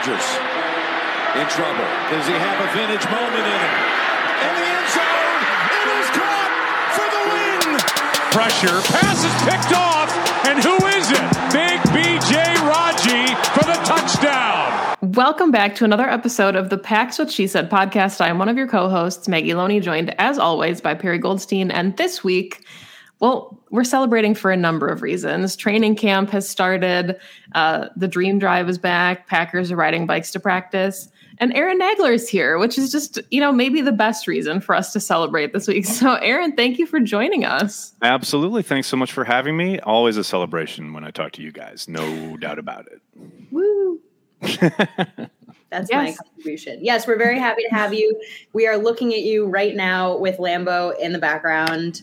Rodgers 0.00 0.24
in 1.36 1.46
trouble. 1.52 1.84
Does 2.08 2.26
he 2.26 2.32
have 2.32 2.56
a 2.56 2.72
vintage 2.72 3.04
moment 3.10 3.44
in 3.44 3.60
him? 3.60 3.76
In 4.40 4.52
the 4.56 4.64
end 4.64 4.88
zone, 4.96 5.40
it 5.76 5.88
is 6.00 6.08
caught 6.16 6.52
for 6.96 7.04
the 7.12 7.22
win. 7.28 7.78
Pressure, 8.32 8.80
pass 8.96 9.20
is 9.22 9.36
picked 9.44 9.76
off, 9.76 10.08
and 10.48 10.64
who 10.64 10.74
is 10.96 11.10
it? 11.10 11.20
Big 11.52 11.80
BJ 11.92 12.56
Raji 12.64 13.34
for 13.52 13.64
the 13.66 13.78
touchdown. 13.84 14.96
Welcome 15.02 15.50
back 15.50 15.74
to 15.74 15.84
another 15.84 16.08
episode 16.08 16.56
of 16.56 16.70
the 16.70 16.78
Pack's 16.78 17.18
What 17.18 17.30
She 17.30 17.46
Said 17.46 17.68
podcast. 17.68 18.22
I 18.22 18.28
am 18.28 18.38
one 18.38 18.48
of 18.48 18.56
your 18.56 18.68
co-hosts, 18.68 19.28
Maggie 19.28 19.52
Loney, 19.52 19.80
joined 19.80 20.14
as 20.18 20.38
always 20.38 20.80
by 20.80 20.94
Perri 20.94 21.18
Goldstein, 21.18 21.70
and 21.70 21.94
this 21.98 22.24
week 22.24 22.64
well, 23.20 23.58
we're 23.70 23.84
celebrating 23.84 24.34
for 24.34 24.50
a 24.50 24.56
number 24.56 24.88
of 24.88 25.02
reasons. 25.02 25.54
Training 25.54 25.94
camp 25.94 26.30
has 26.30 26.48
started. 26.48 27.18
Uh, 27.54 27.88
the 27.94 28.08
Dream 28.08 28.38
Drive 28.38 28.68
is 28.68 28.78
back. 28.78 29.28
Packers 29.28 29.70
are 29.70 29.76
riding 29.76 30.06
bikes 30.06 30.30
to 30.32 30.40
practice. 30.40 31.08
And 31.36 31.54
Aaron 31.54 31.78
Nagler 31.78 32.14
is 32.14 32.28
here, 32.28 32.58
which 32.58 32.76
is 32.78 32.90
just, 32.90 33.18
you 33.30 33.40
know, 33.40 33.52
maybe 33.52 33.80
the 33.82 33.92
best 33.92 34.26
reason 34.26 34.60
for 34.60 34.74
us 34.74 34.92
to 34.94 35.00
celebrate 35.00 35.52
this 35.52 35.68
week. 35.68 35.86
So, 36.00 36.14
Aaron, 36.14 36.56
thank 36.56 36.78
you 36.78 36.86
for 36.86 36.98
joining 36.98 37.44
us. 37.44 37.94
Absolutely. 38.00 38.62
Thanks 38.62 38.88
so 38.88 38.96
much 38.96 39.12
for 39.12 39.24
having 39.24 39.56
me. 39.56 39.78
Always 39.80 40.16
a 40.16 40.24
celebration 40.24 40.94
when 40.94 41.04
I 41.04 41.10
talk 41.10 41.32
to 41.32 41.42
you 41.42 41.52
guys. 41.52 41.88
No 41.88 42.36
doubt 42.38 42.58
about 42.58 42.86
it. 42.86 43.02
Woo. 43.50 44.00
That's 44.40 45.90
yes. 45.90 45.92
my 45.92 46.12
contribution. 46.12 46.78
Yes, 46.82 47.06
we're 47.06 47.18
very 47.18 47.38
happy 47.38 47.62
to 47.68 47.74
have 47.74 47.92
you. 47.92 48.18
We 48.54 48.66
are 48.66 48.78
looking 48.78 49.12
at 49.12 49.20
you 49.20 49.46
right 49.46 49.76
now 49.76 50.16
with 50.16 50.38
Lambeau 50.38 50.98
in 50.98 51.12
the 51.12 51.18
background 51.18 52.02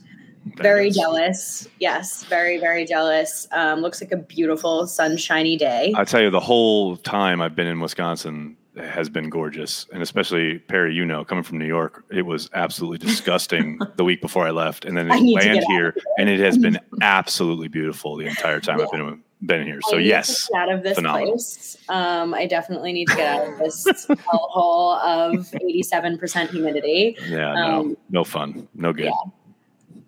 very 0.56 0.90
jealous. 0.92 1.68
Yes, 1.80 2.24
very, 2.26 2.58
very 2.60 2.86
jealous. 2.86 3.48
Um, 3.52 3.82
looks 3.82 4.02
like 4.02 4.12
a 4.12 4.18
beautiful 4.18 4.88
sunshiny 4.88 5.58
day. 5.58 5.94
I 5.96 6.04
tell 6.04 6.22
you, 6.22 6.30
the 6.30 6.40
whole 6.40 6.98
time 6.98 7.42
I've 7.42 7.56
been 7.56 7.68
in 7.68 7.80
Wisconsin 7.80 8.58
has 8.78 9.10
been 9.10 9.30
gorgeous, 9.30 9.86
and 9.92 10.02
especially 10.02 10.60
Perri. 10.60 10.94
You 10.94 11.06
know, 11.06 11.23
coming 11.26 11.44
from 11.44 11.58
New 11.58 11.66
York, 11.66 12.04
it 12.12 12.23
was 12.23 12.50
absolutely 12.54 13.00
disgusting 13.00 13.80
the 13.95 14.04
week 14.04 14.22
before 14.22 14.48
I 14.48 14.52
left, 14.52 14.86
and 14.86 14.98
then 14.98 15.09
land 15.09 15.64
here, 15.67 15.95
and 16.17 16.30
it 16.30 16.39
has 16.39 16.58
been 16.58 16.80
absolutely 17.02 17.67
beautiful 17.67 18.16
the 18.16 18.28
entire 18.28 18.59
time 18.59 18.80
yeah. 18.80 18.86
I've 18.86 18.92
been 18.92 19.23
been 19.44 19.66
here. 19.66 19.80
So 19.89 19.98
yes, 19.98 20.50
out 20.56 20.72
of 20.72 20.84
this 20.84 20.95
phenomenal. 20.95 21.34
place. 21.34 21.78
Um, 21.89 22.34
I 22.34 22.48
definitely 22.48 22.94
need 22.94 23.08
to 23.08 23.16
get 23.16 23.28
out 23.28 23.54
of 23.54 23.59
this 23.59 23.86
hellhole 23.86 25.00
of 25.02 25.54
eighty-seven 25.56 26.17
percent 26.17 26.52
humidity. 26.52 27.17
Yeah, 27.28 27.54
no, 27.54 27.80
um, 27.80 27.98
no 28.09 28.23
fun, 28.23 28.67
no 28.73 28.94
good. 28.94 29.06
Yeah. 29.06 29.32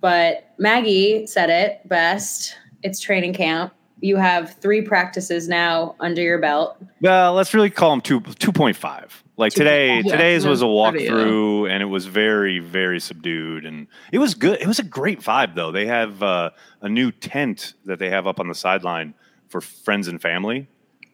But 0.01 0.53
Maggie 0.57 1.27
said 1.27 1.49
it 1.49 1.87
best. 1.87 2.55
It's 2.83 2.99
training 2.99 3.33
camp. 3.33 3.73
You 4.01 4.15
have 4.15 4.53
three 4.55 4.81
practices 4.81 5.49
now 5.49 5.95
under 5.99 6.21
your 6.21 6.39
belt. 6.39 6.77
Well, 7.01 7.33
let's 7.33 7.53
really 7.53 7.69
call 7.69 7.89
them 7.91 8.01
two 8.01 8.21
two 8.21 8.53
point 8.53 8.77
five. 8.77 9.23
Like 9.35 9.53
two, 9.53 9.59
today, 9.59 10.01
yeah, 10.01 10.11
today's 10.11 10.45
was 10.45 10.61
a 10.61 10.65
walkthrough, 10.65 11.69
and 11.69 11.81
it 11.81 11.85
was 11.85 12.05
very, 12.05 12.59
very 12.59 12.99
subdued, 12.99 13.65
and 13.65 13.87
it 14.11 14.19
was 14.19 14.35
good. 14.35 14.61
It 14.61 14.67
was 14.67 14.79
a 14.79 14.83
great 14.83 15.21
vibe, 15.21 15.55
though. 15.55 15.71
They 15.71 15.85
have 15.85 16.21
uh, 16.23 16.51
a 16.81 16.89
new 16.89 17.11
tent 17.11 17.73
that 17.85 17.99
they 17.99 18.09
have 18.09 18.27
up 18.27 18.39
on 18.39 18.47
the 18.47 18.55
sideline 18.55 19.13
for 19.49 19.61
friends 19.61 20.07
and 20.07 20.21
family, 20.21 20.67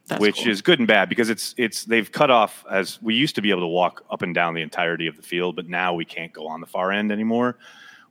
That's 0.08 0.20
which 0.20 0.44
cool. 0.44 0.52
is 0.52 0.61
good 0.61 0.80
and 0.80 0.88
bad 0.88 1.09
because 1.09 1.30
it's 1.30 1.55
it's 1.58 1.86
they've 1.86 2.11
cut 2.11 2.30
off 2.30 2.66
as 2.70 3.02
we 3.02 3.16
used 3.16 3.36
to 3.36 3.42
be 3.42 3.49
able 3.49 3.61
to 3.61 3.67
walk 3.67 4.03
up 4.11 4.22
and 4.22 4.33
down 4.36 4.53
the 4.53 4.61
entirety 4.61 5.08
of 5.08 5.16
the 5.17 5.23
field, 5.23 5.55
but 5.55 5.67
now 5.67 5.94
we 5.94 6.05
can't 6.05 6.33
go 6.33 6.47
on 6.47 6.61
the 6.61 6.67
far 6.67 6.92
end 6.92 7.11
anymore 7.11 7.58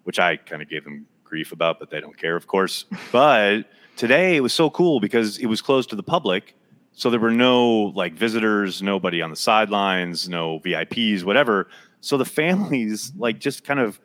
which 0.04 0.18
I 0.18 0.36
kind 0.36 0.62
of 0.62 0.68
gave 0.68 0.84
them 0.84 1.06
grief 1.24 1.52
about, 1.52 1.78
but 1.78 1.90
they 1.90 2.00
don't 2.00 2.16
care, 2.16 2.36
of 2.36 2.46
course. 2.46 2.84
But 3.10 3.64
today 3.96 4.36
it 4.36 4.40
was 4.40 4.52
so 4.52 4.70
cool 4.70 5.00
because 5.00 5.38
it 5.38 5.46
was 5.46 5.60
closed 5.60 5.90
to 5.90 5.96
the 5.96 6.02
public. 6.02 6.54
So 6.92 7.10
there 7.10 7.20
were 7.20 7.32
no 7.32 7.92
like 7.94 8.14
visitors, 8.14 8.82
nobody 8.82 9.20
on 9.20 9.30
the 9.30 9.36
sidelines, 9.36 10.28
no 10.28 10.60
VIPs, 10.60 11.24
whatever. 11.24 11.68
So 12.00 12.16
the 12.16 12.24
families 12.24 13.12
like 13.16 13.40
just 13.40 13.64
kind 13.64 13.80
of 13.80 13.98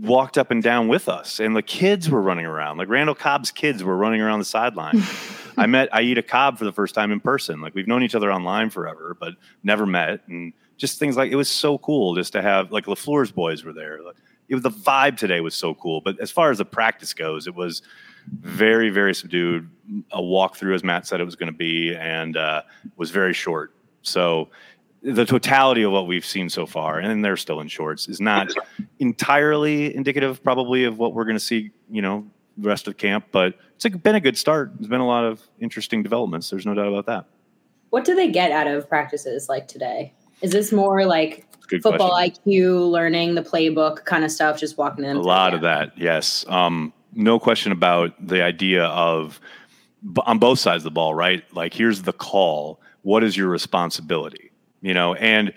walked 0.00 0.36
up 0.36 0.50
and 0.50 0.62
down 0.62 0.88
with 0.88 1.08
us, 1.08 1.38
and 1.38 1.54
the 1.54 1.62
kids 1.62 2.10
were 2.10 2.20
running 2.20 2.46
around. 2.46 2.78
Like 2.78 2.88
Randall 2.88 3.14
Cobb's 3.14 3.50
kids 3.50 3.84
were 3.84 3.96
running 3.96 4.20
around 4.20 4.40
the 4.40 4.44
sideline. 4.44 5.02
I 5.56 5.66
met 5.66 5.90
Aiyda 5.92 6.26
Cobb 6.26 6.58
for 6.58 6.64
the 6.64 6.72
first 6.72 6.94
time 6.94 7.12
in 7.12 7.20
person. 7.20 7.60
Like 7.60 7.74
we've 7.74 7.86
known 7.86 8.02
each 8.02 8.14
other 8.14 8.32
online 8.32 8.70
forever, 8.70 9.16
but 9.18 9.34
never 9.62 9.86
met. 9.86 10.26
And 10.26 10.52
just 10.76 10.98
things 10.98 11.16
like 11.16 11.30
it 11.30 11.36
was 11.36 11.48
so 11.48 11.78
cool 11.78 12.14
just 12.14 12.32
to 12.32 12.42
have 12.42 12.72
like 12.72 12.86
LaFleur's 12.86 13.30
boys 13.30 13.64
were 13.64 13.72
there. 13.72 14.00
Like, 14.02 14.16
it 14.52 14.54
was 14.54 14.62
the 14.62 14.70
vibe 14.70 15.16
today 15.16 15.40
was 15.40 15.54
so 15.54 15.74
cool. 15.74 16.02
But 16.02 16.20
as 16.20 16.30
far 16.30 16.50
as 16.50 16.58
the 16.58 16.66
practice 16.66 17.14
goes, 17.14 17.46
it 17.46 17.54
was 17.54 17.80
very 18.28 18.90
very 18.90 19.14
subdued. 19.14 19.68
A 20.12 20.20
walkthrough, 20.20 20.74
as 20.74 20.84
Matt 20.84 21.06
said, 21.06 21.20
it 21.20 21.24
was 21.24 21.36
going 21.36 21.50
to 21.50 21.56
be, 21.56 21.94
and 21.94 22.36
uh, 22.36 22.62
was 22.96 23.10
very 23.10 23.32
short. 23.32 23.74
So 24.02 24.50
the 25.02 25.24
totality 25.24 25.82
of 25.82 25.90
what 25.90 26.06
we've 26.06 26.24
seen 26.24 26.50
so 26.50 26.66
far, 26.66 26.98
and 26.98 27.24
they're 27.24 27.38
still 27.38 27.60
in 27.60 27.68
shorts, 27.68 28.08
is 28.08 28.20
not 28.20 28.52
entirely 28.98 29.96
indicative, 29.96 30.44
probably, 30.44 30.84
of 30.84 30.98
what 30.98 31.14
we're 31.14 31.24
going 31.24 31.36
to 31.36 31.40
see. 31.40 31.70
You 31.90 32.02
know, 32.02 32.26
the 32.58 32.68
rest 32.68 32.86
of 32.88 32.98
camp, 32.98 33.26
but 33.32 33.54
it's 33.74 33.88
been 33.88 34.14
a 34.14 34.20
good 34.20 34.36
start. 34.36 34.72
There's 34.76 34.88
been 34.88 35.00
a 35.00 35.06
lot 35.06 35.24
of 35.24 35.42
interesting 35.60 36.02
developments. 36.02 36.50
There's 36.50 36.66
no 36.66 36.74
doubt 36.74 36.88
about 36.88 37.06
that. 37.06 37.24
What 37.88 38.04
do 38.04 38.14
they 38.14 38.30
get 38.30 38.52
out 38.52 38.66
of 38.66 38.86
practices 38.86 39.48
like 39.48 39.66
today? 39.66 40.12
Is 40.42 40.52
this 40.52 40.72
more 40.72 41.06
like 41.06 41.46
Good 41.72 41.82
football 41.82 42.10
question. 42.10 42.42
IQ, 42.44 42.90
learning 42.90 43.34
the 43.34 43.42
playbook 43.42 44.04
kind 44.04 44.24
of 44.24 44.30
stuff, 44.30 44.58
just 44.58 44.78
walking 44.78 45.04
in. 45.04 45.16
A 45.16 45.20
lot 45.20 45.54
of 45.54 45.62
that, 45.62 45.96
yes. 45.96 46.44
Um, 46.48 46.92
no 47.14 47.38
question 47.38 47.72
about 47.72 48.14
the 48.26 48.42
idea 48.42 48.84
of 48.84 49.40
on 50.26 50.38
both 50.38 50.58
sides 50.58 50.80
of 50.80 50.84
the 50.84 50.90
ball, 50.90 51.14
right? 51.14 51.44
Like, 51.54 51.74
here's 51.74 52.02
the 52.02 52.12
call. 52.12 52.80
What 53.02 53.22
is 53.24 53.36
your 53.36 53.48
responsibility? 53.48 54.50
You 54.80 54.94
know, 54.94 55.14
and 55.14 55.52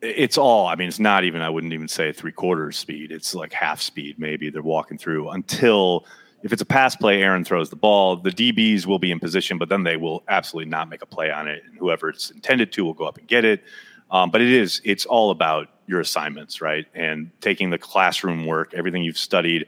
it's 0.00 0.38
all. 0.38 0.66
I 0.66 0.74
mean, 0.76 0.88
it's 0.88 0.98
not 0.98 1.24
even. 1.24 1.42
I 1.42 1.50
wouldn't 1.50 1.72
even 1.72 1.88
say 1.88 2.12
three 2.12 2.32
quarters 2.32 2.76
speed. 2.76 3.10
It's 3.12 3.34
like 3.34 3.52
half 3.52 3.80
speed. 3.80 4.18
Maybe 4.18 4.50
they're 4.50 4.62
walking 4.62 4.98
through 4.98 5.30
until 5.30 6.06
if 6.42 6.52
it's 6.52 6.62
a 6.62 6.66
pass 6.66 6.96
play, 6.96 7.22
Aaron 7.22 7.44
throws 7.44 7.70
the 7.70 7.76
ball. 7.76 8.16
The 8.16 8.30
DBs 8.30 8.86
will 8.86 8.98
be 8.98 9.10
in 9.10 9.20
position, 9.20 9.58
but 9.58 9.68
then 9.68 9.82
they 9.82 9.96
will 9.96 10.22
absolutely 10.28 10.70
not 10.70 10.88
make 10.88 11.02
a 11.02 11.06
play 11.06 11.30
on 11.30 11.48
it. 11.48 11.62
And 11.66 11.76
whoever 11.76 12.08
it's 12.08 12.30
intended 12.30 12.72
to 12.72 12.84
will 12.84 12.94
go 12.94 13.04
up 13.04 13.18
and 13.18 13.28
get 13.28 13.44
it. 13.44 13.62
Um, 14.10 14.30
but 14.30 14.40
it 14.40 14.50
is, 14.50 14.80
it's 14.84 15.06
all 15.06 15.30
about 15.30 15.68
your 15.86 16.00
assignments, 16.00 16.60
right? 16.60 16.86
And 16.94 17.30
taking 17.40 17.70
the 17.70 17.78
classroom 17.78 18.46
work, 18.46 18.74
everything 18.74 19.02
you've 19.02 19.18
studied, 19.18 19.66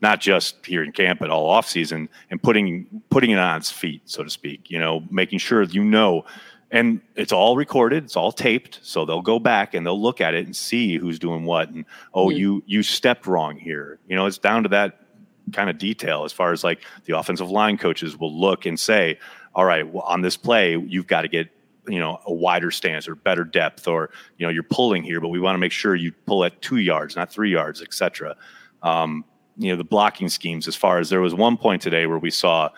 not 0.00 0.20
just 0.20 0.64
here 0.66 0.82
in 0.82 0.92
camp, 0.92 1.20
but 1.20 1.30
all 1.30 1.48
off 1.48 1.68
season, 1.68 2.08
and 2.30 2.42
putting 2.42 3.02
putting 3.10 3.30
it 3.30 3.38
on 3.38 3.56
its 3.56 3.70
feet, 3.70 4.02
so 4.04 4.22
to 4.22 4.30
speak. 4.30 4.70
You 4.70 4.78
know, 4.78 5.04
making 5.10 5.38
sure 5.38 5.62
you 5.62 5.84
know, 5.84 6.24
and 6.70 7.00
it's 7.16 7.32
all 7.32 7.56
recorded, 7.56 8.04
it's 8.04 8.16
all 8.16 8.32
taped, 8.32 8.80
so 8.82 9.04
they'll 9.04 9.22
go 9.22 9.38
back 9.38 9.74
and 9.74 9.86
they'll 9.86 10.00
look 10.00 10.20
at 10.20 10.34
it 10.34 10.44
and 10.44 10.54
see 10.54 10.96
who's 10.96 11.18
doing 11.18 11.44
what, 11.44 11.70
and 11.70 11.84
oh, 12.12 12.28
mm-hmm. 12.28 12.38
you 12.38 12.62
you 12.66 12.82
stepped 12.82 13.26
wrong 13.26 13.56
here. 13.56 13.98
You 14.08 14.16
know, 14.16 14.26
it's 14.26 14.38
down 14.38 14.64
to 14.64 14.68
that 14.70 15.00
kind 15.52 15.70
of 15.70 15.78
detail 15.78 16.24
as 16.24 16.32
far 16.32 16.52
as 16.52 16.64
like 16.64 16.82
the 17.04 17.16
offensive 17.16 17.50
line 17.50 17.78
coaches 17.78 18.18
will 18.18 18.34
look 18.34 18.66
and 18.66 18.78
say, 18.78 19.18
all 19.54 19.64
right, 19.64 19.86
well, 19.86 20.02
on 20.02 20.20
this 20.20 20.36
play, 20.36 20.76
you've 20.76 21.06
got 21.06 21.22
to 21.22 21.28
get 21.28 21.48
you 21.86 21.98
know 21.98 22.20
a 22.26 22.32
wider 22.32 22.70
stance 22.70 23.06
or 23.06 23.14
better 23.14 23.44
depth 23.44 23.86
or 23.86 24.10
you 24.38 24.46
know 24.46 24.50
you're 24.50 24.62
pulling 24.62 25.02
here 25.02 25.20
but 25.20 25.28
we 25.28 25.40
want 25.40 25.54
to 25.54 25.58
make 25.58 25.72
sure 25.72 25.94
you 25.94 26.12
pull 26.26 26.44
at 26.44 26.60
two 26.62 26.78
yards 26.78 27.16
not 27.16 27.30
three 27.30 27.50
yards 27.50 27.82
etc 27.82 28.36
um, 28.82 29.24
you 29.56 29.70
know 29.70 29.76
the 29.76 29.84
blocking 29.84 30.28
schemes 30.28 30.66
as 30.66 30.76
far 30.76 30.98
as 30.98 31.10
there 31.10 31.20
was 31.20 31.34
one 31.34 31.56
point 31.56 31.80
today 31.82 32.06
where 32.06 32.18
we 32.18 32.30
saw 32.30 32.68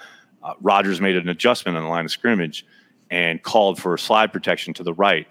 uh, 0.46 0.54
Rodgers 0.60 1.00
made 1.00 1.16
an 1.16 1.28
adjustment 1.28 1.76
on 1.76 1.82
the 1.82 1.88
line 1.88 2.04
of 2.04 2.10
scrimmage 2.10 2.64
and 3.10 3.42
called 3.42 3.80
for 3.80 3.96
slide 3.98 4.32
protection 4.32 4.72
to 4.74 4.84
the 4.84 4.94
right. 4.94 5.26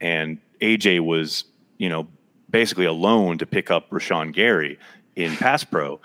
And 0.00 0.38
AJ 0.60 1.00
was 1.00 1.44
you 1.78 1.88
know 1.88 2.06
basically 2.48 2.84
alone 2.86 3.38
to 3.38 3.46
pick 3.46 3.70
up 3.70 3.90
Rashan 3.90 4.32
Gary 4.32 4.78
in 5.16 5.36
pass 5.36 5.64
pro. 5.64 6.00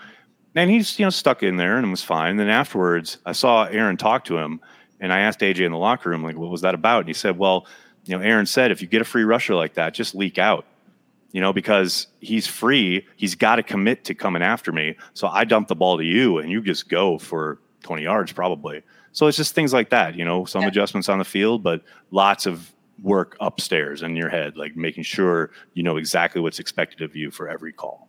And 0.54 0.70
he's 0.70 0.98
you 0.98 1.06
know 1.06 1.10
stuck 1.10 1.42
in 1.42 1.56
there 1.56 1.78
and 1.78 1.90
was 1.90 2.02
fine. 2.02 2.36
Then 2.36 2.48
afterwards 2.48 3.18
I 3.24 3.32
saw 3.32 3.64
Aaron 3.64 3.96
talk 3.96 4.24
to 4.24 4.38
him 4.38 4.60
and 5.00 5.12
I 5.12 5.20
asked 5.20 5.40
AJ 5.40 5.60
in 5.60 5.72
the 5.72 5.78
locker 5.78 6.10
room, 6.10 6.22
like, 6.22 6.36
what 6.36 6.50
was 6.50 6.62
that 6.62 6.74
about? 6.74 7.00
And 7.00 7.08
he 7.08 7.14
said, 7.14 7.38
well, 7.38 7.66
you 8.04 8.16
know, 8.16 8.24
Aaron 8.24 8.46
said, 8.46 8.70
if 8.70 8.80
you 8.80 8.88
get 8.88 9.02
a 9.02 9.04
free 9.04 9.24
rusher 9.24 9.54
like 9.54 9.74
that, 9.74 9.94
just 9.94 10.14
leak 10.14 10.38
out, 10.38 10.64
you 11.32 11.40
know, 11.40 11.52
because 11.52 12.06
he's 12.20 12.46
free. 12.46 13.06
He's 13.16 13.34
got 13.34 13.56
to 13.56 13.62
commit 13.62 14.04
to 14.04 14.14
coming 14.14 14.42
after 14.42 14.72
me. 14.72 14.96
So 15.12 15.28
I 15.28 15.44
dump 15.44 15.68
the 15.68 15.74
ball 15.74 15.98
to 15.98 16.04
you 16.04 16.38
and 16.38 16.50
you 16.50 16.62
just 16.62 16.88
go 16.88 17.18
for 17.18 17.58
20 17.82 18.02
yards 18.02 18.32
probably. 18.32 18.82
So 19.12 19.26
it's 19.26 19.36
just 19.36 19.54
things 19.54 19.72
like 19.72 19.90
that, 19.90 20.14
you 20.14 20.24
know, 20.24 20.44
some 20.44 20.62
yeah. 20.62 20.68
adjustments 20.68 21.08
on 21.08 21.18
the 21.18 21.24
field, 21.24 21.62
but 21.62 21.82
lots 22.10 22.46
of 22.46 22.72
work 23.02 23.36
upstairs 23.40 24.02
in 24.02 24.16
your 24.16 24.28
head, 24.28 24.56
like 24.56 24.76
making 24.76 25.04
sure 25.04 25.50
you 25.74 25.82
know 25.82 25.96
exactly 25.96 26.40
what's 26.40 26.58
expected 26.58 27.02
of 27.02 27.16
you 27.16 27.30
for 27.30 27.48
every 27.48 27.72
call. 27.72 28.08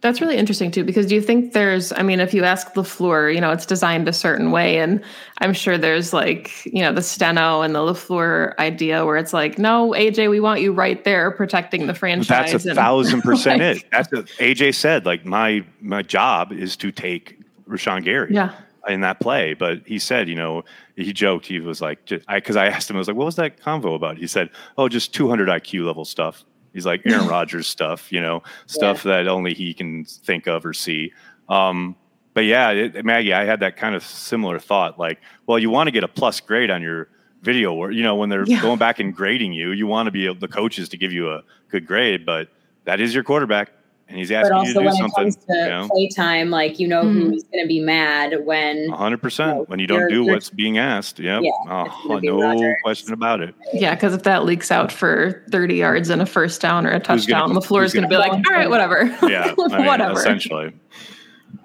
That's 0.00 0.20
really 0.20 0.36
interesting 0.36 0.70
too, 0.70 0.84
because 0.84 1.06
do 1.06 1.14
you 1.14 1.20
think 1.20 1.52
there's, 1.52 1.92
I 1.92 2.02
mean, 2.02 2.20
if 2.20 2.34
you 2.34 2.44
ask 2.44 2.74
LaFleur, 2.74 3.34
you 3.34 3.40
know, 3.40 3.50
it's 3.50 3.66
designed 3.66 4.08
a 4.08 4.12
certain 4.12 4.50
way. 4.50 4.78
And 4.78 5.02
I'm 5.38 5.52
sure 5.52 5.78
there's 5.78 6.12
like, 6.12 6.66
you 6.66 6.82
know, 6.82 6.92
the 6.92 7.02
steno 7.02 7.62
and 7.62 7.74
the 7.74 7.80
LaFleur 7.80 8.56
idea 8.58 9.04
where 9.04 9.16
it's 9.16 9.32
like, 9.32 9.58
no, 9.58 9.92
AJ, 9.92 10.30
we 10.30 10.40
want 10.40 10.60
you 10.60 10.72
right 10.72 11.02
there 11.04 11.30
protecting 11.30 11.86
the 11.86 11.94
franchise. 11.94 12.52
That's 12.52 12.66
a 12.66 12.70
and, 12.70 12.76
thousand 12.76 13.22
percent 13.22 13.60
like, 13.60 13.78
it. 13.78 13.84
That's 13.90 14.12
what 14.12 14.26
AJ 14.26 14.74
said. 14.74 15.06
Like 15.06 15.24
my, 15.24 15.64
my 15.80 16.02
job 16.02 16.52
is 16.52 16.76
to 16.78 16.92
take 16.92 17.40
Rashan 17.68 18.04
Gary. 18.04 18.32
Yeah. 18.32 18.54
in 18.88 19.00
that 19.00 19.18
play. 19.18 19.54
But 19.54 19.80
he 19.86 19.98
said, 19.98 20.28
you 20.28 20.36
know, 20.36 20.62
he 20.94 21.12
joked. 21.12 21.46
He 21.46 21.58
was 21.60 21.80
like, 21.80 22.06
because 22.06 22.56
I, 22.56 22.66
I 22.66 22.68
asked 22.68 22.90
him, 22.90 22.96
I 22.96 22.98
was 22.98 23.08
like, 23.08 23.16
what 23.16 23.26
was 23.26 23.36
that 23.36 23.60
convo 23.60 23.94
about? 23.94 24.18
He 24.18 24.26
said, 24.26 24.50
oh, 24.78 24.88
just 24.88 25.14
200 25.14 25.48
IQ 25.48 25.86
level 25.86 26.04
stuff. 26.04 26.44
He's 26.76 26.84
like 26.84 27.00
Aaron 27.06 27.26
Rodgers 27.28 27.66
stuff, 27.66 28.12
you 28.12 28.20
know, 28.20 28.42
stuff 28.66 29.04
yeah. 29.04 29.22
that 29.22 29.28
only 29.28 29.54
he 29.54 29.72
can 29.72 30.04
think 30.04 30.46
of 30.46 30.66
or 30.66 30.74
see. 30.74 31.12
Um, 31.48 31.96
but 32.34 32.44
yeah, 32.44 32.70
it, 32.70 33.02
Maggie, 33.02 33.32
I 33.32 33.46
had 33.46 33.60
that 33.60 33.78
kind 33.78 33.94
of 33.94 34.04
similar 34.04 34.58
thought. 34.58 34.98
Like, 34.98 35.22
well, 35.46 35.58
you 35.58 35.70
want 35.70 35.86
to 35.86 35.90
get 35.90 36.04
a 36.04 36.08
plus 36.08 36.38
grade 36.38 36.70
on 36.70 36.82
your 36.82 37.08
video, 37.40 37.72
or 37.72 37.90
you 37.90 38.02
know, 38.02 38.14
when 38.14 38.28
they're 38.28 38.44
yeah. 38.44 38.60
going 38.60 38.78
back 38.78 39.00
and 39.00 39.16
grading 39.16 39.54
you, 39.54 39.72
you 39.72 39.86
want 39.86 40.06
to 40.06 40.10
be 40.10 40.26
able, 40.26 40.34
the 40.38 40.48
coaches 40.48 40.90
to 40.90 40.98
give 40.98 41.14
you 41.14 41.30
a 41.32 41.42
good 41.70 41.86
grade. 41.86 42.26
But 42.26 42.48
that 42.84 43.00
is 43.00 43.14
your 43.14 43.24
quarterback 43.24 43.70
and 44.08 44.18
he's 44.18 44.30
asking 44.30 44.56
you 44.58 44.74
to 44.74 44.80
do 44.80 44.90
something. 44.92 44.94
But 44.96 44.96
also 44.96 45.02
when 45.02 45.10
it 45.10 45.14
comes 45.14 45.36
to 45.36 45.54
you 45.54 45.68
know? 45.68 45.88
playtime, 45.90 46.50
like 46.50 46.78
you 46.78 46.86
know 46.86 47.02
mm-hmm. 47.02 47.20
who's 47.20 47.42
going 47.44 47.64
to 47.64 47.68
be 47.68 47.80
mad 47.80 48.44
when 48.44 48.88
100 48.90 49.22
percent 49.22 49.68
when 49.68 49.78
you 49.78 49.86
don't 49.86 50.08
do 50.08 50.24
what's 50.24 50.50
being 50.50 50.78
asked. 50.78 51.18
Yep. 51.18 51.42
Yeah, 51.42 51.50
oh, 51.68 52.20
no 52.22 52.40
Rodgers. 52.40 52.76
question 52.82 53.12
about 53.12 53.40
it. 53.40 53.54
Yeah, 53.72 53.94
because 53.94 54.14
if 54.14 54.22
that 54.22 54.44
leaks 54.44 54.70
out 54.70 54.92
for 54.92 55.44
30 55.50 55.74
yards 55.74 56.10
and 56.10 56.22
a 56.22 56.26
first 56.26 56.60
down 56.60 56.86
or 56.86 56.90
a 56.90 57.00
touchdown, 57.00 57.48
gonna, 57.48 57.60
LaFleur 57.60 57.84
is 57.84 57.92
going 57.92 58.04
to 58.04 58.08
be 58.08 58.16
like, 58.16 58.32
"All 58.32 58.54
right, 58.54 58.70
whatever." 58.70 59.04
Yeah, 59.22 59.54
I 59.58 59.76
mean, 59.76 59.86
whatever. 59.86 60.18
Essentially. 60.18 60.72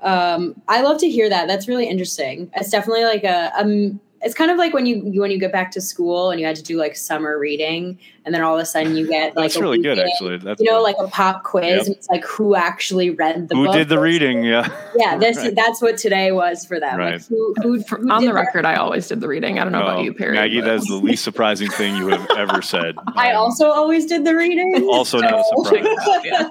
Um, 0.01 0.59
I 0.67 0.81
love 0.81 0.99
to 0.99 1.09
hear 1.09 1.29
that. 1.29 1.47
That's 1.47 1.67
really 1.67 1.87
interesting. 1.87 2.49
It's 2.55 2.71
definitely 2.71 3.03
like 3.03 3.23
a 3.23 3.51
um 3.59 3.99
it's 4.23 4.35
kind 4.35 4.51
of 4.51 4.57
like 4.57 4.73
when 4.73 4.85
you 4.85 5.01
when 5.19 5.31
you 5.31 5.39
get 5.39 5.51
back 5.51 5.71
to 5.71 5.81
school 5.81 6.29
and 6.29 6.39
you 6.39 6.45
had 6.45 6.55
to 6.55 6.63
do 6.63 6.77
like 6.77 6.95
summer 6.95 7.39
reading 7.39 7.97
and 8.25 8.35
then 8.35 8.41
all 8.41 8.55
of 8.55 8.61
a 8.61 8.65
sudden 8.65 8.95
you 8.95 9.07
get 9.07 9.35
like 9.35 9.45
that's 9.45 9.59
really 9.59 9.81
good 9.81 9.97
actually 9.97 10.37
that's 10.37 10.61
you 10.61 10.69
know 10.69 10.77
good. 10.77 10.83
like 10.83 10.95
a 10.99 11.07
pop 11.07 11.43
quiz 11.43 11.63
yep. 11.63 11.85
and 11.87 11.95
it's 11.95 12.09
like 12.09 12.23
who 12.23 12.55
actually 12.55 13.09
read 13.09 13.49
the 13.49 13.55
who 13.55 13.65
book 13.65 13.73
did 13.73 13.89
the 13.89 13.99
reading 13.99 14.43
yeah 14.43 14.69
yeah 14.95 15.17
this 15.19 15.37
right. 15.37 15.55
that's 15.55 15.81
what 15.81 15.97
today 15.97 16.31
was 16.31 16.65
for 16.65 16.79
them 16.79 16.97
right. 16.97 17.13
Like 17.13 17.27
who, 17.27 17.53
who, 17.61 17.81
who 17.81 18.11
on 18.11 18.23
the 18.23 18.33
record 18.33 18.65
i 18.65 18.75
always 18.75 19.07
did 19.07 19.21
the 19.21 19.27
reading 19.27 19.59
i 19.59 19.63
don't 19.63 19.73
know 19.73 19.81
oh, 19.81 19.87
about 19.87 20.03
you 20.03 20.13
perri 20.13 20.35
maggie 20.35 20.61
that's 20.61 20.87
the 20.87 20.95
least 21.03 21.23
surprising 21.23 21.69
thing 21.71 21.95
you 21.97 22.07
have 22.09 22.27
ever 22.37 22.61
said 22.61 22.95
i 23.15 23.31
um, 23.31 23.37
also 23.37 23.69
always 23.69 24.05
did 24.05 24.25
the 24.25 24.35
reading 24.35 24.87
also 24.91 25.19
so. 25.19 25.27
not 25.27 25.39
a 25.39 25.43
surprise 25.43 25.85
yeah. 26.23 26.49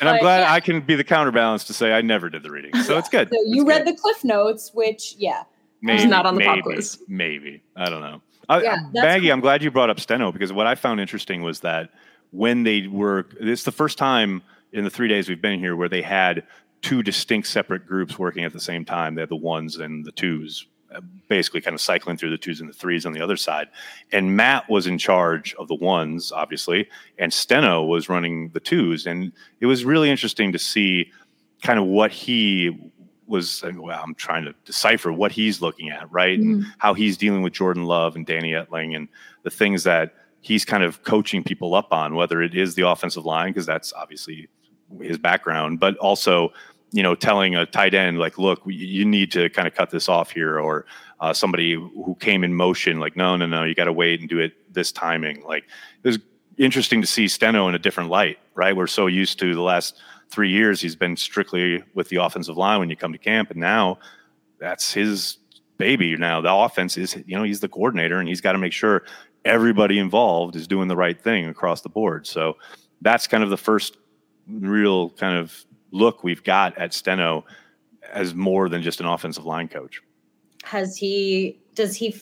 And 0.00 0.08
I'm 0.08 0.20
glad 0.20 0.40
yeah. 0.40 0.52
I 0.52 0.60
can 0.60 0.80
be 0.80 0.94
the 0.94 1.02
counterbalance 1.02 1.64
to 1.64 1.72
say 1.72 1.92
I 1.92 2.02
never 2.02 2.30
did 2.30 2.44
the 2.44 2.50
reading. 2.52 2.72
So 2.82 2.98
it's 2.98 3.08
good. 3.08 3.30
So 3.30 3.36
you 3.46 3.62
it's 3.62 3.68
read 3.68 3.84
good. 3.84 3.96
the 3.96 4.00
cliff 4.00 4.22
notes, 4.22 4.70
which 4.72 5.16
yeah. 5.18 5.42
Maybe, 5.80 6.06
not 6.06 6.26
on 6.26 6.34
the 6.34 6.40
maybe, 6.40 6.62
pop 6.62 6.62
quiz. 6.62 7.02
Maybe. 7.08 7.62
I 7.76 7.88
don't 7.88 8.00
know. 8.00 8.20
Yeah, 8.50 8.78
Maggie, 8.94 9.26
cool. 9.26 9.32
I'm 9.32 9.40
glad 9.40 9.62
you 9.62 9.70
brought 9.70 9.90
up 9.90 10.00
Steno 10.00 10.32
because 10.32 10.52
what 10.52 10.66
I 10.66 10.74
found 10.74 11.00
interesting 11.00 11.42
was 11.42 11.60
that 11.60 11.90
when 12.30 12.62
they 12.62 12.86
were, 12.86 13.26
it's 13.40 13.64
the 13.64 13.72
first 13.72 13.98
time 13.98 14.42
in 14.72 14.84
the 14.84 14.90
three 14.90 15.08
days 15.08 15.28
we've 15.28 15.42
been 15.42 15.58
here 15.58 15.76
where 15.76 15.88
they 15.88 16.02
had 16.02 16.44
two 16.82 17.02
distinct 17.02 17.48
separate 17.48 17.86
groups 17.86 18.18
working 18.18 18.44
at 18.44 18.52
the 18.52 18.60
same 18.60 18.84
time. 18.84 19.14
They 19.14 19.22
had 19.22 19.28
the 19.28 19.36
ones 19.36 19.76
and 19.76 20.04
the 20.04 20.12
twos, 20.12 20.66
uh, 20.94 21.00
basically 21.28 21.60
kind 21.60 21.74
of 21.74 21.80
cycling 21.80 22.16
through 22.16 22.30
the 22.30 22.38
twos 22.38 22.60
and 22.60 22.68
the 22.68 22.74
threes 22.74 23.04
on 23.04 23.12
the 23.12 23.20
other 23.20 23.36
side. 23.36 23.68
And 24.12 24.36
Matt 24.36 24.68
was 24.70 24.86
in 24.86 24.96
charge 24.98 25.54
of 25.58 25.68
the 25.68 25.74
ones, 25.74 26.32
obviously, 26.32 26.88
and 27.18 27.32
Steno 27.32 27.84
was 27.84 28.08
running 28.08 28.50
the 28.50 28.60
twos. 28.60 29.06
And 29.06 29.32
it 29.60 29.66
was 29.66 29.84
really 29.84 30.10
interesting 30.10 30.52
to 30.52 30.58
see 30.58 31.10
kind 31.62 31.78
of 31.78 31.86
what 31.86 32.12
he 32.12 32.92
was 33.28 33.62
well, 33.76 34.00
I'm 34.02 34.14
trying 34.14 34.44
to 34.44 34.54
decipher 34.64 35.12
what 35.12 35.32
he's 35.32 35.60
looking 35.60 35.90
at, 35.90 36.10
right? 36.10 36.38
Mm-hmm. 36.38 36.52
And 36.52 36.66
how 36.78 36.94
he's 36.94 37.16
dealing 37.16 37.42
with 37.42 37.52
Jordan 37.52 37.84
Love 37.84 38.16
and 38.16 38.26
Danny 38.26 38.52
Etling 38.52 38.96
and 38.96 39.08
the 39.42 39.50
things 39.50 39.84
that 39.84 40.14
he's 40.40 40.64
kind 40.64 40.82
of 40.82 41.02
coaching 41.02 41.42
people 41.42 41.74
up 41.74 41.92
on, 41.92 42.14
whether 42.14 42.42
it 42.42 42.54
is 42.54 42.74
the 42.74 42.88
offensive 42.88 43.24
line, 43.24 43.50
because 43.50 43.66
that's 43.66 43.92
obviously 43.92 44.48
his 45.02 45.18
background, 45.18 45.80
but 45.80 45.96
also, 45.98 46.50
you 46.92 47.02
know, 47.02 47.14
telling 47.14 47.54
a 47.54 47.66
tight 47.66 47.92
end, 47.92 48.18
like, 48.18 48.38
look, 48.38 48.62
you 48.64 49.04
need 49.04 49.30
to 49.32 49.50
kind 49.50 49.68
of 49.68 49.74
cut 49.74 49.90
this 49.90 50.08
off 50.08 50.30
here, 50.30 50.58
or 50.58 50.86
uh, 51.20 51.32
somebody 51.32 51.74
who 51.74 52.16
came 52.20 52.44
in 52.44 52.54
motion, 52.54 52.98
like, 53.00 53.16
no, 53.16 53.36
no, 53.36 53.46
no, 53.46 53.64
you 53.64 53.74
got 53.74 53.84
to 53.84 53.92
wait 53.92 54.20
and 54.20 54.28
do 54.28 54.38
it 54.38 54.72
this 54.72 54.92
timing. 54.92 55.42
Like, 55.44 55.64
it 56.02 56.08
was 56.08 56.18
interesting 56.56 57.00
to 57.00 57.06
see 57.06 57.28
Steno 57.28 57.68
in 57.68 57.74
a 57.74 57.78
different 57.78 58.08
light, 58.08 58.38
right? 58.54 58.74
We're 58.74 58.86
so 58.86 59.06
used 59.06 59.38
to 59.40 59.54
the 59.54 59.60
last 59.60 60.00
three 60.30 60.50
years 60.50 60.80
he's 60.80 60.96
been 60.96 61.16
strictly 61.16 61.82
with 61.94 62.08
the 62.08 62.16
offensive 62.16 62.56
line 62.56 62.80
when 62.80 62.90
you 62.90 62.96
come 62.96 63.12
to 63.12 63.18
camp, 63.18 63.50
and 63.50 63.60
now 63.60 63.98
that's 64.58 64.92
his 64.92 65.38
baby. 65.76 66.16
Now 66.16 66.40
the 66.40 66.52
offense 66.52 66.96
is, 66.96 67.16
you 67.26 67.36
know, 67.36 67.42
he's 67.42 67.60
the 67.60 67.68
coordinator, 67.68 68.18
and 68.18 68.28
he's 68.28 68.40
got 68.40 68.52
to 68.52 68.58
make 68.58 68.72
sure 68.72 69.04
everybody 69.44 69.98
involved 69.98 70.56
is 70.56 70.66
doing 70.66 70.88
the 70.88 70.96
right 70.96 71.20
thing 71.20 71.46
across 71.46 71.80
the 71.80 71.88
board. 71.88 72.26
So 72.26 72.56
that's 73.00 73.26
kind 73.26 73.42
of 73.44 73.50
the 73.50 73.56
first 73.56 73.96
real 74.48 75.10
kind 75.10 75.36
of 75.36 75.64
look 75.90 76.22
we've 76.24 76.44
got 76.44 76.76
at 76.76 76.92
Steno 76.92 77.44
as 78.12 78.34
more 78.34 78.68
than 78.68 78.82
just 78.82 79.00
an 79.00 79.06
offensive 79.06 79.44
line 79.44 79.68
coach. 79.68 80.02
Has 80.64 80.96
he? 80.96 81.58
Does 81.74 81.96
he 81.96 82.20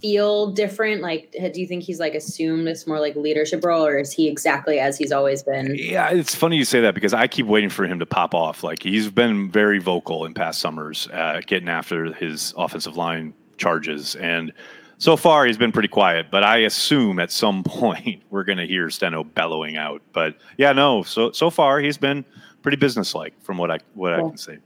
feel 0.00 0.52
different? 0.52 1.02
Like, 1.02 1.32
do 1.32 1.60
you 1.60 1.66
think 1.66 1.82
he's 1.82 2.00
like 2.00 2.14
assumed 2.14 2.66
this 2.66 2.86
more 2.86 3.00
like 3.00 3.16
leadership 3.16 3.64
role, 3.64 3.86
or 3.86 3.98
is 3.98 4.12
he 4.12 4.28
exactly 4.28 4.78
as 4.78 4.98
he's 4.98 5.12
always 5.12 5.42
been? 5.42 5.74
Yeah, 5.74 6.10
it's 6.10 6.34
funny 6.34 6.56
you 6.56 6.64
say 6.64 6.80
that 6.80 6.94
because 6.94 7.14
I 7.14 7.26
keep 7.26 7.46
waiting 7.46 7.70
for 7.70 7.84
him 7.84 7.98
to 7.98 8.06
pop 8.06 8.34
off. 8.34 8.62
Like, 8.62 8.82
he's 8.82 9.10
been 9.10 9.50
very 9.50 9.78
vocal 9.78 10.24
in 10.24 10.34
past 10.34 10.60
summers, 10.60 11.08
uh, 11.12 11.40
getting 11.46 11.68
after 11.68 12.12
his 12.12 12.54
offensive 12.56 12.96
line 12.96 13.34
charges, 13.56 14.14
and 14.16 14.52
so 14.98 15.16
far 15.16 15.46
he's 15.46 15.56
been 15.56 15.72
pretty 15.72 15.88
quiet. 15.88 16.26
But 16.30 16.44
I 16.44 16.58
assume 16.58 17.18
at 17.18 17.30
some 17.30 17.62
point 17.64 18.22
we're 18.30 18.44
going 18.44 18.58
to 18.58 18.66
hear 18.66 18.90
Steno 18.90 19.24
bellowing 19.24 19.76
out. 19.76 20.02
But 20.12 20.36
yeah, 20.56 20.72
no. 20.72 21.02
So 21.02 21.32
so 21.32 21.50
far 21.50 21.80
he's 21.80 21.98
been 21.98 22.24
pretty 22.62 22.76
businesslike 22.76 23.34
from 23.42 23.56
what 23.56 23.70
I 23.70 23.78
what 23.94 24.16
cool. 24.16 24.26
I 24.26 24.28
can 24.28 24.38
say. 24.38 24.58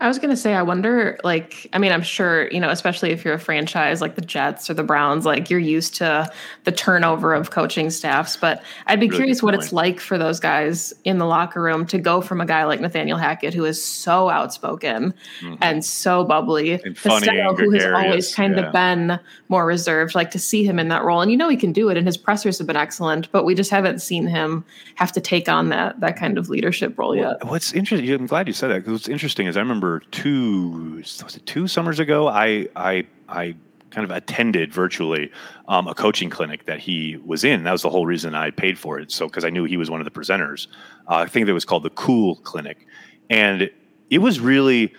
I 0.00 0.06
was 0.06 0.18
going 0.18 0.30
to 0.30 0.36
say, 0.36 0.54
I 0.54 0.62
wonder, 0.62 1.18
like, 1.24 1.68
I 1.72 1.78
mean, 1.78 1.90
I'm 1.90 2.02
sure, 2.02 2.48
you 2.50 2.60
know, 2.60 2.70
especially 2.70 3.10
if 3.10 3.24
you're 3.24 3.34
a 3.34 3.40
franchise 3.40 4.00
like 4.00 4.14
the 4.14 4.20
Jets 4.20 4.70
or 4.70 4.74
the 4.74 4.84
Browns, 4.84 5.26
like 5.26 5.50
you're 5.50 5.58
used 5.58 5.96
to 5.96 6.30
the 6.64 6.70
turnover 6.70 7.34
of 7.34 7.50
coaching 7.50 7.90
staffs. 7.90 8.36
But 8.36 8.62
I'd 8.86 9.00
be 9.00 9.08
really 9.08 9.18
curious 9.18 9.42
what 9.42 9.54
it's 9.54 9.72
like 9.72 9.98
for 9.98 10.16
those 10.16 10.38
guys 10.38 10.92
in 11.04 11.18
the 11.18 11.26
locker 11.26 11.60
room 11.60 11.84
to 11.86 11.98
go 11.98 12.20
from 12.20 12.40
a 12.40 12.46
guy 12.46 12.64
like 12.64 12.80
Nathaniel 12.80 13.18
Hackett, 13.18 13.54
who 13.54 13.64
is 13.64 13.82
so 13.82 14.28
outspoken 14.28 15.14
mm-hmm. 15.40 15.54
and 15.60 15.84
so 15.84 16.24
bubbly, 16.24 16.80
and 16.82 16.96
funny, 16.96 17.26
who 17.56 17.70
has 17.72 17.84
always 17.86 18.34
kind 18.34 18.56
yeah. 18.56 18.66
of 18.66 18.72
been 18.72 19.18
more 19.48 19.66
reserved, 19.66 20.14
like 20.14 20.30
to 20.30 20.38
see 20.38 20.62
him 20.62 20.78
in 20.78 20.88
that 20.88 21.02
role. 21.02 21.22
And 21.22 21.30
you 21.30 21.36
know, 21.36 21.48
he 21.48 21.56
can 21.56 21.72
do 21.72 21.88
it, 21.88 21.96
and 21.96 22.06
his 22.06 22.16
pressers 22.16 22.58
have 22.58 22.68
been 22.68 22.76
excellent, 22.76 23.32
but 23.32 23.44
we 23.44 23.56
just 23.56 23.70
haven't 23.70 24.00
seen 24.00 24.28
him 24.28 24.64
have 24.94 25.10
to 25.12 25.20
take 25.20 25.48
on 25.48 25.70
that, 25.70 25.98
that 26.00 26.16
kind 26.16 26.38
of 26.38 26.48
leadership 26.48 26.96
role 26.96 27.16
yet. 27.16 27.44
What's 27.44 27.72
interesting, 27.72 28.08
I'm 28.10 28.26
glad 28.26 28.46
you 28.46 28.52
said 28.52 28.68
that 28.68 28.80
because 28.80 28.92
what's 28.92 29.08
interesting 29.08 29.48
is 29.48 29.56
I 29.56 29.60
remember 29.60 29.87
remember 29.88 30.06
two 30.10 30.96
was 30.98 31.36
it 31.36 31.46
two 31.46 31.66
summers 31.66 31.98
ago. 31.98 32.28
I 32.28 32.68
I 32.76 33.06
I 33.28 33.56
kind 33.90 34.04
of 34.04 34.10
attended 34.10 34.72
virtually 34.72 35.30
um, 35.66 35.88
a 35.88 35.94
coaching 35.94 36.28
clinic 36.28 36.66
that 36.66 36.78
he 36.78 37.16
was 37.24 37.44
in. 37.44 37.64
That 37.64 37.72
was 37.72 37.82
the 37.82 37.90
whole 37.90 38.06
reason 38.06 38.34
I 38.34 38.50
paid 38.50 38.78
for 38.78 38.98
it. 38.98 39.10
So 39.10 39.26
because 39.26 39.44
I 39.44 39.50
knew 39.50 39.64
he 39.64 39.76
was 39.76 39.90
one 39.90 40.00
of 40.00 40.04
the 40.04 40.10
presenters. 40.10 40.66
Uh, 41.08 41.16
I 41.16 41.26
think 41.26 41.48
it 41.48 41.52
was 41.52 41.64
called 41.64 41.82
the 41.82 41.90
Cool 41.90 42.36
Clinic, 42.36 42.86
and 43.30 43.70
it 44.10 44.18
was 44.18 44.40
really 44.40 44.92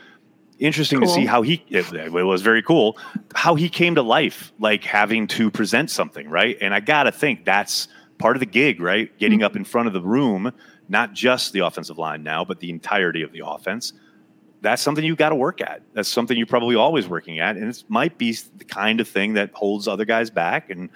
interesting 0.60 1.00
cool. 1.00 1.08
to 1.08 1.14
see 1.14 1.26
how 1.26 1.42
he 1.42 1.64
it, 1.70 1.92
it, 1.94 2.12
was 2.12 2.42
very 2.42 2.62
cool 2.62 2.98
how 3.34 3.56
he 3.56 3.70
came 3.70 3.96
to 3.96 4.02
life 4.02 4.52
like 4.60 4.84
having 4.84 5.26
to 5.26 5.50
present 5.50 5.90
something 5.90 6.30
right 6.30 6.58
and 6.60 6.74
i 6.74 6.82
gotta 6.82 7.14
think 7.14 7.46
that's 7.46 7.88
part 8.18 8.36
of 8.36 8.42
the 8.42 8.46
gig 8.46 8.82
right 8.82 9.18
getting 9.20 9.40
mm-hmm. 9.40 9.46
up 9.46 9.56
in 9.56 9.64
front 9.64 9.88
of 9.88 9.94
the 9.94 10.02
room 10.02 10.52
not 10.90 11.14
just 11.14 11.54
the 11.54 11.60
offensive 11.60 11.98
line 11.98 12.22
now 12.24 12.44
but 12.44 12.60
the 12.60 12.70
entirety 12.70 13.22
of 13.22 13.32
the 13.32 13.42
offense 13.46 13.94
that's 14.62 14.82
something 14.82 15.04
you've 15.04 15.18
got 15.18 15.30
to 15.30 15.36
work 15.36 15.62
at. 15.62 15.82
That's 15.94 16.10
something 16.10 16.38
you're 16.38 16.46
probably 16.46 16.76
always 16.76 17.08
working 17.08 17.40
at, 17.40 17.56
and 17.56 17.70
it 17.70 17.84
might 17.88 18.18
be 18.18 18.38
the 18.58 18.66
kind 18.66 19.00
of 19.00 19.08
thing 19.08 19.34
that 19.34 19.52
holds 19.54 19.88
other 19.88 20.06
guys 20.06 20.30
back, 20.30 20.70
and 20.70 20.90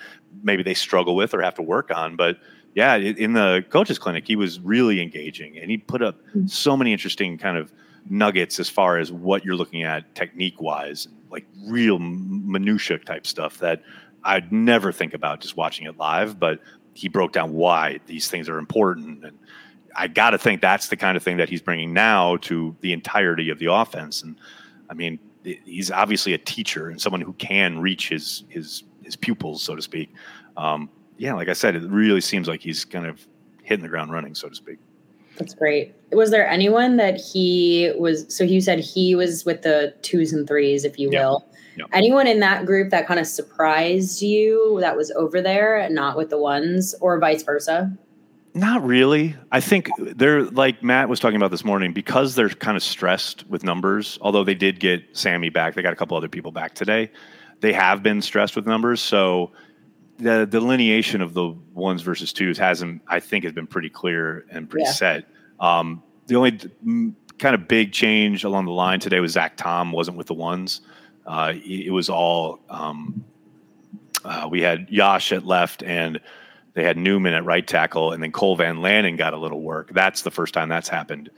maybe 0.43 0.63
they 0.63 0.73
struggle 0.73 1.15
with 1.15 1.33
or 1.33 1.41
have 1.41 1.55
to 1.55 1.61
work 1.61 1.91
on. 1.91 2.15
But 2.15 2.37
yeah, 2.75 2.95
in 2.95 3.33
the 3.33 3.63
coaches 3.69 3.99
clinic, 3.99 4.27
he 4.27 4.35
was 4.35 4.59
really 4.59 5.01
engaging, 5.01 5.57
and 5.57 5.69
he 5.69 5.77
put 5.77 6.01
up 6.01 6.19
mm-hmm. 6.27 6.47
so 6.47 6.75
many 6.75 6.91
interesting 6.91 7.37
kind 7.37 7.57
of 7.57 7.71
nuggets 8.09 8.59
as 8.59 8.69
far 8.69 8.97
as 8.97 9.11
what 9.11 9.45
you're 9.45 9.55
looking 9.55 9.83
at 9.83 10.13
technique 10.15 10.59
wise, 10.59 11.07
like 11.29 11.45
real 11.65 11.99
minutia 11.99 12.97
type 12.97 13.25
stuff 13.25 13.59
that 13.59 13.81
I'd 14.23 14.51
never 14.51 14.91
think 14.91 15.13
about 15.13 15.39
just 15.39 15.55
watching 15.55 15.85
it 15.87 15.97
live. 15.97 16.39
But 16.39 16.59
he 16.93 17.07
broke 17.07 17.31
down 17.31 17.53
why 17.53 17.99
these 18.07 18.27
things 18.27 18.49
are 18.49 18.57
important 18.57 19.23
and 19.23 19.37
I 19.95 20.07
got 20.07 20.31
to 20.31 20.37
think 20.37 20.61
that's 20.61 20.87
the 20.87 20.95
kind 20.95 21.17
of 21.17 21.23
thing 21.23 21.37
that 21.37 21.49
he's 21.49 21.61
bringing 21.61 21.93
now 21.93 22.37
to 22.37 22.75
the 22.81 22.93
entirety 22.93 23.49
of 23.49 23.59
the 23.59 23.71
offense. 23.71 24.23
And 24.23 24.37
I 24.89 24.93
mean, 24.93 25.19
he's 25.43 25.91
obviously 25.91 26.33
a 26.33 26.37
teacher 26.37 26.89
and 26.89 26.99
someone 27.01 27.21
who 27.21 27.33
can 27.33 27.79
reach 27.79 28.09
his 28.09 28.43
his 28.49 28.83
his 29.03 29.15
pupils, 29.15 29.61
so 29.61 29.75
to 29.75 29.81
speak. 29.81 30.13
Um, 30.57 30.89
yeah, 31.17 31.33
like 31.33 31.49
I 31.49 31.53
said, 31.53 31.75
it 31.75 31.83
really 31.83 32.21
seems 32.21 32.47
like 32.47 32.61
he's 32.61 32.85
kind 32.85 33.05
of 33.05 33.25
hitting 33.63 33.83
the 33.83 33.89
ground 33.89 34.11
running, 34.11 34.35
so 34.35 34.49
to 34.49 34.55
speak. 34.55 34.79
That's 35.37 35.53
great. 35.53 35.95
Was 36.11 36.29
there 36.29 36.47
anyone 36.47 36.97
that 36.97 37.19
he 37.19 37.91
was? 37.97 38.25
So 38.33 38.43
you 38.43 38.61
said 38.61 38.79
he 38.79 39.15
was 39.15 39.45
with 39.45 39.63
the 39.63 39.93
twos 40.01 40.31
and 40.31 40.47
threes, 40.47 40.85
if 40.85 40.99
you 40.99 41.09
will. 41.09 41.47
Yeah. 41.75 41.85
Anyone 41.91 42.27
in 42.27 42.39
that 42.41 42.67
group 42.67 42.91
that 42.91 43.07
kind 43.07 43.19
of 43.19 43.25
surprised 43.25 44.21
you 44.21 44.77
that 44.81 44.95
was 44.95 45.09
over 45.11 45.41
there, 45.41 45.87
not 45.89 46.17
with 46.17 46.29
the 46.29 46.37
ones, 46.37 46.93
or 47.01 47.17
vice 47.19 47.41
versa? 47.41 47.91
Not 48.55 48.85
really. 48.85 49.35
I 49.51 49.61
think 49.61 49.89
they're 49.97 50.43
like 50.43 50.83
Matt 50.83 51.09
was 51.09 51.19
talking 51.19 51.37
about 51.37 51.49
this 51.49 51.65
morning 51.65 51.91
because 51.91 52.35
they're 52.35 52.49
kind 52.49 52.77
of 52.77 52.83
stressed 52.83 53.47
with 53.47 53.63
numbers. 53.63 54.19
Although 54.21 54.43
they 54.43 54.53
did 54.53 54.79
get 54.79 55.03
Sammy 55.17 55.49
back, 55.49 55.73
they 55.73 55.81
got 55.81 55.93
a 55.93 55.95
couple 55.95 56.15
other 56.15 56.29
people 56.29 56.51
back 56.51 56.75
today. 56.75 57.09
They 57.61 57.73
have 57.73 58.03
been 58.03 58.21
stressed 58.21 58.55
with 58.55 58.67
numbers, 58.67 59.01
so 59.01 59.51
the 60.19 60.45
delineation 60.45 61.21
of 61.21 61.33
the 61.33 61.55
ones 61.73 62.03
versus 62.03 62.31
twos 62.31 62.57
hasn't. 62.59 63.01
I 63.07 63.19
think 63.19 63.43
has 63.43 63.53
been 63.53 63.65
pretty 63.65 63.89
clear 63.89 64.45
and 64.51 64.69
pretty 64.69 64.85
yeah. 64.85 64.91
set. 64.91 65.25
Um, 65.59 66.03
the 66.27 66.35
only 66.35 66.59
kind 67.39 67.55
of 67.55 67.67
big 67.67 67.91
change 67.91 68.43
along 68.43 68.65
the 68.65 68.71
line 68.71 68.99
today 68.99 69.19
was 69.19 69.31
Zach 69.31 69.57
Tom 69.57 69.91
wasn't 69.91 70.17
with 70.17 70.27
the 70.27 70.35
ones. 70.35 70.81
Uh, 71.25 71.53
it 71.55 71.91
was 71.91 72.07
all 72.07 72.59
um, 72.69 73.25
uh, 74.23 74.47
we 74.49 74.61
had 74.61 74.87
Yosh 74.89 75.31
at 75.31 75.45
left 75.45 75.81
and 75.81 76.19
they 76.73 76.83
had 76.83 76.97
Newman 76.97 77.33
at 77.33 77.45
right 77.45 77.65
tackle, 77.65 78.11
and 78.11 78.21
then 78.21 78.31
Cole 78.31 78.55
Van 78.55 78.77
Lanen 78.77 79.17
got 79.17 79.33
a 79.33 79.37
little 79.37 79.61
work. 79.61 79.91
That's 79.93 80.23
the 80.23 80.31
first 80.31 80.53
time 80.53 80.69
that's 80.69 80.89
happened 80.89 81.29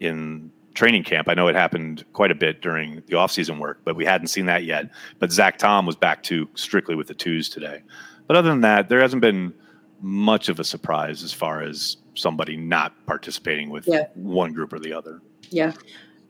in 0.00 0.50
training 0.74 1.04
camp. 1.04 1.28
I 1.28 1.34
know 1.34 1.48
it 1.48 1.54
happened 1.54 2.04
quite 2.12 2.30
a 2.30 2.34
bit 2.34 2.62
during 2.62 3.02
the 3.06 3.14
offseason 3.14 3.58
work, 3.58 3.80
but 3.84 3.96
we 3.96 4.04
hadn't 4.04 4.28
seen 4.28 4.46
that 4.46 4.64
yet. 4.64 4.90
But 5.18 5.32
Zach 5.32 5.58
Tom 5.58 5.86
was 5.86 5.96
back 5.96 6.22
to 6.24 6.48
strictly 6.54 6.94
with 6.94 7.08
the 7.08 7.14
twos 7.14 7.48
today. 7.48 7.82
But 8.26 8.36
other 8.36 8.48
than 8.48 8.60
that, 8.60 8.88
there 8.88 9.00
hasn't 9.00 9.22
been 9.22 9.52
much 10.00 10.48
of 10.48 10.60
a 10.60 10.64
surprise 10.64 11.22
as 11.22 11.32
far 11.32 11.62
as 11.62 11.96
somebody 12.14 12.56
not 12.56 12.94
participating 13.06 13.70
with 13.70 13.88
yeah. 13.88 14.06
one 14.14 14.52
group 14.52 14.72
or 14.72 14.78
the 14.78 14.92
other. 14.92 15.20
Yeah. 15.50 15.72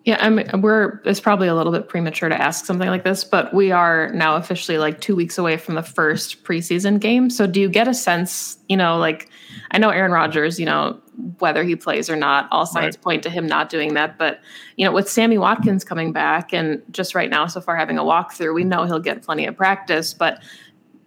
Yeah, 0.09 0.17
I 0.21 0.31
mean, 0.31 0.49
we're 0.63 1.03
it's 1.05 1.21
probably 1.21 1.49
a 1.49 1.55
little 1.55 1.71
bit 1.71 1.87
premature 1.87 2.31
to 2.31 2.35
ask 2.35 2.65
something 2.65 2.89
like 2.89 3.05
this, 3.05 3.25
but 3.25 3.53
we 3.53 3.73
are 3.73 4.11
now 4.15 4.37
officially 4.37 4.79
like 4.79 5.03
two 5.03 5.15
weeks 5.15 5.37
away 5.37 5.59
from 5.59 5.75
the 5.75 5.83
first 5.83 6.45
preseason 6.45 6.99
game. 6.99 7.29
So, 7.29 7.47
do 7.47 7.61
you 7.61 7.69
get 7.69 7.89
a 7.89 7.93
sense, 7.93 8.57
you 8.71 8.77
know, 8.79 8.97
like 8.97 9.29
I 9.71 9.77
know 9.77 9.91
Aaron 9.91 10.11
Rodgers, 10.11 10.59
you 10.59 10.65
know, 10.65 10.99
whether 11.41 11.63
he 11.63 11.77
plays 11.77 12.09
or 12.09 12.17
not, 12.17 12.49
all 12.51 12.65
signs 12.65 12.97
right. 12.97 13.03
point 13.03 13.23
to 13.25 13.29
him 13.29 13.47
not 13.47 13.69
doing 13.69 13.93
that. 13.95 14.17
But 14.17 14.41
you 14.77 14.87
know, 14.87 14.93
with 14.93 15.11
Sammy 15.11 15.37
Watkins 15.37 15.85
coming 15.85 16.11
back 16.11 16.55
and 16.55 16.83
just 16.91 17.15
right 17.15 17.29
now, 17.29 17.47
so 17.47 17.61
far 17.61 17.77
having 17.77 17.99
a 17.99 18.03
walkthrough, 18.03 18.55
we 18.55 18.65
know 18.65 18.85
he'll 18.85 19.01
get 19.01 19.23
plenty 19.23 19.45
of 19.45 19.59
practice. 19.59 20.15
But 20.15 20.43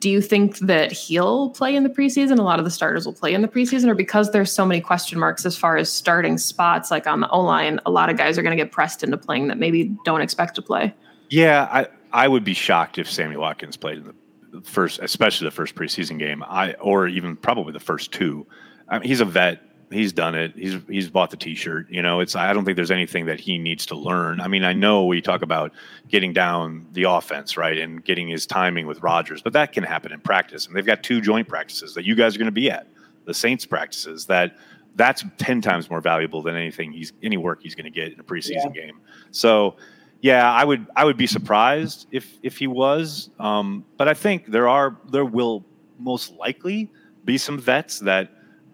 do 0.01 0.10
you 0.10 0.20
think 0.20 0.58
that 0.60 0.91
he'll 0.91 1.51
play 1.51 1.75
in 1.75 1.84
the 1.84 1.89
preseason? 1.89 2.39
A 2.39 2.41
lot 2.41 2.58
of 2.58 2.65
the 2.65 2.72
starters 2.72 3.05
will 3.05 3.13
play 3.13 3.36
in 3.36 3.43
the 3.43 3.48
preseason, 3.48 3.88
or 3.88 3.93
because 3.93 4.31
there's 4.31 4.51
so 4.51 4.65
many 4.65 4.81
question 4.81 5.20
marks 5.20 5.46
as 5.46 5.55
far 5.55 5.77
as 5.77 5.91
starting 5.91 6.39
spots, 6.39 6.89
like 6.89 7.05
on 7.05 7.22
the 7.22 7.29
O 7.29 7.39
line, 7.39 7.79
a 7.86 7.91
lot 7.91 8.10
of 8.10 8.17
guys 8.17 8.38
are 8.38 8.41
going 8.41 8.58
to 8.58 8.62
get 8.62 8.72
pressed 8.72 9.03
into 9.03 9.15
playing 9.15 9.48
that 9.48 9.60
maybe 9.60 9.96
don't 10.03 10.22
expect 10.22 10.55
to 10.55 10.62
play. 10.62 10.93
Yeah, 11.29 11.70
I 11.72 11.88
I 12.12 12.27
would 12.27 12.43
be 12.43 12.55
shocked 12.55 12.98
if 12.98 13.10
Sammy 13.10 13.38
Watkins 13.38 13.77
played 13.77 14.00
in 14.00 14.13
the 14.51 14.62
first, 14.62 15.00
especially 15.03 15.46
the 15.46 15.51
first 15.51 15.75
preseason 15.75 16.17
game. 16.17 16.43
I 16.43 16.74
or 16.74 17.08
even 17.08 17.36
probably 17.36 17.72
the 17.72 17.79
first 17.79 18.12
two. 18.12 18.48
I 18.89 19.00
mean, 19.00 19.08
he's 19.08 19.22
a 19.22 19.25
vet 19.25 19.62
he's 19.91 20.13
done 20.13 20.36
it. 20.36 20.53
He's 20.55 20.77
he's 20.88 21.10
bought 21.10 21.29
the 21.29 21.38
T-shirt. 21.38 21.89
You 21.89 22.01
know, 22.01 22.19
it's 22.19 22.36
I 22.36 22.53
don't 22.53 22.65
think 22.65 22.75
there's 22.75 22.91
anything 22.91 23.25
that 23.25 23.39
he 23.39 23.57
needs 23.57 23.86
to 23.88 23.95
learn. 23.95 24.41
I 24.41 24.48
mean, 24.48 24.63
I 24.63 24.74
know 24.74 25.05
we 25.05 25.21
talk 25.21 25.41
about 25.41 25.71
getting 26.07 26.33
down 26.33 26.88
the 26.91 27.03
offense, 27.03 27.57
right, 27.57 27.77
and 27.77 28.03
getting 28.03 28.27
his 28.27 28.45
timing 28.45 28.88
with 28.88 29.01
Rodgers, 29.01 29.41
but 29.41 29.53
that 29.53 29.74
can 29.74 29.83
happen 29.83 30.12
in 30.12 30.19
practice. 30.19 30.67
And 30.67 30.75
they've 30.75 30.86
got 30.86 31.03
two 31.03 31.21
joint 31.21 31.48
practices 31.48 31.93
that 31.95 32.05
you 32.05 32.15
guys 32.15 32.36
are 32.36 32.39
going 32.39 32.45
to 32.45 32.51
be 32.51 32.71
at, 32.71 32.88
the 33.25 33.33
Saints 33.33 33.65
practices. 33.65 34.25
That 34.25 34.57
that's 34.95 35.24
ten 35.38 35.62
times 35.62 35.89
more 35.89 36.01
valuable 36.01 36.41
than 36.41 36.55
anything 36.55 36.91
he's 36.91 37.13
any 37.21 37.38
work 37.38 37.62
he's 37.62 37.75
going 37.75 37.86
to 37.86 37.91
get 37.91 38.13
in 38.13 38.19
a 38.19 38.24
preseason 38.24 38.75
yeah. 38.75 38.81
game. 38.81 39.00
So. 39.31 39.75
Yeah, 40.24 40.51
I 40.51 40.63
would. 40.63 40.86
I 40.95 41.03
would 41.03 41.17
be 41.17 41.25
surprised 41.25 42.05
if 42.12 42.38
if 42.43 42.55
he 42.55 42.67
was, 42.67 43.31
um, 43.39 43.83
but 43.98 44.07
I 44.07 44.13
think 44.13 44.45
there 44.45 44.67
are 44.69 44.95
there 45.10 45.25
will 45.25 45.65
most 45.98 46.33
likely 46.33 46.91
be 47.25 47.39
some 47.39 47.57
vets 47.57 48.00
that 48.01 48.29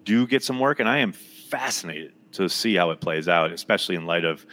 do 0.08 0.26
get 0.26 0.42
some 0.42 0.60
work, 0.60 0.80
and 0.80 0.88
I 0.88 1.00
am 1.00 1.12
fascinated 1.12 2.14
to 2.32 2.48
see 2.48 2.76
how 2.76 2.92
it 2.92 3.02
plays 3.02 3.28
out, 3.28 3.52
especially 3.52 3.96
in 3.96 4.06
light 4.06 4.24
of 4.24 4.46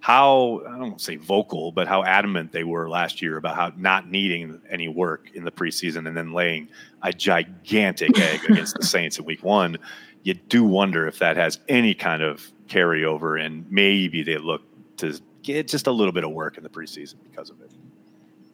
how 0.00 0.62
I 0.66 0.70
don't 0.70 0.80
want 0.80 0.98
to 0.98 1.04
say 1.04 1.16
vocal, 1.16 1.72
but 1.72 1.86
how 1.86 2.02
adamant 2.02 2.52
they 2.52 2.64
were 2.64 2.88
last 2.88 3.22
year 3.22 3.36
about 3.36 3.54
how 3.54 3.72
not 3.76 4.10
needing 4.10 4.60
any 4.70 4.88
work 4.88 5.30
in 5.34 5.44
the 5.44 5.52
preseason 5.52 6.08
and 6.08 6.16
then 6.16 6.32
laying 6.32 6.68
a 7.02 7.12
gigantic 7.12 8.18
egg 8.18 8.44
against 8.48 8.76
the 8.76 8.84
Saints 8.84 9.18
in 9.18 9.26
Week 9.26 9.42
One. 9.42 9.76
You 10.22 10.34
do 10.34 10.64
wonder 10.64 11.06
if 11.06 11.18
that 11.18 11.36
has 11.36 11.60
any 11.68 11.94
kind 11.94 12.22
of 12.22 12.50
carryover, 12.66 13.42
and 13.42 13.70
maybe 13.70 14.22
they 14.22 14.38
look 14.38 14.62
to 14.98 15.20
get 15.42 15.68
just 15.68 15.86
a 15.86 15.92
little 15.92 16.12
bit 16.12 16.24
of 16.24 16.30
work 16.30 16.56
in 16.56 16.62
the 16.62 16.70
preseason 16.70 17.16
because 17.30 17.50
of 17.50 17.60
it. 17.60 17.70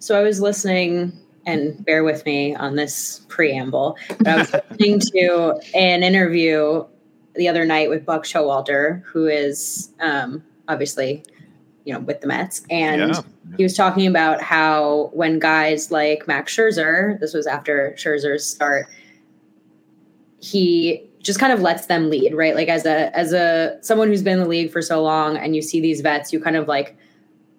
So 0.01 0.19
I 0.19 0.23
was 0.23 0.41
listening 0.41 1.13
and 1.47 1.85
bear 1.85 2.05
with 2.05 2.25
me 2.27 2.55
on 2.55 2.77
this 2.77 3.25
preamble. 3.29 3.97
But 4.19 4.29
I 4.29 4.37
was 4.37 4.53
listening 4.71 5.01
to 5.01 5.61
an 5.75 6.03
interview 6.03 6.85
the 7.35 7.49
other 7.49 7.65
night 7.65 7.89
with 7.89 8.05
Buck 8.05 8.25
Showalter, 8.25 9.03
who 9.05 9.27
is 9.27 9.93
um, 10.01 10.43
obviously, 10.69 11.25
you 11.85 11.95
know, 11.95 12.01
with 12.01 12.21
the 12.21 12.27
Mets, 12.27 12.63
and 12.71 13.15
yeah. 13.15 13.23
he 13.57 13.63
was 13.63 13.77
talking 13.77 14.07
about 14.07 14.43
how 14.43 15.11
when 15.13 15.39
guys 15.39 15.91
like 15.91 16.27
Max 16.27 16.55
Scherzer, 16.55 17.19
this 17.21 17.33
was 17.33 17.47
after 17.47 17.95
Scherzer's 17.97 18.45
start, 18.45 18.87
he 20.41 21.07
just 21.23 21.39
kind 21.39 21.53
of 21.53 21.61
lets 21.61 21.87
them 21.87 22.11
lead, 22.11 22.35
right? 22.35 22.55
Like 22.55 22.69
as 22.69 22.87
a 22.87 23.17
as 23.17 23.33
a 23.33 23.79
someone 23.83 24.09
who's 24.09 24.23
been 24.23 24.39
in 24.39 24.45
the 24.45 24.49
league 24.49 24.71
for 24.71 24.83
so 24.83 25.03
long, 25.03 25.37
and 25.37 25.55
you 25.55 25.63
see 25.63 25.81
these 25.81 26.01
vets, 26.01 26.33
you 26.33 26.41
kind 26.41 26.57
of 26.57 26.69
like 26.69 26.97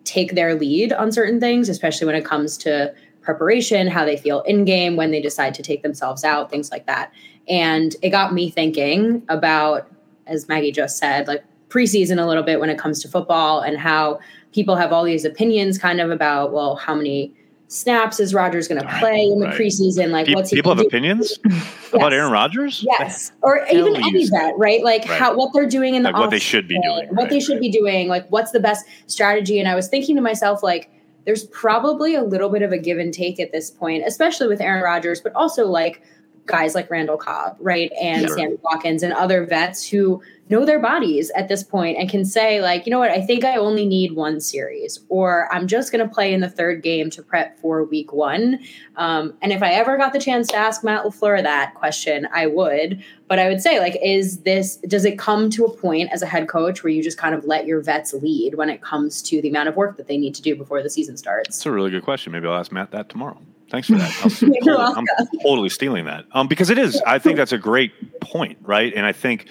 take 0.04 0.34
their 0.34 0.56
lead 0.56 0.94
on 0.94 1.12
certain 1.12 1.40
things, 1.40 1.70
especially 1.70 2.08
when 2.08 2.16
it 2.16 2.26
comes 2.26 2.58
to 2.58 2.94
preparation, 3.22 3.88
how 3.88 4.06
they 4.06 4.18
feel 4.18 4.42
in 4.42 4.66
game, 4.66 4.96
when 4.96 5.12
they 5.12 5.22
decide 5.22 5.54
to 5.56 5.64
take 5.64 5.84
themselves 5.84 6.24
out, 6.24 6.50
things 6.50 6.72
like 6.72 6.86
that. 6.88 7.12
And 7.48 7.96
it 8.02 8.10
got 8.10 8.34
me 8.34 8.50
thinking 8.50 9.24
about, 9.30 9.92
as 10.28 10.48
Maggie 10.48 10.72
just 10.72 10.98
said, 10.98 11.28
like 11.28 11.44
preseason 11.70 12.22
a 12.22 12.28
little 12.28 12.44
bit 12.44 12.60
when 12.60 12.70
it 12.70 12.78
comes 12.78 13.02
to 13.02 13.08
football 13.08 13.62
and 13.62 13.78
how 13.78 14.20
people 14.54 14.76
have 14.76 14.92
all 14.92 15.04
these 15.04 15.26
opinions 15.26 15.78
kind 15.78 16.02
of 16.02 16.12
about, 16.12 16.52
well, 16.52 16.76
how 16.76 16.94
many 16.94 17.34
snaps 17.72 18.20
is 18.20 18.34
Rodgers 18.34 18.68
going 18.68 18.82
to 18.82 19.00
play 19.00 19.24
in 19.24 19.40
the 19.40 19.48
right. 19.48 19.58
preseason? 19.58 20.10
Like, 20.10 20.28
what's 20.36 20.50
he 20.50 20.58
people 20.58 20.72
have 20.72 20.82
do? 20.82 20.88
opinions 20.88 21.40
yes. 21.50 21.88
about 21.94 22.14
Aaron 22.14 22.32
Rodgers? 22.32 22.86
Yes, 22.86 23.32
or 23.42 23.66
even 23.72 23.96
any 23.96 24.28
vet, 24.28 24.54
right? 24.58 24.84
Like 24.84 25.08
right. 25.08 25.20
how 25.20 25.36
what 25.36 25.54
they're 25.54 25.70
doing 25.70 25.96
in 25.96 26.04
the 26.04 26.12
like 26.12 26.20
what 26.20 26.30
they 26.30 26.40
should 26.40 26.68
be 26.68 26.80
doing, 26.82 27.08
what 27.10 27.24
right, 27.24 27.30
they 27.30 27.40
should 27.40 27.60
be 27.60 27.72
doing, 27.72 28.08
like 28.08 28.28
what's 28.30 28.52
the 28.52 28.60
best 28.60 28.86
strategy. 29.08 29.60
And 29.60 29.68
I 29.68 29.76
was 29.76 29.88
thinking 29.88 30.16
to 30.18 30.22
myself, 30.22 30.62
like 30.62 30.90
there's 31.26 31.46
probably 31.46 32.16
a 32.16 32.24
little 32.24 32.50
bit 32.50 32.62
of 32.62 32.72
a 32.72 32.78
give 32.78 32.98
and 32.98 33.14
take 33.14 33.40
at 33.40 33.52
this 33.52 33.70
point, 33.70 34.04
especially 34.06 34.48
with 34.48 34.62
Aaron 34.62 34.84
Rodgers, 34.84 35.22
but 35.22 35.34
also 35.36 35.68
like 35.68 36.02
guys 36.46 36.76
like 36.76 36.90
Randall 36.90 37.18
Cobb, 37.18 37.56
right? 37.60 37.92
And 38.02 38.28
sure. 38.28 38.38
Sammy 38.38 38.58
Watkins 38.64 39.04
and 39.04 39.14
other 39.14 39.46
vets 39.46 39.88
who 39.88 40.22
know 40.50 40.66
their 40.66 40.80
bodies 40.80 41.32
at 41.32 41.48
this 41.48 41.64
point 41.64 41.98
and 41.98 42.10
can 42.10 42.26
say, 42.26 42.62
like, 42.62 42.86
you 42.86 42.92
know 42.92 43.00
what, 43.00 43.10
I 43.10 43.22
think 43.22 43.46
I 43.46 43.56
only 43.56 43.86
need 43.86 44.14
one 44.14 44.42
series, 44.42 45.00
or 45.08 45.48
I'm 45.54 45.66
just 45.66 45.94
going 45.94 46.06
to 46.06 46.14
play 46.14 46.34
in 46.34 46.42
the 46.42 46.50
third 46.50 46.84
game 46.84 47.10
to 47.12 47.24
prep 47.24 47.58
for 47.60 47.86
week 47.86 48.12
one. 48.12 48.60
Um, 48.98 49.34
and 49.42 49.54
if 49.54 49.64
I 49.64 49.72
ever 49.72 49.98
got 49.98 50.12
the 50.12 50.20
chance 50.20 50.50
to 50.50 50.58
ask 50.58 50.84
Matt 50.84 51.06
LaFleur 51.06 51.42
that 51.42 51.74
question, 51.76 52.28
I 52.34 52.48
would. 52.48 53.02
But 53.30 53.40
I 53.40 53.48
would 53.48 53.62
say, 53.62 53.80
like, 53.80 53.98
is 54.04 54.42
this, 54.42 54.76
does 54.88 55.06
it 55.06 55.18
come 55.18 55.50
to 55.52 55.64
a 55.64 55.72
point 55.72 56.10
as 56.12 56.22
a 56.22 56.26
head 56.26 56.50
coach 56.50 56.84
where 56.84 56.92
you 56.92 57.02
just 57.02 57.18
kind 57.18 57.34
of 57.34 57.46
let 57.46 57.66
your 57.66 57.80
vets 57.80 58.14
lead 58.14 58.56
when 58.56 58.70
it 58.70 58.82
comes 58.82 59.22
to 59.24 59.42
the 59.42 59.48
amount 59.48 59.70
of 59.70 59.78
work 59.78 59.96
that 59.96 60.08
they 60.08 60.18
need 60.18 60.36
to 60.36 60.42
do 60.42 60.54
before 60.54 60.84
the 60.84 60.90
season 60.90 61.16
starts? 61.16 61.50
That's 61.50 61.66
a 61.66 61.72
really 61.72 61.92
good 61.92 62.04
question. 62.04 62.34
Maybe 62.34 62.48
I'll 62.48 62.60
ask 62.60 62.74
Matt 62.74 62.92
that 62.92 63.08
tomorrow. 63.08 63.40
Thanks 63.72 63.88
for 63.88 63.96
that. 63.96 64.74
I'm, 64.98 65.06
I'm 65.18 65.28
totally 65.42 65.70
stealing 65.70 66.04
that 66.04 66.26
um, 66.34 66.50
because 66.50 66.70
it 66.70 66.78
is. 66.78 67.02
I 67.08 67.20
think 67.20 67.38
that's 67.38 67.54
a 67.54 67.58
great 67.58 68.20
point, 68.20 68.58
right? 68.64 68.94
And 68.94 69.06
I 69.06 69.14
think 69.14 69.48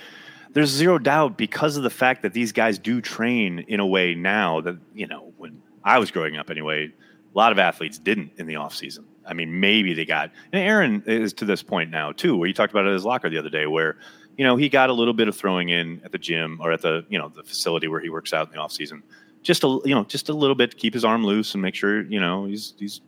there's 0.52 0.68
zero 0.68 0.98
doubt 0.98 1.38
because 1.38 1.78
of 1.78 1.82
the 1.82 1.90
fact 1.90 2.20
that 2.20 2.34
these 2.34 2.52
guys 2.52 2.78
do 2.78 3.00
train 3.00 3.60
in 3.60 3.80
a 3.80 3.86
way 3.86 4.14
now 4.14 4.60
that 4.60 4.76
you 4.94 5.06
know 5.06 5.32
when 5.38 5.62
I 5.84 5.98
was 5.98 6.10
growing 6.10 6.36
up 6.36 6.50
anyway, 6.50 6.88
a 6.88 7.38
lot 7.38 7.50
of 7.50 7.58
athletes 7.58 7.98
didn't 7.98 8.32
in 8.36 8.46
the 8.46 8.56
off 8.56 8.74
season. 8.74 9.06
I 9.26 9.32
mean, 9.32 9.58
maybe 9.58 9.94
they 9.94 10.04
got. 10.04 10.30
And 10.52 10.62
Aaron 10.62 11.02
is 11.06 11.32
to 11.34 11.46
this 11.46 11.62
point 11.62 11.90
now 11.90 12.12
too, 12.12 12.36
where 12.36 12.46
you 12.46 12.52
talked 12.52 12.74
about 12.74 12.84
it 12.84 12.88
at 12.88 12.94
his 12.94 13.06
locker 13.06 13.30
the 13.30 13.38
other 13.38 13.48
day, 13.48 13.66
where 13.66 13.96
you 14.36 14.44
know 14.44 14.56
he 14.56 14.68
got 14.68 14.90
a 14.90 14.92
little 14.92 15.14
bit 15.14 15.28
of 15.28 15.36
throwing 15.36 15.70
in 15.70 16.02
at 16.04 16.12
the 16.12 16.18
gym 16.18 16.58
or 16.60 16.72
at 16.72 16.82
the 16.82 17.06
you 17.08 17.16
know 17.16 17.32
the 17.34 17.42
facility 17.42 17.88
where 17.88 18.00
he 18.00 18.10
works 18.10 18.34
out 18.34 18.48
in 18.48 18.52
the 18.52 18.60
off 18.60 18.72
season 18.72 19.02
just 19.42 19.64
a 19.64 19.80
you 19.86 19.94
know 19.94 20.04
just 20.04 20.28
a 20.28 20.34
little 20.34 20.54
bit 20.54 20.72
to 20.72 20.76
keep 20.76 20.92
his 20.92 21.02
arm 21.02 21.24
loose 21.24 21.54
and 21.54 21.62
make 21.62 21.74
sure 21.74 22.02
you 22.02 22.20
know 22.20 22.44
he's 22.44 22.74
he's 22.78 23.00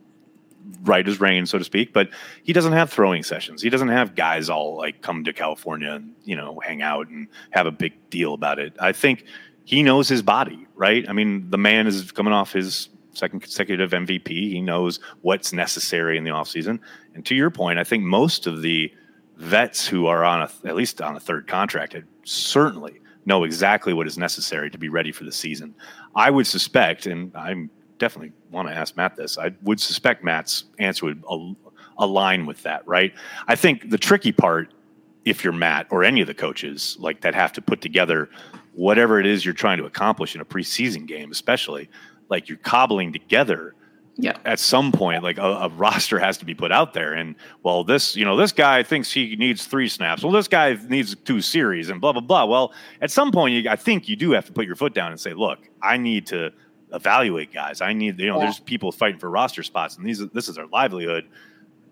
right 0.83 1.07
as 1.07 1.19
rain, 1.19 1.45
so 1.45 1.57
to 1.57 1.63
speak. 1.63 1.93
But 1.93 2.09
he 2.43 2.53
doesn't 2.53 2.73
have 2.73 2.91
throwing 2.91 3.23
sessions. 3.23 3.61
He 3.61 3.69
doesn't 3.69 3.89
have 3.89 4.15
guys 4.15 4.49
all 4.49 4.77
like 4.77 5.01
come 5.01 5.23
to 5.23 5.33
California 5.33 5.91
and 5.91 6.13
you 6.23 6.35
know 6.35 6.59
hang 6.59 6.81
out 6.81 7.07
and 7.07 7.27
have 7.51 7.65
a 7.65 7.71
big 7.71 7.93
deal 8.09 8.33
about 8.33 8.59
it. 8.59 8.73
I 8.79 8.91
think 8.91 9.25
he 9.65 9.83
knows 9.83 10.09
his 10.09 10.21
body, 10.21 10.67
right? 10.75 11.07
I 11.07 11.13
mean, 11.13 11.49
the 11.49 11.57
man 11.57 11.87
is 11.87 12.11
coming 12.11 12.33
off 12.33 12.51
his 12.51 12.89
second 13.13 13.41
consecutive 13.41 13.91
MVP. 13.91 14.27
He 14.27 14.61
knows 14.61 14.99
what's 15.21 15.53
necessary 15.53 16.17
in 16.17 16.23
the 16.23 16.31
offseason. 16.31 16.79
And 17.13 17.25
to 17.25 17.35
your 17.35 17.51
point, 17.51 17.79
I 17.79 17.83
think 17.83 18.03
most 18.03 18.47
of 18.47 18.61
the 18.61 18.91
vets 19.37 19.87
who 19.87 20.07
are 20.07 20.23
on 20.23 20.41
a, 20.41 20.67
at 20.67 20.75
least 20.75 21.01
on 21.01 21.15
a 21.15 21.19
third 21.19 21.47
contract 21.47 21.95
certainly 22.23 22.99
know 23.25 23.43
exactly 23.43 23.93
what 23.93 24.07
is 24.07 24.17
necessary 24.17 24.69
to 24.69 24.77
be 24.77 24.89
ready 24.89 25.11
for 25.11 25.23
the 25.23 25.31
season. 25.31 25.73
I 26.15 26.29
would 26.29 26.47
suspect, 26.47 27.05
and 27.05 27.31
I'm 27.35 27.69
definitely 28.03 28.33
want 28.51 28.67
to 28.67 28.75
ask 28.75 28.97
Matt 28.97 29.15
this. 29.15 29.37
I 29.37 29.51
would 29.61 29.79
suspect 29.79 30.25
Matt's 30.25 30.65
answer 30.77 31.05
would 31.05 31.23
al- 31.29 31.55
align 31.97 32.45
with 32.45 32.61
that, 32.63 32.85
right? 32.85 33.13
I 33.47 33.55
think 33.55 33.89
the 33.89 33.97
tricky 33.97 34.33
part 34.33 34.73
if 35.23 35.41
you're 35.41 35.53
Matt 35.53 35.87
or 35.89 36.03
any 36.03 36.19
of 36.19 36.27
the 36.27 36.33
coaches 36.33 36.97
like 36.99 37.21
that 37.21 37.33
have 37.33 37.53
to 37.53 37.61
put 37.61 37.79
together 37.79 38.29
whatever 38.73 39.21
it 39.21 39.25
is 39.25 39.45
you're 39.45 39.53
trying 39.53 39.77
to 39.77 39.85
accomplish 39.85 40.35
in 40.35 40.41
a 40.41 40.45
preseason 40.45 41.07
game, 41.07 41.31
especially 41.31 41.89
like 42.27 42.49
you're 42.49 42.57
cobbling 42.57 43.13
together. 43.13 43.73
Yeah. 44.17 44.35
At 44.43 44.59
some 44.59 44.91
point, 44.91 45.23
like 45.23 45.37
a, 45.37 45.41
a, 45.41 45.69
roster 45.69 46.19
has 46.19 46.37
to 46.39 46.45
be 46.45 46.53
put 46.53 46.73
out 46.73 46.93
there, 46.93 47.13
and 47.13 47.35
well, 47.63 47.83
this 47.83 48.15
you 48.15 48.25
know 48.25 48.35
this 48.35 48.51
guy 48.51 48.83
thinks 48.83 49.11
he 49.11 49.35
needs 49.37 49.65
three 49.65 49.87
snaps. 49.87 50.23
Well, 50.23 50.33
this 50.33 50.47
guy 50.47 50.77
needs 50.87 51.15
two 51.15 51.41
series, 51.41 51.89
and 51.89 51.99
blah 51.99 52.11
blah 52.11 52.21
blah. 52.21 52.45
Well, 52.45 52.73
at 53.01 53.09
some 53.09 53.31
point, 53.31 53.55
you, 53.55 53.67
I 53.67 53.75
think 53.75 54.07
you 54.07 54.15
do 54.15 54.31
have 54.33 54.45
to 54.45 54.51
put 54.51 54.67
your 54.67 54.75
foot 54.75 54.93
down 54.93 55.09
and 55.09 55.19
say, 55.19 55.33
look, 55.33 55.57
I 55.81 55.97
need 55.97 56.27
to 56.27 56.51
evaluate 56.93 57.53
guys. 57.53 57.81
I 57.81 57.93
need 57.93 58.19
you 58.19 58.27
know 58.27 58.37
yeah. 58.37 58.45
there's 58.45 58.59
people 58.59 58.91
fighting 58.91 59.19
for 59.19 59.29
roster 59.29 59.63
spots, 59.63 59.97
and 59.97 60.05
these 60.05 60.19
this 60.29 60.47
is 60.47 60.55
their 60.55 60.67
livelihood. 60.67 61.27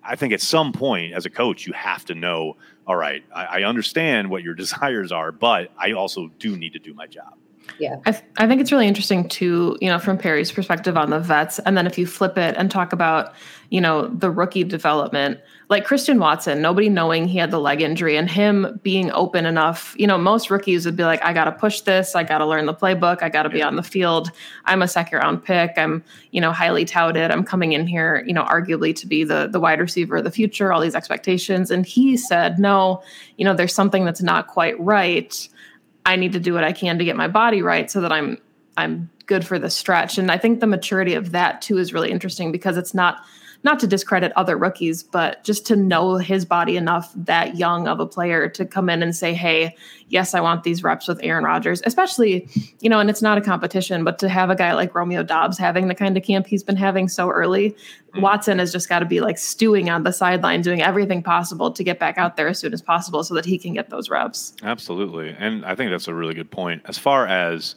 I 0.03 0.15
think 0.15 0.34
at 0.34 0.41
some 0.41 0.74
point 0.74 1.13
as 1.13 1.25
a 1.25 1.29
coach, 1.29 1.67
you 1.67 1.74
have 1.74 2.05
to 2.05 2.15
know, 2.15 2.58
all 2.88 2.96
right, 2.96 3.24
I, 3.36 3.46
I 3.46 3.63
understand 3.63 4.29
what 4.29 4.41
your 4.41 4.55
desires 4.63 5.12
are, 5.12 5.31
but 5.31 5.72
I 5.77 5.91
also 5.91 6.29
do 6.39 6.58
need 6.58 6.74
to 6.74 6.79
do 6.79 6.93
my 6.93 7.08
job. 7.08 7.36
Yeah. 7.80 7.96
I, 8.06 8.12
th- 8.12 8.24
I 8.38 8.48
think 8.48 8.62
it's 8.62 8.72
really 8.72 8.88
interesting 8.88 9.28
to, 9.30 9.78
you 9.82 9.90
know, 9.90 10.00
from 10.00 10.18
Perri's 10.18 10.51
perspective 10.51 10.98
on 10.98 11.10
the 11.10 11.20
vets. 11.20 11.60
And 11.60 11.78
then 11.78 11.88
if 11.88 11.98
you 11.98 12.06
flip 12.06 12.38
it 12.38 12.56
and 12.58 12.70
talk 12.70 12.94
about, 12.94 13.34
you 13.70 13.82
know, 13.82 14.08
the 14.08 14.30
rookie 14.30 14.63
development, 14.63 15.40
like 15.70 15.86
Christian 15.86 16.20
Watson, 16.20 16.62
nobody 16.62 16.90
knowing 16.90 17.28
he 17.28 17.38
had 17.38 17.50
the 17.50 17.60
leg 17.60 17.82
injury 17.82 18.18
and 18.18 18.30
him 18.30 18.80
being 18.84 19.10
open 19.13 19.46
enough, 19.46 19.96
you 19.98 20.06
know, 20.06 20.18
most 20.18 20.50
rookies 20.50 20.86
would 20.86 20.98
be 20.98 21.06
like, 21.06 21.24
I 21.24 21.32
got 21.32 21.46
to 21.46 21.54
push 21.54 21.80
this. 21.82 22.13
I 22.13 22.24
got 22.24 22.40
to 22.40 22.46
learn 22.46 22.66
the 22.66 22.74
playbook. 22.74 23.24
I 23.24 23.30
got 23.30 23.44
to 23.44 23.50
be 23.50 23.63
on 23.63 23.78
the 23.78 23.84
field. 23.84 24.32
I'm 24.66 24.82
a 24.82 24.88
second 24.88 25.20
round 25.20 25.46
pick. 25.46 25.78
I'm, 25.78 26.04
you 26.32 26.42
know, 26.42 26.51
highly 26.51 26.84
touted. 26.84 27.32
I'm 27.32 27.46
coming 27.46 27.72
in 27.72 27.88
here, 27.88 28.24
you 28.28 28.34
know, 28.34 28.44
arguably 28.44 28.94
to 28.96 29.08
be 29.08 29.24
the, 29.24 29.48
the 29.50 29.62
wide 29.62 29.80
receiver 29.80 30.18
of 30.18 30.25
the 30.25 30.32
future, 30.32 30.74
all 30.74 30.82
these 30.82 30.96
expectations. 30.96 31.72
And 31.72 31.86
he 31.86 32.18
said, 32.18 32.60
no, 32.60 33.01
you 33.38 33.46
know, 33.46 33.54
there's 33.54 33.74
something 33.74 34.04
that's 34.04 34.22
not 34.22 34.48
quite 34.48 34.78
right. 34.78 35.48
I 36.05 36.15
need 36.15 36.34
to 36.34 36.39
do 36.39 36.53
what 36.53 36.63
I 36.63 36.72
can 36.72 36.98
to 36.98 37.05
get 37.05 37.15
my 37.15 37.27
body 37.27 37.62
right 37.62 37.89
so 37.89 38.01
that 38.01 38.12
I'm, 38.12 38.38
I'm 38.77 39.10
good 39.25 39.46
for 39.46 39.60
the 39.60 39.70
stretch. 39.70 40.17
And 40.17 40.31
I 40.31 40.38
think 40.38 40.60
the 40.60 40.67
maturity 40.67 41.13
of 41.13 41.31
that 41.31 41.62
too 41.62 41.77
is 41.77 41.93
really 41.93 42.12
interesting 42.12 42.51
because 42.51 42.77
it's 42.77 42.93
not, 42.93 43.24
not 43.63 43.80
to 43.80 43.88
discredit 43.88 44.32
other 44.36 44.58
rookies, 44.58 45.03
but 45.03 45.44
just 45.44 45.65
to 45.68 45.75
know 45.75 46.15
his 46.15 46.46
body 46.46 46.77
enough 46.77 47.12
that 47.15 47.58
young 47.58 47.88
of 47.88 48.00
a 48.00 48.06
player 48.06 48.50
to 48.50 48.65
come 48.65 48.89
in 48.89 49.03
and 49.03 49.15
say, 49.15 49.34
hey, 49.34 49.75
yes, 50.08 50.34
I 50.34 50.41
want 50.41 50.63
these 50.63 50.84
reps 50.84 51.08
with 51.08 51.20
Aaron 51.22 51.44
Rodgers, 51.44 51.82
especially, 51.86 52.48
you 52.80 52.89
know, 52.89 53.00
and 53.00 53.10
it's 53.10 53.22
not 53.22 53.38
a 53.38 53.41
competition, 53.41 54.03
but 54.03 54.20
to 54.20 54.30
have 54.30 54.50
a 54.50 54.56
guy 54.56 54.74
like 54.74 54.96
Romeo 54.96 55.24
Doubs 55.24 55.58
having 55.58 55.88
the 55.88 55.96
kind 55.96 56.18
of 56.18 56.24
camp 56.24 56.48
he's 56.48 56.63
been 56.63 56.75
having 56.75 57.08
so 57.08 57.30
early, 57.30 57.72
mm-hmm. 57.72 58.22
Watson 58.22 58.60
has 58.60 58.72
just 58.72 58.89
got 58.89 59.00
to 59.00 59.06
be 59.06 59.22
like 59.22 59.38
stewing 59.38 59.89
on 59.89 60.03
the 60.03 60.12
sideline, 60.12 60.62
doing 60.62 60.82
everything 60.82 61.22
possible 61.24 61.72
to 61.72 61.84
get 61.84 62.00
back 62.00 62.18
out 62.18 62.38
there 62.38 62.48
as 62.48 62.60
soon 62.60 62.74
as 62.74 62.82
possible 62.82 63.24
so 63.24 63.34
that 63.36 63.46
he 63.46 63.58
can 63.58 63.74
get 63.74 63.89
those 63.89 64.10
reps. 64.10 64.53
Absolutely. 64.63 65.36
And 65.38 65.63
I 65.65 65.75
think 65.75 65.91
that's 65.91 66.08
a 66.08 66.13
really 66.13 66.34
good 66.34 66.51
point. 66.51 66.82
As 66.86 66.98
far 66.98 67.27
as, 67.27 67.75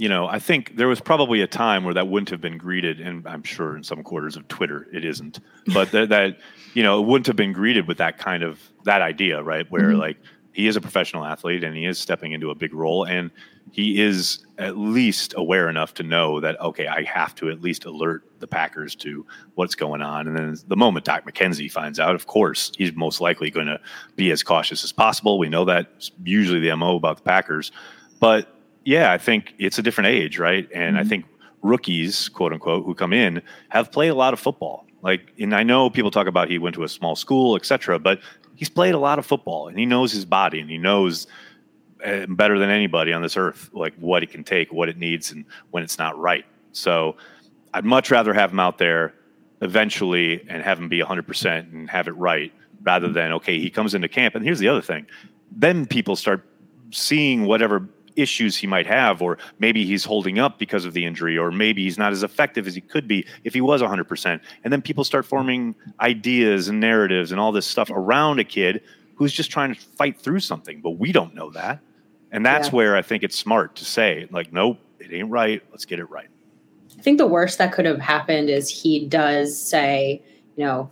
you 0.00 0.08
know, 0.08 0.26
I 0.26 0.38
think 0.38 0.76
there 0.76 0.88
was 0.88 0.98
probably 0.98 1.42
a 1.42 1.46
time 1.46 1.84
where 1.84 1.92
that 1.92 2.08
wouldn't 2.08 2.30
have 2.30 2.40
been 2.40 2.56
greeted, 2.56 3.02
and 3.02 3.28
I'm 3.28 3.42
sure 3.42 3.76
in 3.76 3.84
some 3.84 4.02
quarters 4.02 4.34
of 4.34 4.48
Twitter 4.48 4.88
it 4.94 5.04
isn't, 5.04 5.40
but 5.74 5.90
that, 5.90 6.08
that 6.08 6.38
you 6.72 6.82
know, 6.82 7.02
it 7.02 7.06
wouldn't 7.06 7.26
have 7.26 7.36
been 7.36 7.52
greeted 7.52 7.86
with 7.86 7.98
that 7.98 8.16
kind 8.16 8.42
of 8.42 8.58
that 8.84 9.02
idea, 9.02 9.42
right? 9.42 9.70
Where 9.70 9.90
mm-hmm. 9.90 10.00
like 10.00 10.16
he 10.54 10.68
is 10.68 10.76
a 10.76 10.80
professional 10.80 11.26
athlete 11.26 11.64
and 11.64 11.76
he 11.76 11.84
is 11.84 11.98
stepping 11.98 12.32
into 12.32 12.50
a 12.50 12.54
big 12.54 12.72
role, 12.72 13.04
and 13.04 13.30
he 13.72 14.00
is 14.00 14.38
at 14.56 14.78
least 14.78 15.34
aware 15.36 15.68
enough 15.68 15.92
to 15.94 16.02
know 16.02 16.40
that 16.40 16.58
okay, 16.62 16.86
I 16.86 17.02
have 17.02 17.34
to 17.34 17.50
at 17.50 17.60
least 17.60 17.84
alert 17.84 18.24
the 18.38 18.46
Packers 18.46 18.94
to 18.96 19.26
what's 19.56 19.74
going 19.74 20.00
on. 20.00 20.26
And 20.26 20.34
then 20.34 20.56
the 20.66 20.76
moment 20.76 21.04
Doc 21.04 21.26
McKenzie 21.26 21.70
finds 21.70 22.00
out, 22.00 22.14
of 22.14 22.26
course, 22.26 22.72
he's 22.78 22.94
most 22.94 23.20
likely 23.20 23.50
going 23.50 23.66
to 23.66 23.78
be 24.16 24.30
as 24.30 24.42
cautious 24.42 24.82
as 24.82 24.92
possible. 24.92 25.38
We 25.38 25.50
know 25.50 25.66
that 25.66 26.08
usually 26.24 26.60
the 26.60 26.74
mo 26.74 26.96
about 26.96 27.18
the 27.18 27.22
Packers, 27.22 27.70
but 28.18 28.56
yeah, 28.84 29.12
I 29.12 29.18
think 29.18 29.54
it's 29.58 29.78
a 29.78 29.82
different 29.82 30.08
age, 30.08 30.38
right? 30.38 30.68
And 30.74 30.96
mm-hmm. 30.96 31.06
I 31.06 31.08
think 31.08 31.26
rookies, 31.62 32.28
quote 32.28 32.52
unquote, 32.52 32.84
who 32.84 32.94
come 32.94 33.12
in 33.12 33.42
have 33.68 33.92
played 33.92 34.08
a 34.08 34.14
lot 34.14 34.32
of 34.32 34.40
football. 34.40 34.86
Like, 35.02 35.32
and 35.38 35.54
I 35.54 35.62
know 35.62 35.90
people 35.90 36.10
talk 36.10 36.26
about 36.26 36.48
he 36.48 36.58
went 36.58 36.74
to 36.74 36.84
a 36.84 36.88
small 36.88 37.16
school, 37.16 37.56
etc., 37.56 37.98
but 37.98 38.20
he's 38.54 38.68
played 38.68 38.94
a 38.94 38.98
lot 38.98 39.18
of 39.18 39.24
football 39.24 39.68
and 39.68 39.78
he 39.78 39.86
knows 39.86 40.12
his 40.12 40.24
body 40.24 40.60
and 40.60 40.68
he 40.68 40.76
knows 40.76 41.26
uh, 42.04 42.26
better 42.26 42.58
than 42.58 42.70
anybody 42.70 43.12
on 43.12 43.22
this 43.22 43.36
earth, 43.36 43.70
like 43.72 43.94
what 43.96 44.22
it 44.22 44.30
can 44.30 44.44
take, 44.44 44.72
what 44.72 44.88
it 44.88 44.98
needs, 44.98 45.32
and 45.32 45.44
when 45.70 45.82
it's 45.82 45.98
not 45.98 46.18
right. 46.18 46.44
So, 46.72 47.16
I'd 47.72 47.84
much 47.84 48.10
rather 48.10 48.34
have 48.34 48.50
him 48.50 48.58
out 48.60 48.78
there 48.78 49.14
eventually 49.60 50.44
and 50.48 50.62
have 50.62 50.78
him 50.78 50.88
be 50.88 51.00
100% 51.00 51.72
and 51.72 51.88
have 51.88 52.08
it 52.08 52.12
right 52.12 52.52
rather 52.82 53.08
than 53.08 53.32
okay, 53.34 53.58
he 53.60 53.70
comes 53.70 53.94
into 53.94 54.08
camp. 54.08 54.34
And 54.34 54.44
here's 54.44 54.58
the 54.58 54.68
other 54.68 54.82
thing: 54.82 55.06
then 55.52 55.86
people 55.86 56.16
start 56.16 56.44
seeing 56.90 57.44
whatever 57.44 57.88
issues 58.16 58.56
he 58.56 58.66
might 58.66 58.86
have, 58.86 59.22
or 59.22 59.38
maybe 59.58 59.84
he's 59.84 60.04
holding 60.04 60.38
up 60.38 60.58
because 60.58 60.84
of 60.84 60.92
the 60.92 61.04
injury, 61.04 61.36
or 61.36 61.50
maybe 61.50 61.84
he's 61.84 61.98
not 61.98 62.12
as 62.12 62.22
effective 62.22 62.66
as 62.66 62.74
he 62.74 62.80
could 62.80 63.08
be 63.08 63.26
if 63.44 63.54
he 63.54 63.60
was 63.60 63.82
100%. 63.82 64.40
And 64.64 64.72
then 64.72 64.82
people 64.82 65.04
start 65.04 65.24
forming 65.24 65.74
ideas 66.00 66.68
and 66.68 66.80
narratives 66.80 67.32
and 67.32 67.40
all 67.40 67.52
this 67.52 67.66
stuff 67.66 67.90
around 67.90 68.38
a 68.40 68.44
kid 68.44 68.82
who's 69.14 69.32
just 69.32 69.50
trying 69.50 69.74
to 69.74 69.80
fight 69.80 70.18
through 70.18 70.40
something, 70.40 70.80
but 70.80 70.92
we 70.92 71.12
don't 71.12 71.34
know 71.34 71.50
that. 71.50 71.80
And 72.32 72.46
that's 72.46 72.68
yeah. 72.68 72.74
where 72.74 72.96
I 72.96 73.02
think 73.02 73.22
it's 73.22 73.36
smart 73.36 73.76
to 73.76 73.84
say, 73.84 74.26
like, 74.30 74.52
nope, 74.52 74.78
it 74.98 75.12
ain't 75.12 75.30
right. 75.30 75.62
Let's 75.70 75.84
get 75.84 75.98
it 75.98 76.08
right. 76.08 76.28
I 76.98 77.02
think 77.02 77.18
the 77.18 77.26
worst 77.26 77.58
that 77.58 77.72
could 77.72 77.86
have 77.86 78.00
happened 78.00 78.50
is 78.50 78.68
he 78.68 79.06
does 79.06 79.60
say, 79.60 80.22
you 80.56 80.64
know, 80.64 80.90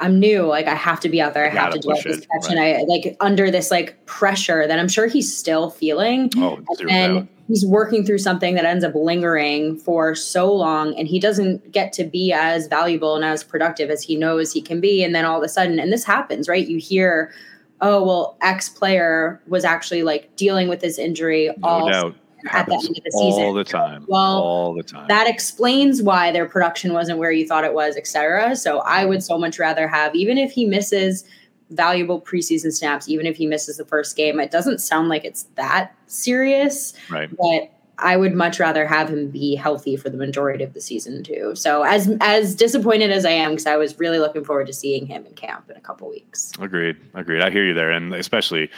I'm 0.00 0.18
new. 0.18 0.42
Like 0.42 0.66
I 0.66 0.74
have 0.74 1.00
to 1.00 1.08
be 1.08 1.20
out 1.20 1.34
there. 1.34 1.46
I 1.46 1.48
have 1.50 1.72
to 1.72 1.78
do 1.78 1.88
this 1.88 2.26
catch. 2.26 2.44
Right. 2.44 2.50
And 2.50 2.60
I 2.60 2.82
like 2.86 3.16
under 3.20 3.50
this 3.50 3.70
like 3.70 4.04
pressure 4.06 4.66
that 4.66 4.78
I'm 4.78 4.88
sure 4.88 5.06
he's 5.06 5.36
still 5.36 5.70
feeling. 5.70 6.30
Oh, 6.36 6.60
and 6.88 7.28
he's 7.48 7.64
working 7.64 8.04
through 8.04 8.18
something 8.18 8.54
that 8.54 8.64
ends 8.64 8.84
up 8.84 8.94
lingering 8.94 9.78
for 9.78 10.14
so 10.14 10.52
long 10.52 10.96
and 10.98 11.06
he 11.06 11.20
doesn't 11.20 11.70
get 11.72 11.92
to 11.94 12.04
be 12.04 12.32
as 12.32 12.66
valuable 12.66 13.14
and 13.16 13.24
as 13.24 13.44
productive 13.44 13.90
as 13.90 14.02
he 14.02 14.16
knows 14.16 14.52
he 14.52 14.62
can 14.62 14.80
be. 14.80 15.04
And 15.04 15.14
then 15.14 15.24
all 15.24 15.38
of 15.38 15.44
a 15.44 15.48
sudden, 15.48 15.78
and 15.78 15.92
this 15.92 16.04
happens, 16.04 16.48
right? 16.48 16.66
You 16.66 16.78
hear, 16.78 17.32
oh, 17.80 18.02
well, 18.04 18.36
X 18.40 18.68
player 18.68 19.40
was 19.46 19.64
actually 19.64 20.02
like 20.02 20.34
dealing 20.36 20.68
with 20.68 20.80
this 20.80 20.98
injury 20.98 21.50
no 21.58 21.68
all 21.68 21.90
doubt 21.90 22.16
at 22.50 22.66
the 22.66 22.74
end 22.74 22.96
of 22.96 23.04
the 23.04 23.10
season. 23.10 23.42
All 23.42 23.54
the 23.54 23.64
time. 23.64 24.04
Well, 24.08 24.42
all 24.42 24.74
the 24.74 24.82
time. 24.82 25.06
That 25.08 25.28
explains 25.28 26.02
why 26.02 26.30
their 26.30 26.46
production 26.46 26.92
wasn't 26.92 27.18
where 27.18 27.32
you 27.32 27.46
thought 27.46 27.64
it 27.64 27.74
was, 27.74 27.96
etc. 27.96 28.56
So 28.56 28.80
I 28.80 29.04
would 29.04 29.22
so 29.22 29.38
much 29.38 29.58
rather 29.58 29.88
have, 29.88 30.14
even 30.14 30.38
if 30.38 30.52
he 30.52 30.64
misses 30.66 31.24
valuable 31.70 32.20
preseason 32.20 32.72
snaps, 32.72 33.08
even 33.08 33.26
if 33.26 33.36
he 33.36 33.46
misses 33.46 33.78
the 33.78 33.84
first 33.84 34.16
game, 34.16 34.38
it 34.38 34.50
doesn't 34.50 34.78
sound 34.78 35.08
like 35.08 35.24
it's 35.24 35.44
that 35.54 35.94
serious. 36.06 36.92
Right. 37.10 37.30
But 37.34 37.70
I 37.98 38.16
would 38.16 38.34
much 38.34 38.58
rather 38.58 38.86
have 38.86 39.08
him 39.08 39.30
be 39.30 39.54
healthy 39.54 39.96
for 39.96 40.10
the 40.10 40.16
majority 40.16 40.64
of 40.64 40.74
the 40.74 40.80
season 40.80 41.22
too. 41.22 41.52
So 41.54 41.84
as 41.84 42.10
as 42.20 42.54
disappointed 42.54 43.10
as 43.10 43.24
I 43.24 43.30
am, 43.30 43.52
because 43.52 43.66
I 43.66 43.76
was 43.76 43.98
really 43.98 44.18
looking 44.18 44.44
forward 44.44 44.66
to 44.66 44.72
seeing 44.72 45.06
him 45.06 45.24
in 45.26 45.34
camp 45.34 45.70
in 45.70 45.76
a 45.76 45.80
couple 45.80 46.10
weeks. 46.10 46.52
Agreed. 46.58 46.96
Agreed. 47.14 47.42
I 47.42 47.50
hear 47.50 47.64
you 47.64 47.72
there, 47.72 47.90
and 47.90 48.12
especially 48.14 48.68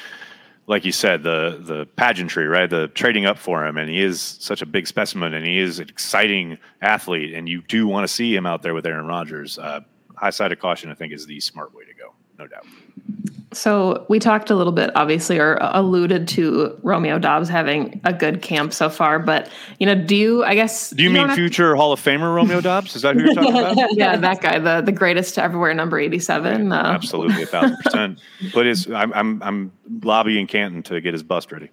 like 0.66 0.84
you 0.84 0.92
said, 0.92 1.22
the 1.22 1.60
the 1.60 1.86
pageantry, 1.96 2.46
right? 2.46 2.68
The 2.68 2.88
trading 2.88 3.26
up 3.26 3.38
for 3.38 3.66
him, 3.66 3.76
and 3.76 3.88
he 3.88 4.00
is 4.00 4.20
such 4.20 4.62
a 4.62 4.66
big 4.66 4.86
specimen, 4.86 5.34
and 5.34 5.46
he 5.46 5.58
is 5.58 5.78
an 5.78 5.88
exciting 5.88 6.58
athlete, 6.82 7.34
and 7.34 7.48
you 7.48 7.62
do 7.62 7.86
want 7.86 8.04
to 8.06 8.12
see 8.12 8.34
him 8.34 8.46
out 8.46 8.62
there 8.62 8.74
with 8.74 8.86
Aaron 8.86 9.06
Rodgers. 9.06 9.58
Uh, 9.58 9.80
high 10.16 10.30
side 10.30 10.52
of 10.52 10.58
caution, 10.58 10.90
I 10.90 10.94
think, 10.94 11.12
is 11.12 11.26
the 11.26 11.40
smart 11.40 11.74
way 11.74 11.84
to 11.84 11.94
go, 11.94 12.14
no 12.38 12.46
doubt. 12.46 12.66
So 13.56 14.04
we 14.08 14.18
talked 14.18 14.50
a 14.50 14.54
little 14.54 14.72
bit, 14.72 14.90
obviously, 14.94 15.38
or 15.38 15.56
alluded 15.60 16.28
to 16.28 16.78
Romeo 16.82 17.18
Doubs 17.18 17.48
having 17.48 18.00
a 18.04 18.12
good 18.12 18.42
camp 18.42 18.72
so 18.72 18.90
far. 18.90 19.18
But 19.18 19.50
you 19.78 19.86
know, 19.86 19.94
do 19.94 20.14
you? 20.14 20.44
I 20.44 20.54
guess. 20.54 20.90
Do 20.90 21.02
you, 21.02 21.08
you 21.08 21.14
mean 21.14 21.30
future 21.30 21.72
to... 21.72 21.76
Hall 21.76 21.92
of 21.92 22.00
Famer 22.00 22.34
Romeo 22.34 22.60
Doubs? 22.60 22.94
Is 22.94 23.02
that 23.02 23.16
who 23.16 23.24
you're 23.24 23.34
talking 23.34 23.56
about? 23.56 23.76
yeah, 23.92 24.16
that 24.16 24.42
guy, 24.42 24.58
the 24.58 24.82
the 24.82 24.92
greatest 24.92 25.34
to 25.36 25.42
ever 25.42 25.58
wear 25.58 25.72
number 25.72 25.98
eighty 25.98 26.18
seven. 26.18 26.68
Right. 26.68 26.84
Uh, 26.84 26.92
Absolutely, 26.92 27.44
a 27.44 27.46
thousand 27.46 27.78
percent. 27.78 28.20
But 28.52 28.66
is 28.66 28.90
I'm 28.90 29.12
I'm 29.14 29.42
I'm 29.42 29.72
lobbying 30.02 30.46
Canton 30.46 30.82
to 30.84 31.00
get 31.00 31.14
his 31.14 31.22
bust 31.22 31.50
ready. 31.50 31.70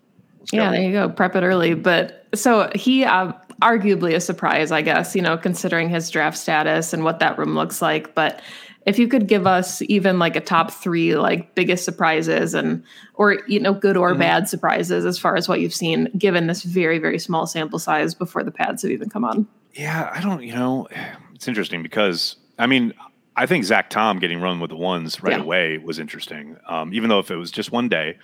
yeah, 0.54 0.72
there 0.72 0.82
you 0.82 0.94
go. 0.94 1.10
Prep 1.10 1.36
it 1.36 1.44
early. 1.44 1.74
But 1.74 2.28
so 2.34 2.72
he. 2.74 3.04
Uh, 3.04 3.34
arguably 3.62 4.14
a 4.14 4.20
surprise, 4.20 4.74
I 4.74 4.82
guess, 4.82 5.16
you 5.16 5.22
know, 5.22 5.38
considering 5.38 5.88
his 5.88 6.10
draft 6.10 6.38
status 6.38 6.92
and 6.92 7.06
what 7.06 7.20
that 7.20 7.38
room 7.38 7.56
looks 7.56 7.82
like. 7.82 8.14
But 8.14 8.42
if 8.86 9.00
you 9.00 9.08
could 9.08 9.28
give 9.28 9.48
us 9.48 9.82
even 9.84 10.20
like 10.20 10.36
a 10.36 10.42
top 10.42 10.72
three 10.72 11.16
like 11.16 11.56
biggest 11.56 11.86
surprises 11.86 12.54
and 12.54 12.84
or 13.16 13.40
you 13.48 13.60
know 13.60 13.74
good 13.74 13.98
or 13.98 14.12
mm-hmm. 14.12 14.20
bad 14.20 14.50
surprises 14.50 15.06
as 15.06 15.18
far 15.18 15.36
as 15.36 15.48
what 15.48 15.60
you've 15.60 15.74
seen 15.74 16.10
given 16.18 16.48
this 16.48 16.64
very 16.64 17.00
very 17.00 17.20
small 17.20 17.48
sample 17.48 17.80
size 17.80 18.14
before 18.14 18.44
the 18.44 18.52
pads 18.52 18.82
have 18.82 18.92
even 18.92 19.10
come 19.10 19.24
on 19.24 19.48
yeah 19.74 20.10
i 20.14 20.22
don't 20.22 20.44
you 20.44 20.54
know 20.54 20.88
it's 21.34 21.48
interesting 21.48 21.82
because 21.84 22.36
i 22.60 22.68
mean 22.68 22.94
i 23.36 23.46
think 23.46 23.64
zach 23.64 23.90
tom 23.90 24.20
getting 24.20 24.42
run 24.42 24.60
with 24.60 24.70
the 24.70 24.78
ones 24.78 25.22
right 25.24 25.38
yeah. 25.38 25.44
away 25.44 25.78
was 25.78 26.00
interesting 26.00 26.58
um, 26.68 26.94
even 26.94 27.10
though 27.10 27.20
if 27.20 27.32
it 27.32 27.38
was 27.38 27.52
just 27.52 27.72
one 27.72 27.90
day 27.90 28.18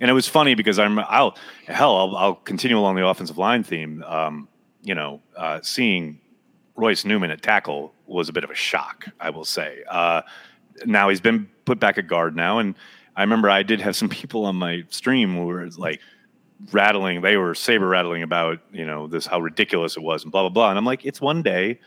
and 0.00 0.10
it 0.10 0.14
was 0.14 0.28
funny 0.28 0.54
because 0.54 0.78
i'm 0.78 0.98
i'll 0.98 1.36
hell 1.66 1.96
i'll, 1.96 2.16
I'll 2.16 2.34
continue 2.34 2.78
along 2.78 2.96
the 2.96 3.06
offensive 3.06 3.38
line 3.38 3.62
theme 3.62 4.02
um, 4.04 4.48
you 4.82 4.94
know 4.94 5.20
uh, 5.36 5.60
seeing 5.62 6.20
royce 6.76 7.04
newman 7.04 7.30
at 7.30 7.42
tackle 7.42 7.93
was 8.06 8.28
a 8.28 8.32
bit 8.32 8.44
of 8.44 8.50
a 8.50 8.54
shock, 8.54 9.06
I 9.20 9.30
will 9.30 9.44
say. 9.44 9.82
Uh, 9.88 10.22
now 10.84 11.08
he's 11.08 11.20
been 11.20 11.48
put 11.64 11.80
back 11.80 11.98
at 11.98 12.06
guard 12.06 12.36
now, 12.36 12.58
and 12.58 12.74
I 13.16 13.22
remember 13.22 13.48
I 13.48 13.62
did 13.62 13.80
have 13.80 13.96
some 13.96 14.08
people 14.20 14.44
on 14.44 14.56
my 14.56 14.84
stream 14.90 15.34
who 15.34 15.46
were 15.46 15.68
like 15.76 16.00
rattling, 16.72 17.20
they 17.20 17.36
were 17.36 17.54
saber 17.54 17.88
rattling 17.88 18.22
about, 18.22 18.60
you 18.72 18.86
know, 18.86 19.06
this, 19.06 19.26
how 19.26 19.40
ridiculous 19.40 19.96
it 19.96 20.02
was 20.02 20.22
and 20.22 20.32
blah, 20.32 20.42
blah, 20.42 20.50
blah. 20.50 20.70
And 20.70 20.78
I'm 20.78 20.84
like, 20.84 21.04
it's 21.04 21.20
one 21.20 21.42
day. 21.42 21.80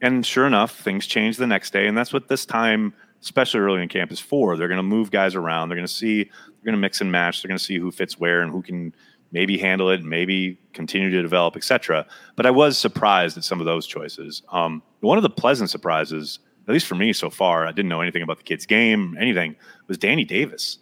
And 0.00 0.24
sure 0.26 0.46
enough, 0.46 0.78
things 0.80 1.06
change 1.06 1.36
the 1.36 1.46
next 1.46 1.72
day. 1.72 1.86
And 1.86 1.96
that's 1.96 2.12
what 2.12 2.28
this 2.28 2.44
time, 2.44 2.92
especially 3.20 3.60
early 3.60 3.82
in 3.82 3.88
camp, 3.88 4.10
is 4.10 4.20
for. 4.20 4.56
They're 4.56 4.68
going 4.68 4.78
to 4.78 4.82
move 4.82 5.10
guys 5.10 5.34
around. 5.34 5.68
They're 5.68 5.76
going 5.76 5.86
to 5.86 5.92
see, 5.92 6.24
they're 6.24 6.64
going 6.64 6.74
to 6.74 6.80
mix 6.80 7.00
and 7.00 7.10
match. 7.10 7.42
They're 7.42 7.48
going 7.48 7.58
to 7.58 7.64
see 7.64 7.78
who 7.78 7.90
fits 7.90 8.18
where 8.18 8.42
and 8.42 8.50
who 8.50 8.62
can 8.62 8.94
maybe 9.32 9.58
handle 9.58 9.90
it, 9.90 10.04
maybe 10.04 10.58
continue 10.74 11.10
to 11.10 11.22
develop, 11.22 11.56
etc. 11.56 12.06
But 12.36 12.46
I 12.46 12.50
was 12.50 12.78
surprised 12.78 13.36
at 13.36 13.44
some 13.44 13.60
of 13.60 13.66
those 13.66 13.86
choices. 13.86 14.42
Um, 14.50 14.82
one 15.00 15.18
of 15.18 15.22
the 15.22 15.30
pleasant 15.30 15.70
surprises, 15.70 16.38
at 16.68 16.72
least 16.72 16.86
for 16.86 16.94
me 16.94 17.12
so 17.12 17.30
far, 17.30 17.66
I 17.66 17.72
didn't 17.72 17.88
know 17.88 18.02
anything 18.02 18.22
about 18.22 18.36
the 18.36 18.44
kid's 18.44 18.66
game, 18.66 19.16
anything, 19.18 19.56
was 19.88 19.98
Danny 19.98 20.24
Davis. 20.24 20.78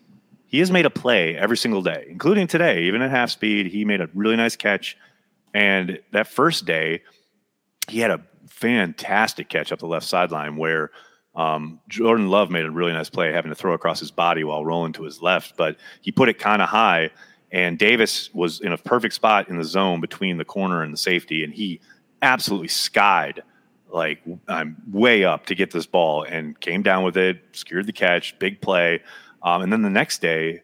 He 0.47 0.59
has 0.59 0.71
made 0.71 0.85
a 0.85 0.91
play 0.91 1.37
every 1.37 1.57
single 1.57 1.81
day, 1.81 2.07
including 2.09 2.49
today, 2.49 2.83
even 2.83 3.03
at 3.03 3.11
half 3.11 3.31
speed. 3.31 3.67
He 3.67 3.85
made 3.85 4.01
a 4.01 4.11
really 4.15 4.37
nice 4.37 4.57
catch. 4.57 4.97
And 5.55 6.01
that 6.11 6.27
first 6.27 6.67
day, 6.67 7.03
he 7.89 8.01
had 8.01 8.11
a 8.11 8.21
fantastic 8.49 9.49
catch 9.49 9.71
up 9.71 9.79
the 9.79 9.87
left 9.87 10.07
sideline 10.07 10.57
where 10.57 10.91
um, 11.37 11.81
Jordan 11.89 12.29
Love 12.29 12.51
made 12.51 12.65
a 12.65 12.71
really 12.71 12.93
nice 12.93 13.09
play, 13.09 13.33
having 13.33 13.51
to 13.51 13.55
throw 13.55 13.75
across 13.75 14.01
his 14.01 14.11
body 14.11 14.43
while 14.43 14.65
rolling 14.65 14.93
to 14.95 15.05
his 15.05 15.23
left, 15.23 15.57
but 15.57 15.77
he 16.01 16.11
put 16.11 16.29
it 16.29 16.39
kind 16.41 16.61
of 16.61 16.69
high 16.69 17.11
and 17.53 17.79
Davis 17.79 18.33
was 18.33 18.61
in 18.61 18.73
a 18.73 18.79
perfect 18.79 19.15
spot 19.15 19.49
in 19.49 19.59
the 19.59 19.65
zone 19.65 20.01
between 20.01 20.39
the 20.39 20.45
corner 20.45 20.83
and 20.83 20.93
the 20.93 20.99
safety, 20.99 21.43
and 21.45 21.53
he 21.53 21.81
absolutely 22.23 22.69
skied 22.69 23.43
like 23.93 24.21
I'm 24.49 24.77
way 24.91 25.25
up 25.25 25.47
to 25.47 25.55
get 25.55 25.71
this 25.71 25.87
ball 25.87 26.23
and 26.23 26.59
came 26.61 26.83
down 26.83 27.03
with 27.03 27.17
it, 27.17 27.41
secured 27.53 27.87
the 27.87 27.93
catch, 27.93 28.39
big 28.39 28.61
play. 28.61 29.03
Um, 29.43 29.63
and 29.63 29.73
then 29.73 29.83
the 29.83 29.91
next 29.91 30.21
day, 30.21 30.63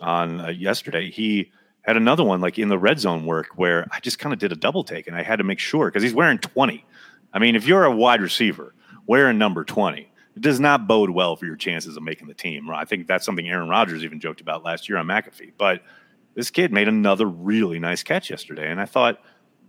on 0.00 0.40
uh, 0.40 0.48
yesterday, 0.48 1.10
he 1.10 1.52
had 1.82 1.96
another 1.96 2.24
one 2.24 2.40
like 2.40 2.58
in 2.58 2.68
the 2.68 2.78
red 2.78 2.98
zone 2.98 3.24
work 3.24 3.48
where 3.56 3.86
I 3.92 4.00
just 4.00 4.18
kind 4.18 4.32
of 4.32 4.38
did 4.38 4.52
a 4.52 4.56
double 4.56 4.84
take 4.84 5.06
and 5.06 5.16
I 5.16 5.22
had 5.22 5.36
to 5.36 5.44
make 5.44 5.58
sure 5.58 5.86
because 5.86 6.02
he's 6.02 6.14
wearing 6.14 6.38
20. 6.38 6.84
I 7.32 7.38
mean, 7.38 7.54
if 7.54 7.66
you're 7.66 7.84
a 7.84 7.94
wide 7.94 8.20
receiver 8.20 8.74
wearing 9.06 9.38
number 9.38 9.64
20, 9.64 10.10
it 10.34 10.42
does 10.42 10.60
not 10.60 10.86
bode 10.86 11.10
well 11.10 11.36
for 11.36 11.46
your 11.46 11.56
chances 11.56 11.96
of 11.96 12.02
making 12.02 12.28
the 12.28 12.34
team. 12.34 12.68
I 12.70 12.84
think 12.84 13.06
that's 13.06 13.24
something 13.24 13.48
Aaron 13.48 13.68
Rodgers 13.68 14.04
even 14.04 14.20
joked 14.20 14.40
about 14.40 14.64
last 14.64 14.88
year 14.88 14.98
on 14.98 15.06
McAfee. 15.06 15.52
But 15.56 15.82
this 16.36 16.50
kid 16.50 16.72
made 16.72 16.86
another 16.86 17.26
really 17.26 17.80
nice 17.80 18.04
catch 18.04 18.30
yesterday. 18.30 18.70
And 18.70 18.80
I 18.80 18.84
thought, 18.84 19.20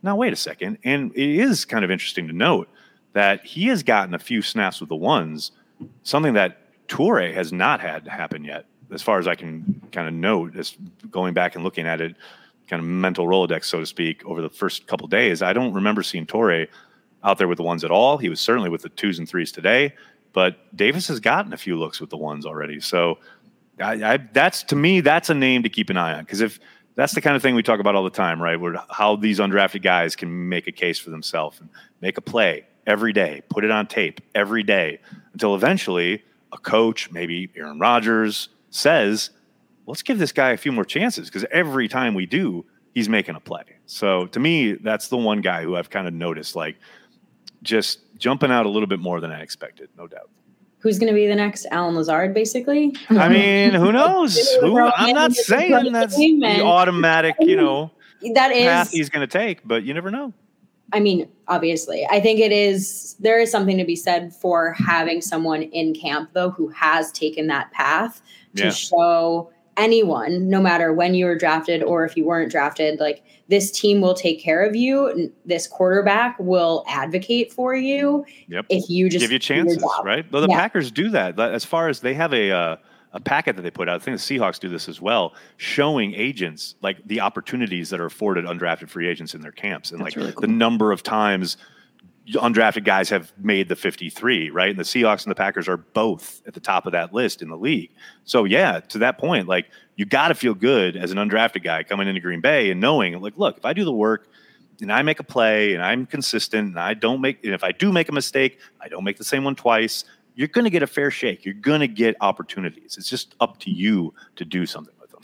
now, 0.04 0.16
wait 0.16 0.34
a 0.34 0.36
second. 0.36 0.78
And 0.84 1.12
it 1.16 1.40
is 1.40 1.66
kind 1.66 1.84
of 1.84 1.90
interesting 1.90 2.28
to 2.28 2.34
note 2.34 2.70
that 3.14 3.44
he 3.44 3.68
has 3.68 3.82
gotten 3.82 4.14
a 4.14 4.20
few 4.20 4.44
snaps 4.44 4.80
with 4.80 4.90
the 4.90 4.96
ones, 4.96 5.52
something 6.04 6.34
that 6.34 6.60
Toure 6.88 7.34
has 7.34 7.52
not 7.52 7.80
had 7.80 8.08
happen 8.08 8.44
yet, 8.44 8.66
as 8.92 9.02
far 9.02 9.18
as 9.18 9.28
I 9.28 9.34
can 9.34 9.82
kind 9.92 10.08
of 10.08 10.14
note, 10.14 10.56
as 10.56 10.78
going 11.10 11.34
back 11.34 11.56
and 11.56 11.64
looking 11.64 11.88
at 11.88 12.00
it, 12.02 12.16
kind 12.68 12.82
of 12.82 12.88
mental 12.88 13.26
Rolodex, 13.26 13.66
so 13.66 13.80
to 13.80 13.86
speak, 13.86 14.26
over 14.26 14.42
the 14.42 14.50
first 14.50 14.88
couple 14.88 15.08
days. 15.08 15.42
I 15.42 15.54
don't 15.54 15.74
remember 15.74 16.04
seeing 16.04 16.26
Toure 16.26 16.68
out 17.24 17.38
there 17.38 17.48
with 17.48 17.58
the 17.58 17.64
ones 17.64 17.84
at 17.84 17.92
all. 17.92 18.18
He 18.18 18.30
was 18.30 18.42
certainly 18.42 18.70
with 18.70 18.82
the 18.82 18.90
twos 18.90 19.20
and 19.20 19.28
threes 19.28 19.52
today, 19.52 19.96
but 20.34 20.76
Davis 20.76 21.08
has 21.08 21.20
gotten 21.20 21.54
a 21.54 21.58
few 21.58 21.80
looks 21.80 22.00
with 22.00 22.10
the 22.10 22.18
ones 22.18 22.46
already. 22.46 22.80
So 22.82 23.20
I, 23.80 24.14
I, 24.14 24.18
that's 24.18 24.64
to 24.64 24.76
me, 24.76 25.02
that's 25.02 25.30
a 25.30 25.34
name 25.34 25.64
to 25.64 25.70
keep 25.70 25.90
an 25.90 25.98
eye 25.98 26.14
on 26.14 26.24
because 26.24 26.42
if 26.42 26.60
that's 26.96 27.14
the 27.14 27.22
kind 27.22 27.36
of 27.36 27.42
thing 27.42 27.54
we 27.54 27.62
talk 27.62 27.80
about 27.80 27.96
all 27.96 28.04
the 28.04 28.10
time, 28.10 28.42
right? 28.42 28.60
Where 28.60 28.76
how 28.90 29.16
these 29.16 29.40
undrafted 29.40 29.84
guys 29.84 30.16
can 30.16 30.50
make 30.50 30.68
a 30.68 30.72
case 30.72 30.98
for 30.98 31.12
themselves 31.12 31.60
and 31.60 31.70
make 32.02 32.18
a 32.18 32.22
play 32.22 32.66
every 32.88 33.14
day, 33.14 33.44
put 33.50 33.64
it 33.64 33.72
on 33.72 33.86
tape 33.86 34.20
every 34.34 34.64
day 34.64 35.00
until 35.34 35.54
eventually 35.54 36.24
a 36.52 36.58
coach, 36.58 37.12
maybe 37.12 37.52
Aaron 37.56 37.80
Rodgers, 37.80 38.50
says, 38.72 39.30
let's 39.86 40.02
give 40.02 40.18
this 40.18 40.32
guy 40.32 40.52
a 40.52 40.58
few 40.58 40.72
more 40.72 40.86
chances 40.86 41.28
because 41.30 41.46
every 41.52 41.88
time 41.88 42.16
we 42.16 42.26
do, 42.26 42.66
he's 42.96 43.08
making 43.08 43.36
a 43.36 43.40
play. 43.40 43.64
So 43.86 44.26
to 44.28 44.40
me, 44.40 44.74
that's 44.74 45.10
the 45.10 45.18
one 45.18 45.42
guy 45.42 45.62
who 45.62 45.76
I've 45.76 45.90
kind 45.90 46.08
of 46.08 46.14
noticed 46.14 46.56
like 46.56 46.78
just 47.62 48.00
jumping 48.18 48.50
out 48.50 48.66
a 48.66 48.70
little 48.70 48.88
bit 48.88 49.00
more 49.00 49.22
than 49.22 49.32
I 49.32 49.42
expected, 49.42 49.90
no 49.98 50.08
doubt 50.08 50.30
who's 50.80 51.00
going 51.00 51.12
to 51.12 51.16
be 51.16 51.28
the 51.28 51.36
next 51.36 51.66
Allen 51.72 51.96
Lazard, 51.96 52.34
basically. 52.34 52.96
I 53.10 53.30
mean, 53.30 53.74
who 53.74 53.92
knows? 53.92 54.38
who, 54.62 54.80
I'm 54.80 55.16
not 55.16 55.34
saying 55.34 55.92
that's 55.92 56.16
the 56.16 56.62
automatic, 56.64 57.36
you 57.40 57.56
know, 57.56 57.92
that 58.34 58.52
is 58.52 58.66
path 58.66 58.92
he's 58.92 59.10
going 59.10 59.28
to 59.28 59.32
take, 59.32 59.68
but 59.68 59.84
you 59.84 59.94
never 59.94 60.12
know. 60.12 60.34
I 60.94 61.02
mean, 61.02 61.28
obviously, 61.50 62.08
I 62.10 62.22
think 62.22 62.40
it 62.40 62.54
is. 62.54 63.16
There 63.20 63.40
is 63.40 63.52
something 63.52 63.78
to 63.78 63.84
be 63.84 63.96
said 63.96 64.34
for 64.34 64.72
having 64.74 65.22
someone 65.22 65.64
in 65.64 65.94
camp, 65.94 66.30
though, 66.32 66.50
who 66.50 66.70
has 66.70 67.12
taken 67.12 67.48
that 67.48 67.72
path 67.74 68.22
to 68.56 68.66
yeah. 68.66 68.70
show 68.70 69.52
anyone, 69.78 70.50
no 70.50 70.60
matter 70.62 70.94
when 70.94 71.14
you 71.14 71.26
were 71.26 71.38
drafted 71.38 71.84
or 71.84 72.04
if 72.04 72.18
you 72.18 72.26
weren't 72.26 72.52
drafted, 72.52 73.00
like 73.00 73.24
this 73.48 73.72
team 73.72 74.02
will 74.02 74.14
take 74.14 74.42
care 74.42 74.66
of 74.66 74.76
you. 74.76 75.32
This 75.46 75.68
quarterback 75.68 76.38
will 76.40 76.84
advocate 76.88 77.54
for 77.54 77.76
you. 77.76 78.26
Yep. 78.48 78.66
If 78.70 78.90
you 78.90 79.10
just 79.10 79.22
give 79.22 79.32
you 79.32 79.40
chances, 79.40 79.84
right? 80.04 80.30
Well, 80.32 80.42
the 80.42 80.50
yeah. 80.50 80.60
Packers 80.60 80.92
do 80.92 81.10
that. 81.12 81.40
As 81.40 81.64
far 81.64 81.88
as 81.88 82.02
they 82.02 82.14
have 82.14 82.34
a 82.34 82.52
uh, 82.52 82.76
a 83.14 83.20
packet 83.20 83.56
that 83.56 83.62
they 83.62 83.72
put 83.72 83.88
out, 83.88 84.02
I 84.02 84.04
think 84.04 84.20
the 84.20 84.38
Seahawks 84.38 84.60
do 84.60 84.70
this 84.70 84.90
as 84.90 85.02
well, 85.02 85.34
showing 85.58 86.14
agents 86.14 86.76
like 86.82 86.98
the 87.06 87.22
opportunities 87.22 87.90
that 87.90 88.00
are 88.00 88.06
afforded 88.06 88.46
undrafted 88.46 88.90
free 88.90 89.08
agents 89.08 89.34
in 89.34 89.42
their 89.42 89.52
camps 89.52 89.92
and 89.92 90.02
That's 90.02 90.16
like 90.16 90.16
really 90.18 90.34
cool. 90.34 90.42
the 90.42 90.48
number 90.48 90.92
of 90.92 91.04
times 91.04 91.58
undrafted 92.34 92.84
guys 92.84 93.10
have 93.10 93.32
made 93.38 93.70
the 93.70 93.76
53, 93.76 94.50
right? 94.50 94.70
And 94.70 94.78
the 94.78 94.84
Seahawks 94.84 95.24
and 95.24 95.32
the 95.32 95.36
Packers 95.36 95.68
are 95.68 95.78
both 95.78 96.42
at 96.46 96.54
the 96.54 96.60
top 96.60 96.86
of 96.86 96.92
that 96.92 97.14
list 97.14 97.42
in 97.42 97.50
the 97.50 97.58
league. 97.58 97.92
So, 98.26 98.44
yeah, 98.44 98.82
to 98.82 98.98
that 99.00 99.18
point, 99.18 99.48
like 99.48 99.68
you 99.96 100.06
got 100.06 100.28
to 100.28 100.36
feel 100.36 100.54
good 100.54 100.98
as 100.98 101.12
an 101.12 101.18
undrafted 101.18 101.64
guy 101.64 101.84
coming 101.84 102.08
into 102.08 102.20
Green 102.22 102.42
Bay 102.42 102.70
and 102.70 102.82
knowing, 102.82 103.20
like, 103.22 103.38
look, 103.38 103.58
if 103.58 103.66
I 103.66 103.74
do 103.74 103.86
the 103.86 103.94
work 103.94 104.28
and 104.82 104.92
I 104.92 105.02
make 105.02 105.20
a 105.20 105.24
play 105.24 105.74
and 105.74 105.82
I'm 105.82 106.06
consistent 106.06 106.68
and 106.68 106.80
I 106.80 106.94
don't 106.94 107.22
make, 107.22 107.44
and 107.44 107.54
if 107.54 107.64
I 107.64 107.72
do 107.72 107.92
make 107.92 108.10
a 108.10 108.14
mistake, 108.14 108.60
I 108.82 108.90
don't 108.90 109.04
make 109.04 109.18
the 109.18 109.24
same 109.24 109.44
one 109.44 109.56
twice, 109.56 110.04
you're 110.36 110.50
going 110.50 110.66
to 110.66 110.70
get 110.70 110.84
a 110.84 110.88
fair 110.88 111.10
shake. 111.10 111.46
You're 111.46 111.56
going 111.56 111.80
to 111.80 111.88
get 111.88 112.16
opportunities. 112.22 112.96
It's 112.98 113.10
just 113.10 113.36
up 113.40 113.58
to 113.62 113.72
you 113.72 114.14
to 114.36 114.46
do 114.46 114.66
something 114.66 114.94
with 115.00 115.10
them. 115.12 115.22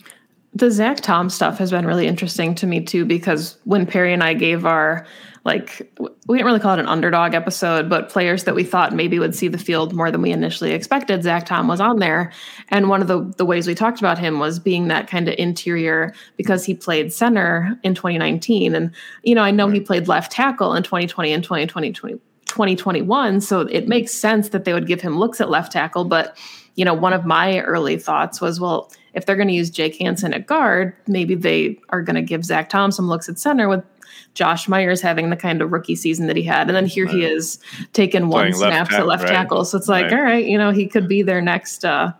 The 0.54 0.70
Zach 0.70 1.02
Tom 1.02 1.30
stuff 1.30 1.58
has 1.58 1.70
been 1.70 1.86
really 1.86 2.06
interesting 2.06 2.54
to 2.56 2.66
me 2.66 2.80
too, 2.80 3.04
because 3.04 3.58
when 3.64 3.86
Perri 3.86 4.12
and 4.12 4.24
I 4.24 4.34
gave 4.34 4.66
our 4.66 5.06
like 5.44 5.92
we 6.26 6.38
didn't 6.38 6.46
really 6.46 6.60
call 6.60 6.72
it 6.74 6.80
an 6.80 6.86
underdog 6.86 7.34
episode, 7.34 7.90
but 7.90 8.08
players 8.08 8.44
that 8.44 8.54
we 8.54 8.64
thought 8.64 8.94
maybe 8.94 9.18
would 9.18 9.34
see 9.34 9.48
the 9.48 9.58
field 9.58 9.94
more 9.94 10.10
than 10.10 10.22
we 10.22 10.32
initially 10.32 10.72
expected. 10.72 11.22
Zach 11.22 11.44
Tom 11.44 11.68
was 11.68 11.80
on 11.80 11.98
there, 11.98 12.32
and 12.70 12.88
one 12.88 13.02
of 13.02 13.08
the 13.08 13.30
the 13.36 13.44
ways 13.44 13.66
we 13.66 13.74
talked 13.74 13.98
about 13.98 14.18
him 14.18 14.38
was 14.38 14.58
being 14.58 14.88
that 14.88 15.06
kind 15.06 15.28
of 15.28 15.34
interior 15.36 16.14
because 16.38 16.64
he 16.64 16.74
played 16.74 17.12
center 17.12 17.78
in 17.82 17.94
2019, 17.94 18.74
and 18.74 18.90
you 19.22 19.34
know 19.34 19.42
I 19.42 19.50
know 19.50 19.68
he 19.68 19.80
played 19.80 20.08
left 20.08 20.32
tackle 20.32 20.74
in 20.74 20.82
2020 20.82 21.32
and 21.32 21.44
2020. 21.44 22.18
2021 22.46 23.40
so 23.40 23.62
it 23.62 23.88
makes 23.88 24.12
sense 24.12 24.50
that 24.50 24.64
they 24.64 24.72
would 24.72 24.86
give 24.86 25.00
him 25.00 25.18
looks 25.18 25.40
at 25.40 25.50
left 25.50 25.72
tackle 25.72 26.04
but 26.04 26.38
you 26.76 26.84
know 26.84 26.94
one 26.94 27.12
of 27.12 27.24
my 27.24 27.58
early 27.62 27.96
thoughts 27.96 28.40
was 28.40 28.60
well 28.60 28.92
if 29.12 29.26
they're 29.26 29.34
going 29.34 29.48
to 29.48 29.54
use 29.54 29.70
Jake 29.70 29.96
Hanson 29.96 30.32
at 30.32 30.46
guard 30.46 30.94
maybe 31.08 31.34
they 31.34 31.80
are 31.88 32.00
going 32.00 32.14
to 32.14 32.22
give 32.22 32.44
Zach 32.44 32.68
Tom 32.68 32.92
some 32.92 33.08
looks 33.08 33.28
at 33.28 33.40
center 33.40 33.68
with 33.68 33.82
Josh 34.34 34.68
Myers 34.68 35.00
having 35.00 35.30
the 35.30 35.36
kind 35.36 35.62
of 35.62 35.72
rookie 35.72 35.96
season 35.96 36.26
that 36.26 36.36
he 36.36 36.42
had. 36.42 36.68
And 36.68 36.76
then 36.76 36.86
here 36.86 37.06
right. 37.06 37.14
he 37.14 37.24
is 37.24 37.58
taking 37.92 38.28
one 38.28 38.52
snap 38.52 38.88
to 38.90 39.04
left 39.04 39.24
right. 39.24 39.30
tackle. 39.30 39.64
So 39.64 39.78
it's 39.78 39.88
like, 39.88 40.04
right. 40.04 40.12
all 40.12 40.22
right, 40.22 40.44
you 40.44 40.58
know, 40.58 40.70
he 40.70 40.86
could 40.86 41.08
be 41.08 41.22
their 41.22 41.40
next 41.40 41.84
uh 41.84 42.12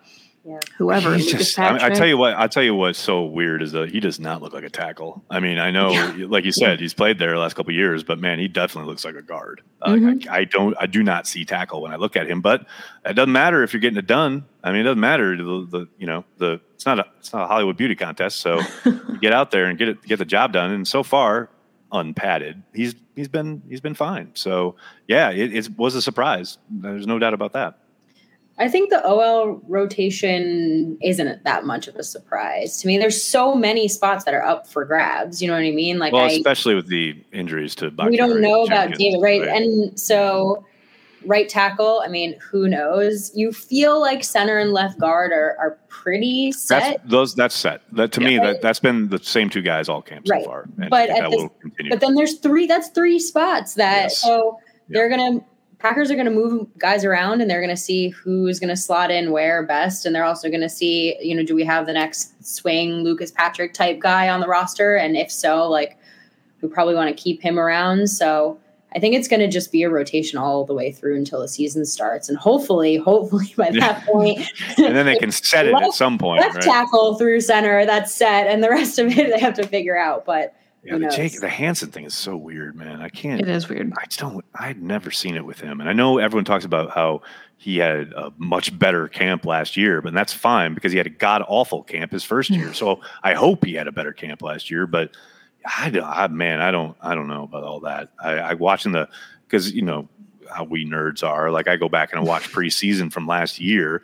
yeah. 0.45 0.61
whoever. 0.77 1.17
Just, 1.17 1.59
I, 1.59 1.87
I, 1.87 1.91
tell 1.91 2.07
you 2.07 2.19
what, 2.19 2.35
I 2.35 2.47
tell 2.49 2.63
you 2.63 2.75
what's 2.75 2.99
so 2.99 3.25
weird 3.25 3.63
is 3.63 3.73
that 3.73 3.91
he 3.91 4.01
does 4.01 4.21
not 4.21 4.43
look 4.43 4.53
like 4.53 4.65
a 4.65 4.71
tackle. 4.71 5.25
I 5.31 5.41
mean, 5.41 5.59
I 5.59 5.71
know, 5.71 5.91
yeah. 5.91 6.27
like 6.29 6.45
you 6.45 6.53
said, 6.53 6.79
yeah. 6.79 6.83
he's 6.83 6.95
played 6.95 7.19
there 7.19 7.31
the 7.33 7.39
last 7.39 7.55
couple 7.55 7.73
years, 7.73 8.05
but 8.05 8.19
man, 8.19 8.39
he 8.39 8.47
definitely 8.47 8.91
looks 8.91 9.05
like 9.05 9.15
a 9.15 9.23
guard. 9.23 9.63
mm-hmm. 9.83 10.31
I, 10.31 10.41
I, 10.41 10.45
don't, 10.45 10.77
I 10.79 10.87
do 10.87 11.03
not 11.03 11.27
see 11.27 11.45
tackle 11.45 11.81
when 11.81 11.93
I 11.93 11.97
look 11.97 12.17
at 12.17 12.29
him, 12.29 12.43
but 12.43 12.67
it 13.07 13.15
doesn't 13.15 13.33
matter 13.33 13.63
if 13.63 13.73
you're 13.73 13.81
getting 13.81 13.99
it 13.99 14.07
done. 14.07 14.45
I 14.63 14.73
mean, 14.73 14.83
it 14.83 14.85
doesn't 14.85 15.01
matter. 15.01 15.37
The, 15.37 15.67
the 15.71 15.89
you 15.99 16.07
know, 16.07 16.25
the 16.39 16.61
it's 16.75 16.87
not 16.87 16.99
a 16.99 17.07
it's 17.19 17.33
not 17.33 17.45
a 17.45 17.47
Hollywood 17.47 17.77
beauty 17.77 17.95
contest, 17.95 18.41
so 18.41 18.61
get 19.21 19.33
out 19.33 19.51
there 19.51 19.67
and 19.67 19.79
get 19.79 19.89
it, 19.89 20.03
get 20.03 20.19
the 20.19 20.25
job 20.25 20.53
done. 20.53 20.71
And 20.71 20.89
so 20.89 21.03
far, 21.03 21.51
unpadded, 21.95 22.63
he's 22.75 22.95
he's 23.17 23.29
been 23.29 23.63
he's 23.69 23.81
been 23.81 23.95
fine. 23.95 24.31
So 24.35 24.77
yeah, 25.09 25.31
it, 25.31 25.55
it 25.55 25.79
was 25.79 25.95
a 25.95 26.03
surprise. 26.03 26.59
There's 26.69 27.07
no 27.07 27.19
doubt 27.19 27.33
about 27.33 27.53
that. 27.55 27.79
I 28.57 28.69
think 28.69 28.91
the 28.91 29.05
OL 29.05 29.61
rotation 29.67 30.97
isn't 31.03 31.43
that 31.43 31.65
much 31.65 31.89
of 31.89 31.97
a 31.97 32.05
surprise 32.05 32.81
to 32.81 32.87
me. 32.87 32.99
There's 32.99 33.21
so 33.21 33.55
many 33.55 33.89
spots 33.89 34.25
that 34.25 34.35
are 34.35 34.45
up 34.45 34.69
for 34.69 34.85
grabs. 34.85 35.43
You 35.43 35.49
know 35.49 35.55
what 35.55 35.65
I 35.65 35.73
mean? 35.73 35.99
Like, 35.99 36.13
well, 36.13 36.27
I, 36.27 36.29
especially 36.29 36.77
with 36.77 36.87
the 36.87 37.17
injuries 37.33 37.75
to 37.77 37.91
Bakhtiari 37.91 38.11
we 38.11 38.17
don't 38.17 38.41
know 38.41 38.65
about 38.65 38.95
David, 38.95 39.21
right? 39.21 39.41
right? 39.41 39.49
And 39.49 39.99
so 39.99 40.65
right 41.27 41.49
tackle, 41.49 42.03
I 42.05 42.09
mean, 42.09 42.39
who 42.41 42.69
knows? 42.69 43.35
You 43.35 43.53
feel 43.53 44.01
like 44.01 44.25
center 44.25 44.59
and 44.59 44.73
left 44.73 44.99
guard 44.99 45.33
are, 45.33 45.57
are 45.59 45.79
pretty 45.89 46.53
set. 46.53 46.81
That's, 46.81 47.11
those 47.11 47.35
that's 47.35 47.55
set. 47.55 47.83
That 47.93 48.13
to 48.13 48.21
yeah, 48.21 48.27
me, 48.27 48.39
right? 48.39 48.45
that 48.53 48.63
that's 48.63 48.81
been 48.81 49.09
the 49.09 49.19
same 49.19 49.51
two 49.51 49.63
guys 49.63 49.89
all 49.89 50.03
camp 50.03 50.27
right. 50.29 50.43
so 50.43 50.49
far. 50.49 50.69
but 50.91 51.09
this, 51.09 51.45
but 51.91 52.01
then 52.01 52.15
there's 52.15 52.39
three. 52.39 52.67
That's 52.67 52.89
three 52.89 53.19
spots 53.19 53.75
that 53.75 54.05
yes. 54.05 54.19
so 54.19 54.59
they're 54.89 55.09
gonna 55.09 55.41
Packers 55.85 56.11
are 56.11 56.15
going 56.15 56.25
to 56.25 56.33
move 56.33 56.67
guys 56.79 57.05
around 57.05 57.43
and 57.43 57.51
they're 57.51 57.61
going 57.61 57.69
to 57.69 57.77
see 57.77 58.09
who's 58.09 58.59
going 58.59 58.71
to 58.71 58.77
slot 58.77 59.11
in 59.11 59.33
where 59.33 59.63
best. 59.63 60.07
And 60.07 60.15
they're 60.15 60.25
also 60.25 60.49
going 60.49 60.63
to 60.63 60.69
see, 60.71 61.15
you 61.21 61.35
know, 61.35 61.43
do 61.43 61.55
we 61.55 61.63
have 61.63 61.85
the 61.85 61.93
next 61.93 62.43
swing 62.43 63.05
Lucas 63.05 63.31
Patrick 63.31 63.75
type 63.75 63.99
guy 63.99 64.31
on 64.31 64.41
the 64.41 64.47
roster? 64.47 64.97
And 64.97 65.15
if 65.15 65.31
so, 65.31 65.69
like, 65.69 65.99
we 66.63 66.71
probably 66.71 66.95
want 66.95 67.15
to 67.15 67.23
keep 67.23 67.43
him 67.43 67.59
around. 67.59 68.09
So 68.09 68.59
I 68.95 69.01
think 69.01 69.15
it's 69.15 69.27
going 69.27 69.41
to 69.41 69.49
just 69.49 69.73
be 69.73 69.83
a 69.83 69.91
rotation 69.91 70.39
all 70.39 70.65
the 70.65 70.75
way 70.75 70.93
through 70.93 71.17
until 71.17 71.41
the 71.41 71.49
season 71.49 71.85
starts. 71.85 72.29
And 72.29 72.39
hopefully, 72.39 72.97
hopefully 72.97 73.53
by 73.57 73.71
that 73.73 74.05
point, 74.07 74.41
and 74.79 74.95
then 74.95 75.07
they 75.07 75.17
can 75.21 75.33
set 75.33 75.67
it 75.67 75.73
left, 75.73 75.87
at 75.87 75.93
some 75.95 76.17
point. 76.17 76.41
Left 76.41 76.57
right? 76.57 76.65
tackle 76.65 77.17
through 77.17 77.41
center, 77.41 77.85
that's 77.85 78.15
set. 78.15 78.47
And 78.47 78.63
the 78.63 78.71
rest 78.71 78.99
of 78.99 79.09
it, 79.09 79.31
they 79.33 79.41
have 79.41 79.55
to 79.55 79.67
figure 79.67 79.99
out. 79.99 80.25
But 80.25 80.55
yeah, 80.85 80.99
the 80.99 81.09
Jake, 81.09 81.41
the 81.41 81.49
Hanson 81.49 81.91
thing 81.91 82.05
is 82.05 82.15
so 82.15 82.37
weird, 82.37 82.77
man. 82.77 83.01
I 83.01 83.09
can't. 83.09 83.41
It 83.41 83.49
is 83.49 83.69
weird. 83.69 83.93
I 83.99 84.05
just 84.05 84.21
don't. 84.21 84.45
I'd 84.55 84.83
never 84.83 85.11
seen 85.11 85.35
it 85.35 85.45
with 85.45 85.59
him, 85.59 85.81
and 85.81 85.89
I 85.89 85.93
know 85.93 86.19
everyone 86.19 86.45
talks 86.45 86.65
about 86.65 86.91
how 86.91 87.23
he 87.57 87.79
had 87.79 88.13
a 88.13 88.31
much 88.37 88.79
better 88.79 89.09
camp 89.09 89.47
last 89.47 89.77
year, 89.77 90.03
but 90.03 90.13
that's 90.13 90.35
fine 90.35 90.75
because 90.75 90.93
he 90.93 90.99
had 90.99 91.07
a 91.07 91.11
god 91.11 91.43
awful 91.49 91.83
camp 91.83 92.13
his 92.13 92.23
first 92.23 92.51
year. 92.51 92.75
so 92.75 93.01
I 93.23 93.33
hope 93.33 93.65
he 93.65 93.75
had 93.75 93.89
a 93.89 93.93
better 93.93 94.13
camp 94.13 94.43
last 94.43 94.71
year, 94.71 94.87
but 94.87 95.17
I, 95.65 95.93
I 96.03 96.27
man, 96.29 96.61
I 96.61 96.71
don't, 96.71 96.97
I 97.01 97.15
don't 97.15 97.29
know 97.29 97.45
about 97.45 97.65
all 97.65 97.81
that. 97.81 98.11
I, 98.23 98.33
I 98.33 98.55
watching 98.55 98.93
the 98.93 99.09
because 99.47 99.73
you 99.73 99.83
know 99.83 100.09
how 100.51 100.65
we 100.65 100.85
nerds 100.85 101.23
are. 101.23 101.51
Like 101.51 101.69
I 101.69 101.77
go 101.77 101.89
back 101.89 102.13
and 102.13 102.21
I 102.21 102.23
watch 102.23 102.43
preseason 102.53 103.13
from 103.13 103.27
last 103.27 103.61
year 103.61 104.03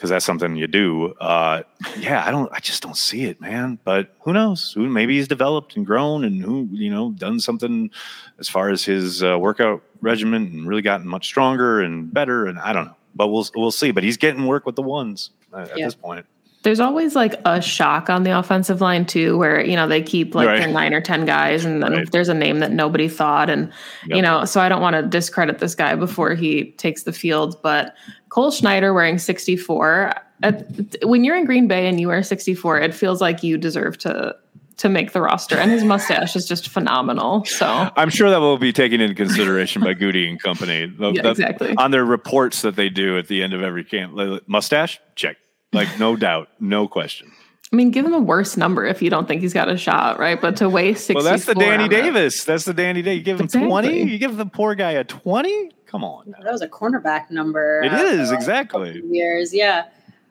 because 0.00 0.08
that's 0.08 0.24
something 0.24 0.56
you 0.56 0.66
do. 0.66 1.12
Uh, 1.20 1.62
yeah, 1.98 2.24
I 2.26 2.30
don't, 2.30 2.50
I 2.52 2.60
just 2.60 2.82
don't 2.82 2.96
see 2.96 3.24
it, 3.24 3.38
man. 3.38 3.78
But 3.84 4.16
who 4.20 4.32
knows? 4.32 4.72
Who 4.72 4.88
maybe 4.88 5.16
he's 5.16 5.28
developed 5.28 5.76
and 5.76 5.84
grown, 5.84 6.24
and 6.24 6.42
who 6.42 6.68
you 6.72 6.90
know 6.90 7.12
done 7.12 7.38
something 7.38 7.90
as 8.38 8.48
far 8.48 8.70
as 8.70 8.82
his 8.82 9.22
uh, 9.22 9.38
workout 9.38 9.82
regimen 10.00 10.46
and 10.46 10.66
really 10.66 10.80
gotten 10.80 11.06
much 11.06 11.26
stronger 11.26 11.82
and 11.82 12.12
better. 12.12 12.46
And 12.46 12.58
I 12.58 12.72
don't 12.72 12.86
know, 12.86 12.96
but 13.14 13.28
we'll 13.28 13.46
we'll 13.54 13.70
see. 13.70 13.90
But 13.90 14.02
he's 14.02 14.16
getting 14.16 14.46
work 14.46 14.64
with 14.64 14.76
the 14.76 14.82
ones 14.82 15.30
at 15.54 15.76
yeah. 15.76 15.84
this 15.84 15.94
point. 15.94 16.24
There's 16.62 16.80
always 16.80 17.16
like 17.16 17.40
a 17.46 17.62
shock 17.62 18.10
on 18.10 18.22
the 18.22 18.38
offensive 18.38 18.80
line 18.80 19.06
too, 19.06 19.38
where 19.38 19.64
you 19.64 19.76
know 19.76 19.88
they 19.88 20.02
keep 20.02 20.34
like 20.34 20.46
right. 20.46 20.68
nine 20.68 20.92
or 20.92 21.00
ten 21.00 21.24
guys, 21.24 21.64
and 21.64 21.82
then 21.82 21.92
right. 21.92 22.12
there's 22.12 22.28
a 22.28 22.34
name 22.34 22.58
that 22.60 22.70
nobody 22.70 23.08
thought, 23.08 23.48
and 23.48 23.72
yep. 24.06 24.16
you 24.16 24.22
know, 24.22 24.44
so 24.44 24.60
I 24.60 24.68
don't 24.68 24.82
want 24.82 24.94
to 24.94 25.02
discredit 25.02 25.58
this 25.58 25.74
guy 25.74 25.94
before 25.94 26.34
he 26.34 26.72
takes 26.72 27.04
the 27.04 27.12
field, 27.12 27.60
but 27.62 27.94
Cole 28.28 28.50
Schneider 28.50 28.92
wearing 28.92 29.18
64. 29.18 30.12
when 31.02 31.24
you're 31.24 31.36
in 31.36 31.44
Green 31.44 31.66
Bay 31.68 31.86
and 31.86 32.00
you 32.00 32.08
wear 32.08 32.22
64, 32.22 32.80
it 32.80 32.94
feels 32.94 33.20
like 33.20 33.42
you 33.42 33.56
deserve 33.56 33.98
to 33.98 34.36
to 34.80 34.88
make 34.88 35.12
the 35.12 35.20
roster. 35.20 35.58
And 35.58 35.70
his 35.70 35.84
mustache 35.84 36.34
is 36.34 36.48
just 36.48 36.68
phenomenal. 36.68 37.44
So 37.44 37.90
I'm 37.96 38.08
sure 38.08 38.30
that 38.30 38.40
will 38.40 38.56
be 38.56 38.72
taken 38.72 39.02
into 39.02 39.14
consideration 39.14 39.82
by 39.82 39.92
Gutey 39.92 40.26
and 40.26 40.42
company. 40.42 40.90
yeah, 40.98 41.28
exactly. 41.28 41.74
On 41.76 41.90
their 41.90 42.04
reports 42.04 42.62
that 42.62 42.76
they 42.76 42.88
do 42.88 43.18
at 43.18 43.28
the 43.28 43.42
end 43.42 43.52
of 43.52 43.62
every 43.62 43.84
camp. 43.84 44.14
Mustache? 44.46 44.98
Check. 45.16 45.36
Like 45.72 45.98
no 45.98 46.16
doubt, 46.16 46.48
no 46.58 46.88
question. 46.88 47.32
I 47.72 47.76
mean, 47.76 47.90
give 47.92 48.04
him 48.04 48.14
a 48.14 48.18
worse 48.18 48.56
number 48.56 48.84
if 48.84 49.00
you 49.00 49.10
don't 49.10 49.28
think 49.28 49.42
he's 49.42 49.54
got 49.54 49.68
a 49.68 49.76
shot, 49.76 50.18
right? 50.18 50.40
But 50.40 50.56
to 50.56 50.68
waste 50.68 51.06
64 51.06 51.22
Well, 51.22 51.32
that's 51.32 51.44
the 51.44 51.54
Danny 51.54 51.88
Davis. 51.88 52.42
That's 52.42 52.64
the 52.64 52.74
Danny 52.74 53.00
Davis. 53.00 53.18
You 53.18 53.24
give 53.24 53.38
him 53.38 53.44
exactly. 53.44 53.68
20? 53.68 54.02
You 54.10 54.18
give 54.18 54.36
the 54.36 54.46
poor 54.46 54.74
guy 54.74 54.92
a 54.92 55.04
20? 55.04 55.70
Come 55.86 56.02
on. 56.02 56.34
That 56.42 56.50
was 56.50 56.62
a 56.62 56.68
cornerback 56.68 57.30
number. 57.30 57.82
It 57.82 57.92
is 57.92 58.32
exactly. 58.32 59.00
Years, 59.08 59.54
yeah. 59.54 59.84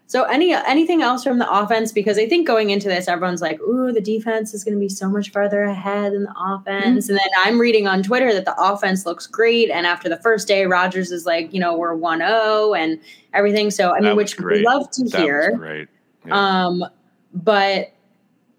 So 0.09 0.23
any 0.23 0.55
anything 0.55 1.03
else 1.03 1.23
from 1.23 1.37
the 1.37 1.47
offense? 1.47 1.91
Because 1.91 2.17
I 2.17 2.27
think 2.27 2.47
going 2.47 2.71
into 2.71 2.87
this, 2.87 3.07
everyone's 3.07 3.43
like, 3.43 3.61
"Ooh, 3.61 3.91
the 3.91 4.01
defense 4.01 4.55
is 4.55 4.63
going 4.63 4.73
to 4.73 4.79
be 4.79 4.89
so 4.89 5.07
much 5.07 5.29
farther 5.29 5.61
ahead 5.61 6.13
than 6.13 6.23
the 6.23 6.33
offense." 6.35 7.05
Mm-hmm. 7.05 7.11
And 7.11 7.19
then 7.19 7.29
I'm 7.45 7.59
reading 7.59 7.85
on 7.85 8.01
Twitter 8.01 8.33
that 8.33 8.45
the 8.45 8.59
offense 8.59 9.05
looks 9.05 9.27
great, 9.27 9.69
and 9.69 9.85
after 9.85 10.09
the 10.09 10.17
first 10.17 10.47
day, 10.47 10.65
Rodgers 10.65 11.11
is 11.11 11.27
like, 11.27 11.53
"You 11.53 11.59
know, 11.59 11.77
we're 11.77 11.95
1-0 11.95 12.75
and 12.75 12.99
everything." 13.35 13.69
So 13.69 13.93
I 13.93 13.99
mean, 13.99 14.15
which 14.15 14.35
we 14.39 14.65
love 14.65 14.89
to 14.93 15.03
that 15.09 15.21
hear. 15.21 15.55
great. 15.55 15.87
Yeah. 16.25 16.65
Um, 16.65 16.83
but 17.31 17.93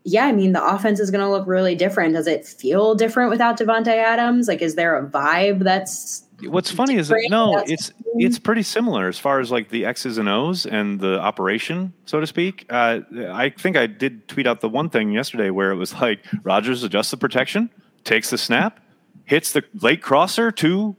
yeah, 0.05 0.27
I 0.27 0.33
mean, 0.33 0.53
the 0.53 0.65
offense 0.65 1.01
is 1.01 1.11
going 1.11 1.25
to 1.25 1.29
look 1.29 1.49
really 1.49 1.75
different. 1.75 2.15
Does 2.15 2.29
it 2.29 2.47
feel 2.47 2.95
different 2.95 3.29
without 3.29 3.59
Davante 3.59 3.89
Adams? 3.89 4.47
Like, 4.47 4.63
is 4.63 4.77
there 4.77 4.97
a 4.97 5.05
vibe 5.05 5.65
that's 5.65 6.23
What's 6.43 6.71
funny 6.71 6.97
is 6.97 7.09
that 7.09 7.27
no, 7.31 7.59
it's 7.67 7.93
it's 8.17 8.39
pretty 8.39 8.63
similar 8.63 9.09
as 9.09 9.19
far 9.19 9.41
as 9.41 9.51
like 9.51 9.69
the 9.69 9.85
X's 9.85 10.19
and 10.19 10.29
O's 10.29 10.67
and 10.67 11.01
the 11.01 11.21
operation, 11.21 11.93
so 12.05 12.21
to 12.21 12.27
speak. 12.27 12.67
Uh, 12.71 13.01
I 13.31 13.51
think 13.51 13.77
I 13.77 13.87
did 13.87 14.29
tweet 14.29 14.47
out 14.47 14.61
the 14.61 14.69
one 14.69 14.91
thing 14.91 15.13
yesterday 15.13 15.51
where 15.51 15.71
it 15.71 15.77
was 15.77 15.93
like 15.95 16.25
Rodgers 16.43 16.83
adjusts 16.83 17.11
the 17.11 17.17
protection, 17.17 17.71
takes 18.05 18.31
the 18.31 18.39
snap, 18.39 18.81
hits 19.25 19.53
the 19.53 19.63
late 19.81 20.03
crosser 20.03 20.51
to 20.53 20.97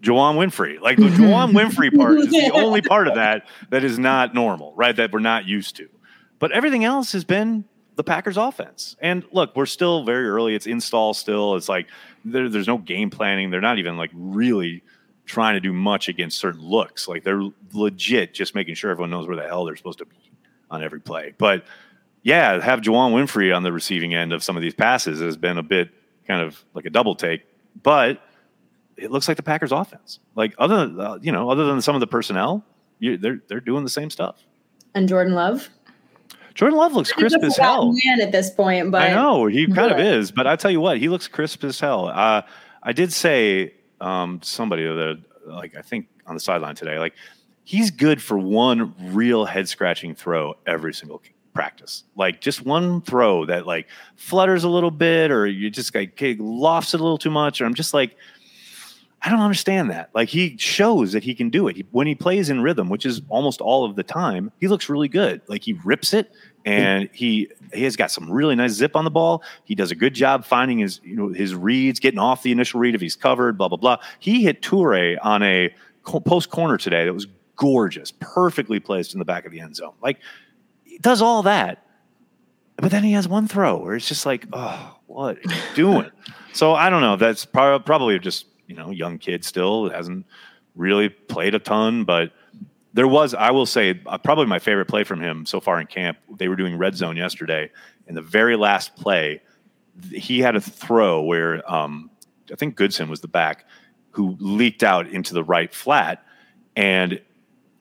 Juwann 0.00 0.36
Winfree. 0.36 0.80
Like 0.80 0.96
the 0.96 1.04
Juwann 1.08 1.52
Winfree 1.52 1.96
part 1.96 2.18
is 2.18 2.28
the 2.28 2.50
only 2.52 2.82
part 2.82 3.08
of 3.08 3.14
that 3.14 3.46
that 3.70 3.84
is 3.84 3.98
not 3.98 4.34
normal, 4.34 4.72
right? 4.76 4.94
That 4.94 5.12
we're 5.12 5.20
not 5.20 5.46
used 5.46 5.76
to. 5.76 5.88
But 6.38 6.52
everything 6.52 6.84
else 6.84 7.12
has 7.12 7.24
been 7.24 7.64
the 7.96 8.04
Packers 8.04 8.36
offense. 8.36 8.96
And 9.00 9.24
look, 9.32 9.56
we're 9.56 9.66
still 9.66 10.04
very 10.04 10.28
early. 10.28 10.54
It's 10.54 10.66
install 10.66 11.14
still. 11.14 11.56
It's 11.56 11.68
like 11.68 11.88
there, 12.24 12.48
there's 12.48 12.66
no 12.66 12.78
game 12.78 13.10
planning. 13.10 13.50
They're 13.50 13.60
not 13.60 13.78
even 13.78 13.96
like 13.96 14.10
really 14.14 14.82
trying 15.26 15.54
to 15.54 15.60
do 15.60 15.72
much 15.72 16.08
against 16.08 16.38
certain 16.38 16.62
looks. 16.62 17.06
Like 17.06 17.22
they're 17.24 17.42
legit 17.72 18.34
just 18.34 18.54
making 18.54 18.74
sure 18.74 18.90
everyone 18.90 19.10
knows 19.10 19.26
where 19.26 19.36
the 19.36 19.46
hell 19.46 19.64
they're 19.64 19.76
supposed 19.76 19.98
to 19.98 20.06
be 20.06 20.16
on 20.70 20.82
every 20.82 21.00
play. 21.00 21.34
But 21.36 21.64
yeah, 22.22 22.60
have 22.60 22.80
Juwann 22.80 23.12
Winfree 23.12 23.54
on 23.54 23.62
the 23.62 23.72
receiving 23.72 24.14
end 24.14 24.32
of 24.32 24.42
some 24.42 24.56
of 24.56 24.62
these 24.62 24.74
passes 24.74 25.20
has 25.20 25.36
been 25.36 25.58
a 25.58 25.62
bit 25.62 25.90
kind 26.26 26.42
of 26.42 26.64
like 26.74 26.84
a 26.84 26.90
double 26.90 27.14
take. 27.14 27.42
But 27.82 28.20
it 28.96 29.10
looks 29.10 29.28
like 29.28 29.36
the 29.36 29.42
Packers 29.42 29.72
offense. 29.72 30.18
Like 30.34 30.54
other, 30.58 30.92
uh, 30.98 31.18
you 31.22 31.32
know, 31.32 31.50
other 31.50 31.66
than 31.66 31.80
some 31.80 31.94
of 31.94 32.00
the 32.00 32.06
personnel, 32.06 32.64
you, 32.98 33.16
they're 33.16 33.40
they're 33.48 33.60
doing 33.60 33.84
the 33.84 33.90
same 33.90 34.10
stuff. 34.10 34.36
And 34.94 35.08
Jordan 35.08 35.34
Love. 35.34 35.68
Jordan 36.58 36.76
Love 36.76 36.92
looks 36.92 37.12
crisp 37.12 37.38
as 37.44 37.56
hell. 37.56 37.92
Man 38.04 38.20
at 38.20 38.32
this 38.32 38.50
point, 38.50 38.90
but 38.90 39.02
I 39.02 39.14
know 39.14 39.46
he 39.46 39.66
kind 39.72 39.92
of 39.92 40.00
is. 40.00 40.32
But 40.32 40.48
I 40.48 40.56
tell 40.56 40.72
you 40.72 40.80
what, 40.80 40.98
he 40.98 41.08
looks 41.08 41.28
crisp 41.28 41.62
as 41.62 41.78
hell. 41.78 42.08
Uh, 42.08 42.42
I 42.82 42.92
did 42.92 43.12
say 43.12 43.74
um, 44.00 44.40
somebody 44.42 44.82
that 44.82 45.22
like 45.46 45.76
I 45.76 45.82
think 45.82 46.08
on 46.26 46.34
the 46.34 46.40
sideline 46.40 46.74
today, 46.74 46.98
like 46.98 47.14
he's 47.62 47.92
good 47.92 48.20
for 48.20 48.36
one 48.36 48.92
real 49.14 49.44
head 49.44 49.68
scratching 49.68 50.16
throw 50.16 50.56
every 50.66 50.92
single 50.92 51.22
practice. 51.54 52.02
Like 52.16 52.40
just 52.40 52.66
one 52.66 53.02
throw 53.02 53.46
that 53.46 53.64
like 53.64 53.86
flutters 54.16 54.64
a 54.64 54.68
little 54.68 54.90
bit, 54.90 55.30
or 55.30 55.46
you 55.46 55.70
just 55.70 55.94
like 55.94 56.20
lofts 56.40 56.92
it 56.92 56.98
a 56.98 57.04
little 57.04 57.18
too 57.18 57.30
much, 57.30 57.60
or 57.60 57.66
I'm 57.66 57.74
just 57.74 57.94
like. 57.94 58.16
I 59.20 59.30
don't 59.30 59.40
understand 59.40 59.90
that. 59.90 60.10
Like 60.14 60.28
he 60.28 60.56
shows 60.58 61.12
that 61.12 61.24
he 61.24 61.34
can 61.34 61.50
do 61.50 61.66
it. 61.68 61.76
He, 61.76 61.86
when 61.90 62.06
he 62.06 62.14
plays 62.14 62.50
in 62.50 62.62
rhythm, 62.62 62.88
which 62.88 63.04
is 63.04 63.20
almost 63.28 63.60
all 63.60 63.84
of 63.84 63.96
the 63.96 64.04
time, 64.04 64.52
he 64.60 64.68
looks 64.68 64.88
really 64.88 65.08
good. 65.08 65.42
Like 65.48 65.62
he 65.62 65.72
rips 65.84 66.14
it 66.14 66.30
and 66.64 67.08
he 67.12 67.48
he 67.72 67.84
has 67.84 67.96
got 67.96 68.10
some 68.10 68.30
really 68.30 68.54
nice 68.54 68.72
zip 68.72 68.94
on 68.94 69.04
the 69.04 69.10
ball. 69.10 69.42
He 69.64 69.74
does 69.74 69.90
a 69.90 69.96
good 69.96 70.14
job 70.14 70.44
finding 70.44 70.78
his 70.78 71.00
you 71.02 71.16
know 71.16 71.28
his 71.28 71.54
reads, 71.54 71.98
getting 71.98 72.20
off 72.20 72.42
the 72.42 72.52
initial 72.52 72.78
read 72.78 72.94
if 72.94 73.00
he's 73.00 73.16
covered. 73.16 73.58
Blah 73.58 73.68
blah 73.68 73.78
blah. 73.78 73.98
He 74.20 74.44
hit 74.44 74.62
Toure 74.62 75.16
on 75.22 75.42
a 75.42 75.74
post 76.04 76.50
corner 76.50 76.78
today 76.78 77.04
that 77.04 77.12
was 77.12 77.26
gorgeous, 77.56 78.12
perfectly 78.20 78.78
placed 78.78 79.14
in 79.14 79.18
the 79.18 79.24
back 79.24 79.46
of 79.46 79.52
the 79.52 79.60
end 79.60 79.76
zone. 79.76 79.94
Like 80.00 80.18
he 80.84 80.98
does 80.98 81.20
all 81.20 81.42
that, 81.42 81.84
but 82.76 82.92
then 82.92 83.02
he 83.02 83.12
has 83.12 83.26
one 83.26 83.48
throw 83.48 83.78
where 83.78 83.96
it's 83.96 84.08
just 84.08 84.26
like, 84.26 84.46
oh, 84.52 84.96
what 85.06 85.38
are 85.38 85.40
you 85.42 85.60
doing? 85.74 86.10
so 86.52 86.74
I 86.74 86.88
don't 86.88 87.00
know. 87.00 87.16
That's 87.16 87.44
probably 87.44 88.18
just 88.20 88.46
you 88.68 88.76
know 88.76 88.90
young 88.90 89.18
kid 89.18 89.44
still 89.44 89.90
hasn't 89.90 90.24
really 90.76 91.08
played 91.08 91.56
a 91.56 91.58
ton, 91.58 92.04
but 92.04 92.32
there 92.94 93.08
was, 93.08 93.34
I 93.34 93.50
will 93.50 93.66
say, 93.66 94.00
uh, 94.06 94.18
probably 94.18 94.46
my 94.46 94.58
favorite 94.58 94.86
play 94.86 95.04
from 95.04 95.20
him 95.20 95.44
so 95.44 95.60
far 95.60 95.80
in 95.80 95.86
camp. 95.86 96.18
They 96.36 96.48
were 96.48 96.56
doing 96.56 96.78
red 96.78 96.96
zone 96.96 97.16
yesterday, 97.16 97.70
and 98.06 98.16
the 98.16 98.22
very 98.22 98.56
last 98.56 98.94
play, 98.94 99.42
he 100.12 100.38
had 100.38 100.54
a 100.54 100.60
throw 100.60 101.22
where 101.22 101.68
um, 101.70 102.10
I 102.52 102.54
think 102.54 102.76
Goodson 102.76 103.08
was 103.08 103.20
the 103.20 103.28
back 103.28 103.64
who 104.12 104.36
leaked 104.38 104.82
out 104.82 105.08
into 105.08 105.34
the 105.34 105.42
right 105.42 105.72
flat, 105.74 106.24
and 106.76 107.20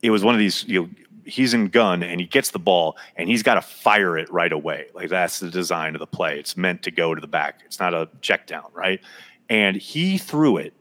it 0.01 0.09
was 0.09 0.23
one 0.23 0.33
of 0.33 0.39
these. 0.39 0.63
You 0.65 0.81
know, 0.81 0.89
he's 1.27 1.53
in 1.53 1.67
gun 1.67 2.03
and 2.03 2.21
he 2.21 2.25
gets 2.25 2.51
the 2.51 2.59
ball 2.59 2.97
and 3.17 3.29
he's 3.29 3.43
got 3.43 3.55
to 3.55 3.61
fire 3.61 4.17
it 4.17 4.31
right 4.31 4.53
away. 4.53 4.87
Like 4.93 5.09
that's 5.09 5.39
the 5.39 5.49
design 5.49 5.93
of 5.93 5.99
the 5.99 6.07
play. 6.07 6.39
It's 6.39 6.55
meant 6.55 6.83
to 6.83 6.91
go 6.91 7.13
to 7.13 7.19
the 7.19 7.27
back. 7.27 7.61
It's 7.65 7.79
not 7.79 7.93
a 7.93 8.09
check 8.21 8.47
down, 8.47 8.69
right? 8.73 9.01
And 9.49 9.75
he 9.75 10.17
threw 10.17 10.57
it, 10.57 10.73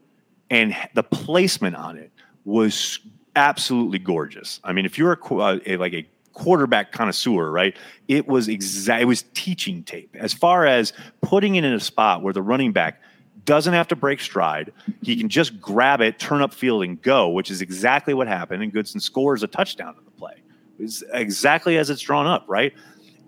and 0.49 0.75
the 0.93 1.03
placement 1.03 1.75
on 1.75 1.97
it 1.97 2.11
was 2.45 2.99
absolutely 3.35 3.99
gorgeous. 3.99 4.59
I 4.63 4.73
mean, 4.73 4.85
if 4.85 4.97
you're 4.97 5.13
a, 5.13 5.35
uh, 5.35 5.59
a 5.65 5.77
like 5.77 5.93
a 5.93 6.07
quarterback 6.33 6.91
connoisseur, 6.91 7.49
right? 7.49 7.75
It 8.07 8.27
was 8.27 8.47
exact. 8.47 9.01
It 9.01 9.05
was 9.05 9.23
teaching 9.33 9.83
tape 9.83 10.15
as 10.19 10.33
far 10.33 10.65
as 10.65 10.93
putting 11.21 11.55
it 11.55 11.63
in 11.63 11.73
a 11.73 11.79
spot 11.79 12.21
where 12.21 12.33
the 12.33 12.41
running 12.41 12.71
back 12.71 13.01
doesn't 13.45 13.73
have 13.73 13.87
to 13.87 13.95
break 13.95 14.19
stride. 14.19 14.73
He 15.01 15.15
can 15.15 15.29
just 15.29 15.59
grab 15.59 16.01
it, 16.01 16.19
turn 16.19 16.41
up 16.41 16.53
field, 16.53 16.83
and 16.83 17.01
go, 17.01 17.29
which 17.29 17.49
is 17.49 17.61
exactly 17.61 18.13
what 18.13 18.27
happened. 18.27 18.61
And 18.61 18.71
Goodson 18.71 18.99
scores 18.99 19.41
a 19.41 19.47
touchdown 19.47 19.95
in 19.97 20.05
the 20.05 20.11
play. 20.11 20.43
It's 20.79 21.03
exactly 21.13 21.77
as 21.77 21.89
it's 21.89 22.01
drawn 22.01 22.27
up, 22.27 22.45
right? 22.47 22.73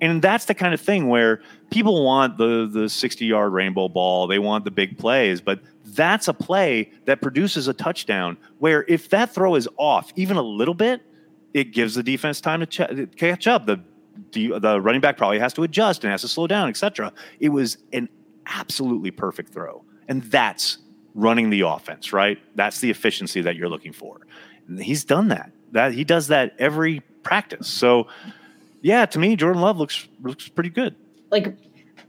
And 0.01 0.21
that's 0.21 0.45
the 0.45 0.53
kind 0.53 0.73
of 0.73 0.79
thing 0.79 1.07
where 1.07 1.41
people 1.71 2.05
want 2.05 2.37
the 2.37 2.69
the 2.71 2.89
60 2.89 3.25
yard 3.25 3.51
rainbow 3.51 3.89
ball, 3.89 4.27
they 4.27 4.39
want 4.39 4.65
the 4.65 4.71
big 4.71 4.97
plays, 4.97 5.41
but 5.41 5.59
that's 5.85 6.27
a 6.27 6.33
play 6.33 6.91
that 7.05 7.21
produces 7.21 7.67
a 7.67 7.73
touchdown 7.73 8.37
where 8.59 8.85
if 8.87 9.09
that 9.09 9.33
throw 9.33 9.55
is 9.55 9.67
off 9.77 10.11
even 10.15 10.37
a 10.37 10.41
little 10.41 10.73
bit, 10.73 11.01
it 11.53 11.71
gives 11.73 11.95
the 11.95 12.03
defense 12.03 12.41
time 12.41 12.59
to 12.59 12.65
ch- 12.65 13.17
catch 13.17 13.47
up. 13.47 13.65
The, 13.65 13.81
the 14.31 14.79
running 14.81 15.01
back 15.01 15.17
probably 15.17 15.39
has 15.39 15.53
to 15.53 15.63
adjust 15.63 16.03
and 16.03 16.11
has 16.11 16.21
to 16.21 16.27
slow 16.27 16.47
down, 16.47 16.69
etc. 16.69 17.11
It 17.39 17.49
was 17.49 17.77
an 17.93 18.09
absolutely 18.45 19.11
perfect 19.11 19.53
throw, 19.53 19.83
and 20.07 20.23
that's 20.23 20.77
running 21.15 21.49
the 21.49 21.61
offense, 21.61 22.13
right? 22.13 22.37
That's 22.55 22.79
the 22.79 22.89
efficiency 22.89 23.41
that 23.41 23.55
you're 23.55 23.69
looking 23.69 23.93
for. 23.93 24.21
He's 24.79 25.03
done 25.03 25.29
that. 25.29 25.51
That 25.71 25.93
he 25.93 26.03
does 26.03 26.27
that 26.27 26.55
every 26.59 27.01
practice. 27.23 27.67
So, 27.67 28.07
yeah, 28.81 29.05
to 29.05 29.19
me, 29.19 29.35
Jordan 29.35 29.61
Love 29.61 29.77
looks 29.77 30.07
looks 30.21 30.47
pretty 30.47 30.69
good. 30.69 30.95
Like 31.31 31.55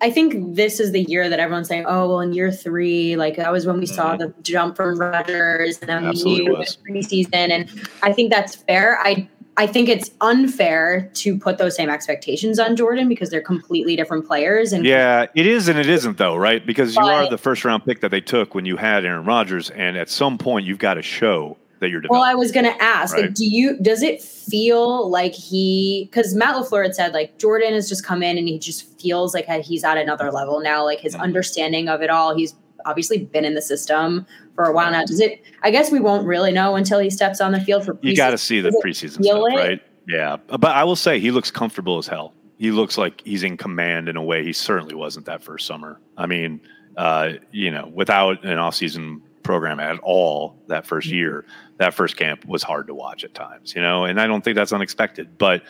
I 0.01 0.11
think 0.11 0.57
this 0.57 0.81
is 0.81 0.93
the 0.93 1.03
year 1.03 1.29
that 1.29 1.41
everyone's 1.41 1.69
saying, 1.69 1.85
"Oh, 1.87 2.09
well, 2.09 2.21
in 2.21 2.33
year 2.33 2.51
three, 2.51 3.17
like 3.17 3.37
that 3.37 3.53
was 3.53 3.67
when 3.67 3.79
we 3.79 3.87
mm-hmm. 3.87 3.95
saw 3.95 4.17
the 4.17 4.35
jump 4.43 4.77
from 4.77 4.99
Rodgers 4.99 5.79
and 5.81 5.89
then 5.89 6.05
preseason." 6.05 7.51
And 7.51 7.89
I 8.03 8.13
think 8.13 8.31
that's 8.31 8.57
fair. 8.57 8.99
I 9.01 9.29
I 9.57 9.67
think 9.67 9.91
it's 9.91 10.11
unfair 10.23 11.11
to 11.15 11.39
put 11.39 11.59
those 11.59 11.77
same 11.77 11.91
expectations 11.91 12.59
on 12.59 12.77
Jordan 12.77 13.09
because 13.09 13.29
they're 13.29 13.43
completely 13.43 13.95
different 13.95 14.27
players. 14.27 14.73
And 14.73 14.87
yeah, 14.87 15.27
it 15.35 15.47
is 15.47 15.69
and 15.69 15.79
it 15.79 15.89
isn't 15.89 16.17
though, 16.17 16.37
right? 16.37 16.65
Because 16.65 16.95
but, 16.95 17.05
you 17.05 17.11
are 17.11 17.29
the 17.29 17.39
first 17.39 17.65
round 17.65 17.85
pick 17.85 18.01
that 18.01 18.11
they 18.11 18.23
took 18.23 18.55
when 18.55 18.65
you 18.65 18.77
had 18.77 19.05
Aaron 19.05 19.27
Rodgers, 19.27 19.69
and 19.69 19.99
at 19.99 20.09
some 20.09 20.39
point 20.39 20.67
you've 20.67 20.79
got 20.79 20.95
to 20.95 21.03
show 21.03 21.59
that 21.81 21.91
you're 21.91 22.03
Well, 22.09 22.23
I 22.23 22.35
was 22.35 22.53
going 22.53 22.67
to 22.67 22.83
ask, 22.83 23.15
right? 23.15 23.25
like, 23.25 23.35
do 23.35 23.45
you 23.45 23.79
does 23.79 24.03
it 24.03 24.23
feel 24.23 25.11
like 25.11 25.35
he? 25.35 26.09
Because 26.11 26.35
Matt 26.35 26.55
LaFleur 26.55 26.85
had 26.85 26.95
said 26.95 27.13
like 27.13 27.39
Jordan 27.39 27.73
has 27.73 27.89
just 27.89 28.05
come 28.05 28.23
in 28.23 28.39
and 28.39 28.47
he 28.47 28.59
just 28.59 29.01
feels 29.01 29.35
like 29.35 29.47
he's 29.63 29.83
at 29.83 29.97
another 29.97 30.31
level 30.31 30.61
now. 30.61 30.85
Like 30.85 31.01
his 31.01 31.15
mm-hmm. 31.15 31.23
understanding 31.23 31.89
of 31.89 32.03
it 32.03 32.11
all, 32.11 32.35
he's 32.37 32.55
obviously 32.87 33.25
been 33.25 33.45
in 33.45 33.55
the 33.55 33.63
system 33.63 34.27
for 34.55 34.65
a 34.65 34.73
while 34.73 34.91
now. 34.93 35.05
Does 35.05 35.21
it? 35.21 35.43
I 35.63 35.71
guess 35.71 35.91
we 35.91 36.01
won't 36.01 36.27
really 36.27 36.53
know 36.53 36.77
until 36.77 36.99
he 36.99 37.11
steps 37.11 37.41
on 37.41 37.53
the 37.53 37.61
field 37.61 37.85
for. 37.85 37.99
You 38.03 38.17
got 38.17 38.31
to 38.31 38.39
see 38.39 38.61
the 38.61 38.71
preseason 38.85 39.25
stuff, 39.25 39.45
it? 39.51 39.57
right? 39.57 39.83
Yeah, 40.07 40.37
but 40.37 40.65
I 40.65 40.85
will 40.85 40.97
say 40.97 41.21
he 41.21 41.31
looks 41.31 41.51
comfortable 41.51 41.99
as 41.99 42.07
hell. 42.07 42.35
He 42.59 42.71
looks 42.71 42.99
like 42.99 43.23
he's 43.25 43.43
in 43.43 43.57
command 43.57 44.09
in 44.09 44.17
a 44.17 44.23
way 44.23 44.45
he 44.45 44.53
certainly 44.53 44.95
wasn't 44.95 45.27
that 45.27 45.43
first 45.43 45.67
summer. 45.67 45.99
I 46.17 46.27
mean, 46.27 46.61
uh, 46.97 47.33
you 47.53 47.71
know, 47.71 47.91
without 47.95 48.45
an 48.45 48.59
off-season 48.59 49.23
program 49.51 49.81
at 49.81 49.99
all 50.05 50.55
that 50.69 50.87
first 50.87 51.09
mm-hmm. 51.09 51.17
year, 51.17 51.45
that 51.79 51.93
first 51.93 52.17
camp 52.17 52.45
was 52.45 52.63
hard 52.63 52.87
to 52.87 52.95
watch 52.95 53.25
at 53.25 53.35
times, 53.35 53.75
you 53.75 53.83
know, 53.83 54.05
and 54.05 54.21
I 54.21 54.29
don't 54.29 54.45
think 54.45 54.55
that's 54.55 54.73
unexpected, 54.73 55.37
but 55.39 55.65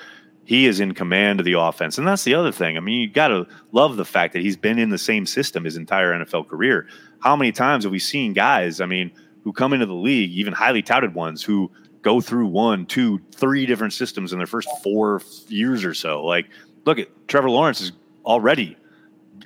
he 0.44 0.66
is 0.66 0.80
in 0.80 0.92
command 0.92 1.40
of 1.40 1.46
the 1.46 1.54
offense. 1.54 1.96
And 1.96 2.06
that's 2.06 2.24
the 2.24 2.34
other 2.34 2.52
thing. 2.52 2.76
I 2.76 2.80
mean, 2.80 3.00
you 3.00 3.08
got 3.08 3.28
to 3.28 3.46
love 3.72 3.96
the 3.96 4.04
fact 4.04 4.34
that 4.34 4.42
he's 4.42 4.58
been 4.58 4.78
in 4.78 4.90
the 4.90 4.98
same 4.98 5.24
system 5.24 5.64
his 5.64 5.78
entire 5.78 6.12
NFL 6.12 6.46
career. 6.48 6.88
How 7.20 7.34
many 7.36 7.52
times 7.52 7.84
have 7.84 7.90
we 7.90 7.98
seen 7.98 8.34
guys, 8.34 8.82
I 8.82 8.86
mean, 8.86 9.12
who 9.44 9.52
come 9.54 9.72
into 9.72 9.86
the 9.86 9.94
league, 9.94 10.30
even 10.32 10.52
highly 10.52 10.82
touted 10.82 11.14
ones, 11.14 11.42
who 11.42 11.70
go 12.02 12.20
through 12.20 12.48
one, 12.48 12.84
two, 12.84 13.18
three 13.34 13.64
different 13.64 13.94
systems 13.94 14.34
in 14.34 14.38
their 14.38 14.46
first 14.46 14.68
four 14.82 15.22
years 15.48 15.86
or 15.86 15.94
so? 15.94 16.22
Like, 16.22 16.50
look 16.84 16.98
at 16.98 17.08
Trevor 17.28 17.48
Lawrence 17.48 17.80
is 17.80 17.92
already 18.26 18.76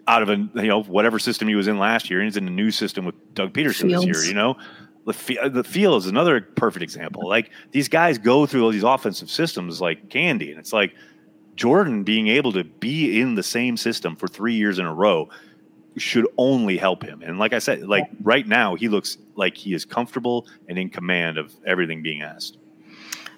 out 0.07 0.23
of 0.23 0.29
a 0.29 0.37
you 0.37 0.69
know 0.69 0.83
whatever 0.83 1.19
system 1.19 1.49
he 1.49 1.55
was 1.55 1.69
in 1.69 1.79
last 1.79 2.11
year, 2.11 2.21
and 2.21 2.27
he's 2.27 2.37
in 2.37 2.47
a 2.47 2.51
new 2.51 2.71
system 2.71 3.05
with 3.05 3.15
Doug 3.35 3.53
Pederson 3.53 3.89
Fields. 3.89 4.07
this 4.07 4.25
year. 4.25 4.29
You 4.29 4.35
know, 4.35 4.57
the 5.07 5.51
the 5.53 5.65
field 5.65 6.03
is 6.03 6.07
another 6.09 6.41
perfect 6.41 6.83
example. 6.83 7.29
Like 7.29 7.51
these 7.73 7.89
guys 7.89 8.19
go 8.19 8.47
through 8.47 8.65
all 8.65 8.71
these 8.71 8.85
offensive 8.85 9.31
systems 9.31 9.81
like 9.81 10.11
candy, 10.11 10.51
and 10.51 10.59
it's 10.59 10.73
like 10.73 10.95
Jordan 11.57 12.05
being 12.05 12.29
able 12.29 12.53
to 12.53 12.65
be 12.65 13.21
in 13.21 13.35
the 13.35 13.43
same 13.43 13.77
system 13.77 14.17
for 14.17 14.29
three 14.29 14.55
years 14.55 14.79
in 14.79 14.87
a 14.87 14.95
row 14.95 15.29
should 15.97 16.27
only 16.39 16.77
help 16.77 17.03
him. 17.03 17.23
And 17.23 17.39
like 17.39 17.53
I 17.53 17.59
said, 17.61 17.83
like 17.83 18.05
right 18.23 18.47
now, 18.47 18.75
he 18.75 18.89
looks 18.89 19.17
like 19.37 19.57
he 19.57 19.75
is 19.75 19.85
comfortable 19.85 20.47
and 20.69 20.79
in 20.79 20.91
command 20.91 21.39
of 21.39 21.55
everything 21.65 22.03
being 22.03 22.23
asked. 22.23 22.59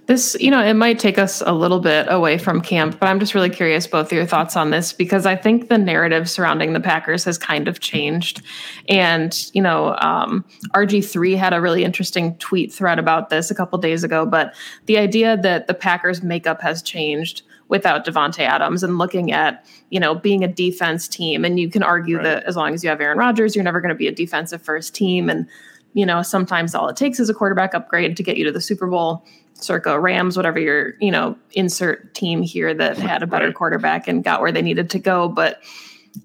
This, 0.07 0.37
you 0.39 0.53
know, 0.53 0.63
it 0.63 0.75
might 0.75 1.01
take 1.01 1.19
us 1.19 1.43
a 1.45 1.53
little 1.53 1.81
bit 1.81 2.07
away 2.09 2.39
from 2.39 2.61
camp, 2.61 3.01
but 3.01 3.07
I'm 3.09 3.19
just 3.19 3.35
really 3.35 3.51
curious 3.51 3.89
both 3.89 4.13
your 4.13 4.25
thoughts 4.25 4.57
on 4.57 4.71
this 4.71 4.93
because 4.93 5.27
I 5.27 5.35
think 5.35 5.69
the 5.69 5.79
narrative 5.79 6.31
surrounding 6.31 6.75
the 6.75 6.81
Packers 6.81 7.25
has 7.25 7.37
kind 7.37 7.67
of 7.67 7.81
changed. 7.81 8.43
And, 8.89 9.37
you 9.53 9.61
know, 9.61 9.97
um, 10.01 10.45
RG3 10.75 11.37
had 11.37 11.53
a 11.53 11.61
really 11.61 11.83
interesting 11.83 12.37
tweet 12.39 12.73
thread 12.73 13.01
about 13.01 13.31
this 13.31 13.51
a 13.51 13.55
couple 13.55 13.79
days 13.79 14.05
ago, 14.05 14.25
but 14.25 14.55
the 14.87 14.97
idea 14.97 15.37
that 15.39 15.67
the 15.67 15.75
Packers 15.75 16.23
makeup 16.23 16.63
has 16.63 16.83
changed 16.83 17.43
without 17.69 18.07
Davante 18.07 18.41
Adams 18.41 18.85
and 18.85 18.99
looking 18.99 19.33
at, 19.33 19.67
you 19.91 19.99
know, 19.99 20.15
being 20.15 20.45
a 20.45 20.49
defense 20.49 21.09
team. 21.09 21.45
And 21.45 21.59
you 21.59 21.69
can 21.69 21.83
argue 21.83 22.19
right. 22.19 22.23
that 22.23 22.45
as 22.45 22.55
long 22.55 22.75
as 22.75 22.85
you 22.85 22.91
have 22.91 23.01
Aaron 23.01 23.19
Rodgers, 23.19 23.57
you're 23.57 23.65
never 23.65 23.81
going 23.81 23.89
to 23.89 23.97
be 23.97 24.07
a 24.07 24.13
defensive 24.13 24.63
first 24.63 24.95
team. 24.95 25.29
And, 25.29 25.49
you 25.97 26.05
know, 26.05 26.21
sometimes 26.21 26.75
all 26.75 26.89
it 26.89 26.97
takes 26.97 27.19
is 27.19 27.31
a 27.31 27.35
quarterback 27.35 27.75
upgrade 27.75 28.19
to 28.19 28.23
get 28.23 28.37
you 28.37 28.45
to 28.45 28.53
the 28.53 28.61
Super 28.61 28.87
Bowl 28.87 29.25
circa 29.55 29.99
Rams, 29.99 30.37
whatever 30.37 30.61
your, 30.61 30.93
you 31.01 31.11
know, 31.11 31.35
insert 31.53 32.15
team 32.15 32.43
here 32.43 32.75
that 32.75 32.99
had 32.99 33.23
a 33.23 33.27
better 33.27 33.51
quarterback 33.51 34.07
and 34.07 34.23
got 34.23 34.43
where 34.43 34.53
they 34.53 34.61
needed 34.61 34.91
to 34.91 34.99
go. 34.99 35.27
But 35.27 35.63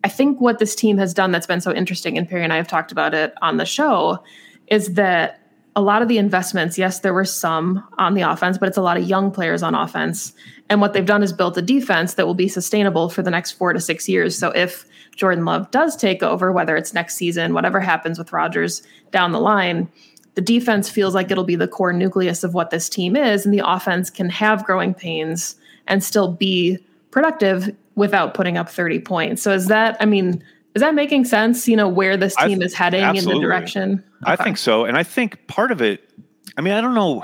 I 0.04 0.10
think 0.10 0.42
what 0.42 0.60
this 0.60 0.76
team 0.76 0.98
has 0.98 1.14
done 1.14 1.32
that's 1.32 1.48
been 1.48 1.62
so 1.62 1.74
interesting, 1.74 2.18
and 2.18 2.28
Perri 2.28 2.44
and 2.44 2.52
I 2.52 2.58
have 2.58 2.68
talked 2.68 2.92
about 2.92 3.14
it 3.14 3.34
on 3.42 3.56
the 3.56 3.66
show, 3.66 4.22
is 4.68 4.96
that 4.96 5.40
a 5.78 5.82
lot 5.82 6.02
of 6.02 6.10
the 6.10 6.18
investments, 6.18 6.78
yes, 6.78 7.00
there 7.00 7.14
were 7.14 7.24
some 7.24 7.82
on 7.98 8.14
the 8.14 8.24
offense, 8.24 8.58
but 8.58 8.68
it's 8.68 8.78
a 8.78 8.82
lot 8.82 8.98
of 8.98 9.08
young 9.08 9.32
players 9.32 9.64
on 9.64 9.74
offense. 9.74 10.34
And 10.70 10.82
what 10.82 10.92
they've 10.92 11.06
done 11.06 11.24
is 11.24 11.32
built 11.32 11.58
a 11.58 11.62
defense 11.62 12.16
that 12.16 12.28
will 12.28 12.34
be 12.34 12.50
sustainable 12.50 13.08
for 13.08 13.22
the 13.22 13.32
next 13.32 13.52
four 13.54 13.72
to 13.72 13.80
six 13.80 14.10
years. 14.10 14.38
So 14.38 14.50
if 14.52 14.86
Jordan 15.16 15.46
Love 15.46 15.70
does 15.72 15.96
take 15.96 16.24
over, 16.24 16.52
whether 16.52 16.76
it's 16.76 16.94
next 16.94 17.16
season, 17.16 17.54
whatever 17.54 17.80
happens 17.80 18.18
with 18.18 18.34
Rodgers 18.34 18.82
down 19.12 19.32
the 19.32 19.40
line, 19.40 19.88
the 20.36 20.42
defense 20.42 20.90
feels 20.90 21.14
like 21.14 21.30
it'll 21.30 21.44
be 21.44 21.56
the 21.56 21.68
core 21.68 21.94
nucleus 21.94 22.44
of 22.44 22.54
what 22.54 22.70
this 22.70 22.88
team 22.88 23.16
is, 23.16 23.46
and 23.46 23.54
the 23.54 23.64
offense 23.66 24.10
can 24.10 24.30
have 24.30 24.64
growing 24.66 24.94
pains 24.94 25.56
and 25.88 26.04
still 26.04 26.32
be 26.32 26.78
productive 27.12 27.76
without 27.96 28.34
putting 28.34 28.58
up 28.58 28.70
30 28.70 29.00
points. 29.00 29.42
So 29.42 29.52
is 29.52 29.68
that, 29.68 29.98
I 30.00 30.06
mean, 30.06 30.42
is 30.74 30.82
that 30.82 30.96
making 30.96 31.26
sense? 31.26 31.68
You 31.68 31.76
know, 31.76 31.90
where 31.90 32.16
this 32.16 32.36
team 32.38 32.60
th- 32.60 32.68
is 32.68 32.74
heading 32.74 33.04
absolutely. 33.04 33.36
in 33.36 33.42
the 33.42 33.48
direction? 33.48 34.04
Okay. 34.24 34.32
I 34.32 34.36
think 34.38 34.58
so. 34.58 34.86
And 34.86 34.98
I 34.98 35.04
think 35.04 35.46
part 35.48 35.72
of 35.72 35.82
it, 35.82 36.10
I 36.58 36.62
mean, 36.62 36.74
I 36.74 36.80
don't 36.80 36.96
know 36.96 37.24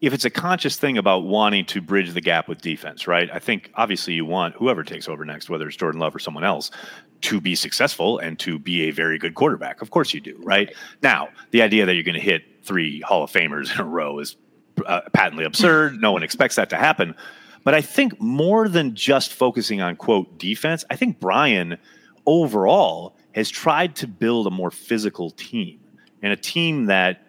if 0.00 0.14
it's 0.14 0.24
a 0.24 0.30
conscious 0.30 0.76
thing 0.76 0.96
about 0.96 1.24
wanting 1.24 1.64
to 1.66 1.80
bridge 1.80 2.12
the 2.12 2.20
gap 2.20 2.48
with 2.48 2.60
defense, 2.62 3.06
right? 3.06 3.28
I 3.32 3.38
think 3.38 3.70
obviously 3.74 4.14
you 4.14 4.24
want 4.24 4.54
whoever 4.54 4.82
takes 4.82 5.08
over 5.08 5.24
next, 5.24 5.50
whether 5.50 5.68
it's 5.68 5.76
Jordan 5.76 6.00
Love 6.00 6.14
or 6.14 6.18
someone 6.18 6.44
else, 6.44 6.70
to 7.22 7.40
be 7.40 7.54
successful 7.54 8.18
and 8.18 8.38
to 8.38 8.58
be 8.58 8.88
a 8.88 8.92
very 8.92 9.18
good 9.18 9.34
quarterback. 9.34 9.82
Of 9.82 9.90
course 9.90 10.14
you 10.14 10.20
do, 10.20 10.40
right? 10.42 10.74
Now, 11.02 11.28
the 11.50 11.60
idea 11.60 11.84
that 11.84 11.94
you're 11.94 12.04
going 12.04 12.14
to 12.14 12.20
hit 12.20 12.42
three 12.62 13.00
Hall 13.00 13.22
of 13.22 13.30
Famers 13.30 13.74
in 13.74 13.80
a 13.80 13.84
row 13.84 14.18
is 14.18 14.36
uh, 14.86 15.02
patently 15.12 15.44
absurd. 15.44 16.00
no 16.00 16.12
one 16.12 16.22
expects 16.22 16.56
that 16.56 16.70
to 16.70 16.76
happen. 16.76 17.14
But 17.62 17.74
I 17.74 17.82
think 17.82 18.18
more 18.20 18.68
than 18.68 18.94
just 18.94 19.34
focusing 19.34 19.82
on 19.82 19.96
quote 19.96 20.38
defense, 20.38 20.82
I 20.88 20.96
think 20.96 21.20
Brian 21.20 21.76
overall 22.24 23.16
has 23.34 23.50
tried 23.50 23.96
to 23.96 24.06
build 24.06 24.46
a 24.46 24.50
more 24.50 24.70
physical 24.70 25.30
team 25.30 25.78
and 26.22 26.32
a 26.32 26.36
team 26.36 26.86
that 26.86 27.26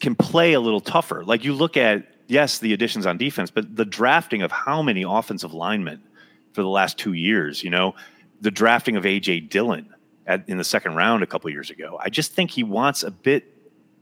can 0.00 0.14
play 0.14 0.54
a 0.54 0.60
little 0.60 0.80
tougher. 0.80 1.24
Like 1.24 1.44
you 1.44 1.52
look 1.52 1.76
at 1.76 2.06
yes, 2.26 2.58
the 2.58 2.72
additions 2.72 3.06
on 3.06 3.18
defense, 3.18 3.50
but 3.50 3.76
the 3.76 3.84
drafting 3.84 4.42
of 4.42 4.52
how 4.52 4.82
many 4.82 5.02
offensive 5.02 5.52
linemen 5.52 6.00
for 6.52 6.62
the 6.62 6.68
last 6.68 6.96
2 6.98 7.12
years, 7.12 7.62
you 7.62 7.70
know, 7.70 7.94
the 8.40 8.50
drafting 8.50 8.96
of 8.96 9.04
AJ 9.04 9.50
Dillon 9.50 9.92
at, 10.26 10.48
in 10.48 10.56
the 10.56 10.64
second 10.64 10.94
round 10.94 11.22
a 11.22 11.26
couple 11.26 11.50
years 11.50 11.70
ago. 11.70 11.98
I 12.00 12.08
just 12.08 12.32
think 12.32 12.50
he 12.50 12.62
wants 12.62 13.02
a 13.02 13.10
bit 13.10 13.56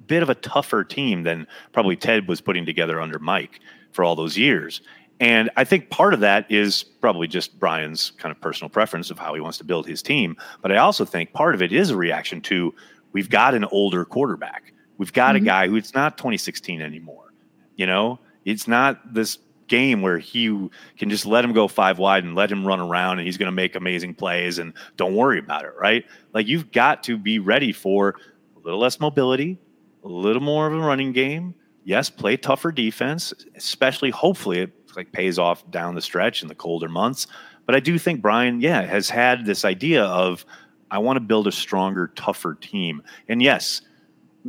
bit 0.06 0.22
of 0.22 0.30
a 0.30 0.34
tougher 0.36 0.84
team 0.84 1.22
than 1.22 1.46
probably 1.72 1.94
Ted 1.94 2.28
was 2.28 2.40
putting 2.40 2.64
together 2.64 2.98
under 2.98 3.18
Mike 3.18 3.60
for 3.92 4.02
all 4.04 4.16
those 4.16 4.38
years. 4.38 4.80
And 5.20 5.50
I 5.56 5.64
think 5.64 5.90
part 5.90 6.14
of 6.14 6.20
that 6.20 6.50
is 6.50 6.82
probably 6.82 7.26
just 7.26 7.58
Brian's 7.58 8.12
kind 8.12 8.34
of 8.34 8.40
personal 8.40 8.70
preference 8.70 9.10
of 9.10 9.18
how 9.18 9.34
he 9.34 9.40
wants 9.40 9.58
to 9.58 9.64
build 9.64 9.86
his 9.86 10.00
team. 10.00 10.36
But 10.62 10.72
I 10.72 10.78
also 10.78 11.04
think 11.04 11.32
part 11.32 11.54
of 11.54 11.60
it 11.60 11.72
is 11.72 11.90
a 11.90 11.96
reaction 11.96 12.40
to 12.42 12.74
we've 13.12 13.28
got 13.28 13.54
an 13.54 13.64
older 13.66 14.04
quarterback. 14.04 14.72
We've 14.98 15.12
got 15.12 15.34
mm-hmm. 15.34 15.44
a 15.44 15.46
guy 15.46 15.68
who 15.68 15.76
it's 15.76 15.94
not 15.94 16.18
2016 16.18 16.82
anymore. 16.82 17.32
You 17.76 17.86
know, 17.86 18.18
it's 18.44 18.68
not 18.68 19.14
this 19.14 19.38
game 19.68 20.02
where 20.02 20.18
he 20.18 20.68
can 20.96 21.10
just 21.10 21.26
let 21.26 21.44
him 21.44 21.52
go 21.52 21.68
five 21.68 21.98
wide 21.98 22.24
and 22.24 22.34
let 22.34 22.50
him 22.50 22.66
run 22.66 22.80
around 22.80 23.18
and 23.18 23.26
he's 23.26 23.36
going 23.36 23.46
to 23.46 23.52
make 23.52 23.76
amazing 23.76 24.14
plays 24.14 24.58
and 24.58 24.72
don't 24.96 25.14
worry 25.14 25.38
about 25.38 25.64
it, 25.64 25.72
right? 25.78 26.04
Like 26.32 26.46
you've 26.46 26.72
got 26.72 27.02
to 27.04 27.16
be 27.16 27.38
ready 27.38 27.72
for 27.72 28.16
a 28.56 28.60
little 28.60 28.80
less 28.80 28.98
mobility, 28.98 29.58
a 30.04 30.08
little 30.08 30.42
more 30.42 30.66
of 30.66 30.74
a 30.74 30.78
running 30.78 31.12
game. 31.12 31.54
Yes, 31.84 32.10
play 32.10 32.36
tougher 32.36 32.72
defense, 32.72 33.32
especially 33.54 34.10
hopefully 34.10 34.60
it 34.60 34.72
like 34.96 35.12
pays 35.12 35.38
off 35.38 35.70
down 35.70 35.94
the 35.94 36.02
stretch 36.02 36.42
in 36.42 36.48
the 36.48 36.54
colder 36.54 36.88
months. 36.88 37.26
But 37.66 37.74
I 37.74 37.80
do 37.80 37.98
think 37.98 38.20
Brian, 38.20 38.60
yeah, 38.60 38.82
has 38.82 39.08
had 39.08 39.44
this 39.44 39.64
idea 39.64 40.04
of 40.04 40.44
I 40.90 40.98
want 40.98 41.16
to 41.16 41.20
build 41.20 41.46
a 41.46 41.52
stronger, 41.52 42.08
tougher 42.16 42.54
team. 42.54 43.02
And 43.28 43.42
yes, 43.42 43.82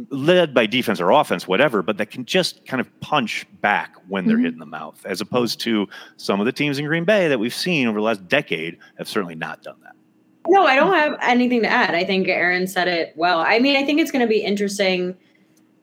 led 0.10 0.54
by 0.54 0.66
defense 0.66 1.00
or 1.00 1.12
offense, 1.12 1.48
whatever, 1.48 1.82
but 1.82 1.98
that 1.98 2.12
can 2.12 2.26
just 2.26 2.66
kind 2.66 2.82
of 2.82 3.00
punch 3.00 3.46
back 3.62 3.96
when 4.08 4.26
they're 4.26 4.38
mm-hmm. 4.38 4.46
hit 4.46 4.54
in 4.54 4.60
the 4.60 4.66
mouth, 4.66 5.04
as 5.06 5.22
opposed 5.22 5.60
to 5.62 5.88
some 6.18 6.40
of 6.40 6.46
the 6.46 6.52
teams 6.52 6.80
in 6.80 6.86
Green 6.86 7.06
Bay 7.06 7.28
that 7.28 7.40
we've 7.40 7.54
seen 7.54 7.88
over 7.88 8.00
the 8.00 8.06
last 8.06 8.28
decade 8.28 8.78
have 8.98 9.08
certainly 9.08 9.36
not 9.36 9.64
done 9.64 9.78
that. 9.84 9.96
no, 10.48 10.66
I 10.66 10.76
don't 10.76 10.94
have 10.94 11.18
anything 11.22 11.62
to 11.62 11.68
add. 11.68 11.96
I 11.96 12.04
think 12.04 12.28
Aaron 12.28 12.68
said 12.68 12.88
it 12.88 13.14
well. 13.16 13.40
I 13.40 13.60
mean, 13.60 13.76
I 13.76 13.86
think 13.86 14.00
it's 14.00 14.12
going 14.12 14.26
to 14.26 14.30
be 14.30 14.40
interesting 14.40 15.18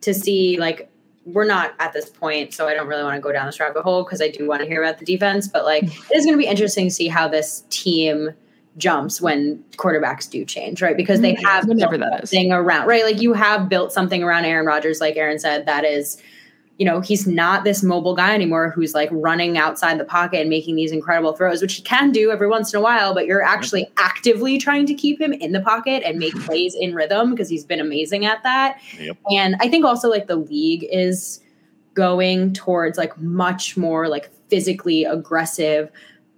to 0.03 0.15
see 0.15 0.59
like 0.59 0.91
we're 1.25 1.45
not 1.45 1.75
at 1.81 1.93
this 1.93 2.09
point, 2.09 2.55
so 2.55 2.69
I 2.69 2.75
don't 2.75 2.87
really 2.87 3.03
want 3.03 3.17
to 3.17 3.21
go 3.21 3.33
down 3.33 3.47
this 3.47 3.59
rabbit 3.59 3.83
hole 3.83 4.05
because 4.05 4.23
I 4.23 4.29
do 4.29 4.47
want 4.47 4.63
to 4.63 4.67
hear 4.69 4.83
about 4.83 4.99
the 4.99 5.05
defense. 5.05 5.49
But 5.49 5.65
like, 5.65 5.83
it 5.85 6.17
is 6.17 6.25
going 6.25 6.37
to 6.37 6.39
be 6.39 6.47
interesting 6.47 6.87
to 6.87 6.95
see 6.95 7.09
how 7.09 7.27
this 7.27 7.65
team 7.69 8.31
jumps 8.77 9.21
when 9.21 9.63
quarterbacks 9.77 10.29
do 10.29 10.45
change, 10.45 10.83
right? 10.83 10.97
Because 10.97 11.21
they 11.21 11.35
mm-hmm. 11.35 11.47
have 11.47 11.67
whatever 11.67 11.97
that 11.99 12.25
is 12.25 12.31
thing 12.31 12.53
around, 12.53 12.87
right? 12.87 13.05
Like 13.05 13.21
you 13.21 13.33
have 13.33 13.69
built 13.69 13.93
something 13.93 14.23
around 14.23 14.45
Aaron 14.45 14.67
Rodgers, 14.67 15.01
like 15.01 15.17
Aaron 15.17 15.39
said, 15.39 15.67
that 15.67 15.85
is 15.85 16.21
you 16.79 16.85
know, 16.85 17.01
he's 17.01 17.27
not 17.27 17.65
this 17.65 17.83
mobile 17.83 18.15
guy 18.15 18.35
anymore 18.35 18.71
who's 18.71 18.95
like 18.95 19.09
running 19.11 19.57
outside 19.57 19.99
the 19.99 20.05
pocket 20.05 20.41
and 20.41 20.51
making 20.51 20.77
these 20.77 20.93
incredible 20.93 21.33
throws, 21.33 21.63
which 21.63 21.75
he 21.75 21.83
can 21.83 22.13
do 22.13 22.31
every 22.31 22.49
once 22.49 22.73
in 22.73 22.79
a 22.79 22.83
while, 22.83 23.15
but 23.15 23.25
you're 23.25 23.43
actually 23.43 23.91
actively 23.97 24.59
trying 24.59 24.85
to 24.85 24.95
keep 24.95 25.19
him 25.19 25.33
in 25.33 25.53
the 25.53 25.61
pocket 25.61 26.03
and 26.05 26.19
make 26.19 26.35
plays 26.45 26.75
in 26.75 26.95
rhythm 26.95 27.31
because 27.31 27.49
he's 27.49 27.65
been 27.65 27.81
amazing 27.81 28.27
at 28.27 28.43
that. 28.43 28.79
Yep. 28.99 29.17
And 29.31 29.57
I 29.61 29.69
think 29.69 29.87
also 29.87 30.11
like 30.11 30.27
the 30.27 30.37
league 30.37 30.87
is 30.91 31.41
going 31.95 32.53
towards 32.53 32.99
like 32.99 33.19
much 33.19 33.79
more 33.79 34.09
like 34.09 34.31
physically 34.51 35.05
aggressive, 35.05 35.91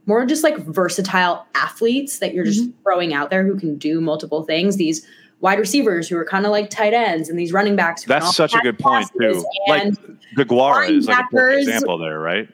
more 0.08 0.24
just 0.24 0.42
like 0.42 0.56
versatile 0.66 1.46
athletes 1.54 2.18
that 2.18 2.34
you're 2.34 2.44
just 2.44 2.62
mm-hmm. 2.62 2.82
throwing 2.82 3.14
out 3.14 3.28
there 3.28 3.44
who 3.44 3.58
can 3.58 3.76
do 3.76 4.00
multiple 4.00 4.42
things. 4.42 4.76
These 4.76 5.06
wide 5.40 5.58
receivers 5.58 6.08
who 6.08 6.16
are 6.16 6.24
kind 6.24 6.46
of 6.46 6.50
like 6.50 6.70
tight 6.70 6.94
ends 6.94 7.28
and 7.28 7.38
these 7.38 7.52
running 7.52 7.76
backs. 7.76 8.04
That's 8.04 8.34
such 8.34 8.54
a 8.54 8.58
good 8.58 8.78
point 8.78 9.08
too. 9.20 9.44
Like 9.68 9.94
Deguara 10.36 10.90
is 10.90 11.06
like 11.06 11.26
a 11.32 11.58
example 11.58 11.98
there, 11.98 12.18
right? 12.18 12.48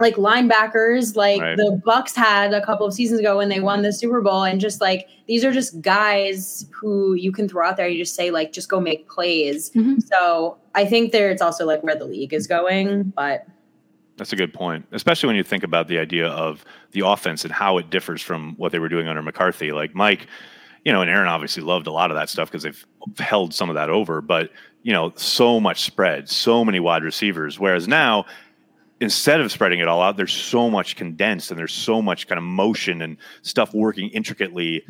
Like 0.00 0.14
linebackers, 0.14 1.16
like 1.16 1.40
right. 1.40 1.56
the 1.56 1.80
Bucs 1.84 2.14
had 2.14 2.52
a 2.52 2.64
couple 2.64 2.86
of 2.86 2.94
seasons 2.94 3.20
ago 3.20 3.36
when 3.38 3.48
they 3.48 3.60
won 3.60 3.82
the 3.82 3.92
Super 3.92 4.20
Bowl, 4.20 4.42
and 4.42 4.60
just 4.60 4.80
like 4.80 5.08
these 5.26 5.44
are 5.44 5.52
just 5.52 5.80
guys 5.80 6.66
who 6.72 7.14
you 7.14 7.30
can 7.30 7.48
throw 7.48 7.68
out 7.68 7.76
there. 7.76 7.86
You 7.88 7.98
just 7.98 8.14
say 8.14 8.30
like, 8.30 8.52
just 8.52 8.68
go 8.68 8.80
make 8.80 9.08
plays. 9.08 9.70
Mm-hmm. 9.70 10.00
So 10.00 10.58
I 10.74 10.84
think 10.84 11.12
there 11.12 11.30
it's 11.30 11.42
also 11.42 11.64
like 11.64 11.82
where 11.82 11.96
the 11.96 12.06
league 12.06 12.32
is 12.32 12.46
going, 12.46 13.12
but. 13.16 13.46
That's 14.16 14.32
a 14.32 14.36
good 14.36 14.54
point, 14.54 14.86
especially 14.92 15.26
when 15.26 15.36
you 15.36 15.42
think 15.42 15.64
about 15.64 15.88
the 15.88 15.98
idea 15.98 16.28
of 16.28 16.64
the 16.92 17.00
offense 17.00 17.44
and 17.44 17.52
how 17.52 17.78
it 17.78 17.90
differs 17.90 18.22
from 18.22 18.54
what 18.56 18.70
they 18.70 18.78
were 18.78 18.88
doing 18.88 19.08
under 19.08 19.22
McCarthy. 19.22 19.72
Like 19.72 19.94
Mike, 19.94 20.28
you 20.84 20.92
know, 20.92 21.00
and 21.00 21.10
Aaron 21.10 21.28
obviously 21.28 21.62
loved 21.62 21.86
a 21.86 21.90
lot 21.90 22.10
of 22.10 22.16
that 22.16 22.28
stuff 22.28 22.48
because 22.48 22.62
they've 22.62 22.86
held 23.18 23.52
some 23.52 23.70
of 23.70 23.74
that 23.74 23.90
over, 23.90 24.20
but 24.20 24.50
you 24.82 24.92
know, 24.92 25.12
so 25.16 25.58
much 25.58 25.82
spread, 25.82 26.28
so 26.28 26.64
many 26.64 26.78
wide 26.78 27.02
receivers. 27.02 27.58
Whereas 27.58 27.88
now, 27.88 28.26
instead 29.00 29.40
of 29.40 29.50
spreading 29.50 29.80
it 29.80 29.88
all 29.88 30.02
out, 30.02 30.16
there's 30.16 30.32
so 30.32 30.70
much 30.70 30.94
condensed 30.94 31.50
and 31.50 31.58
there's 31.58 31.72
so 31.72 32.00
much 32.00 32.28
kind 32.28 32.38
of 32.38 32.44
motion 32.44 33.02
and 33.02 33.16
stuff 33.42 33.74
working 33.74 34.10
intricately 34.10 34.84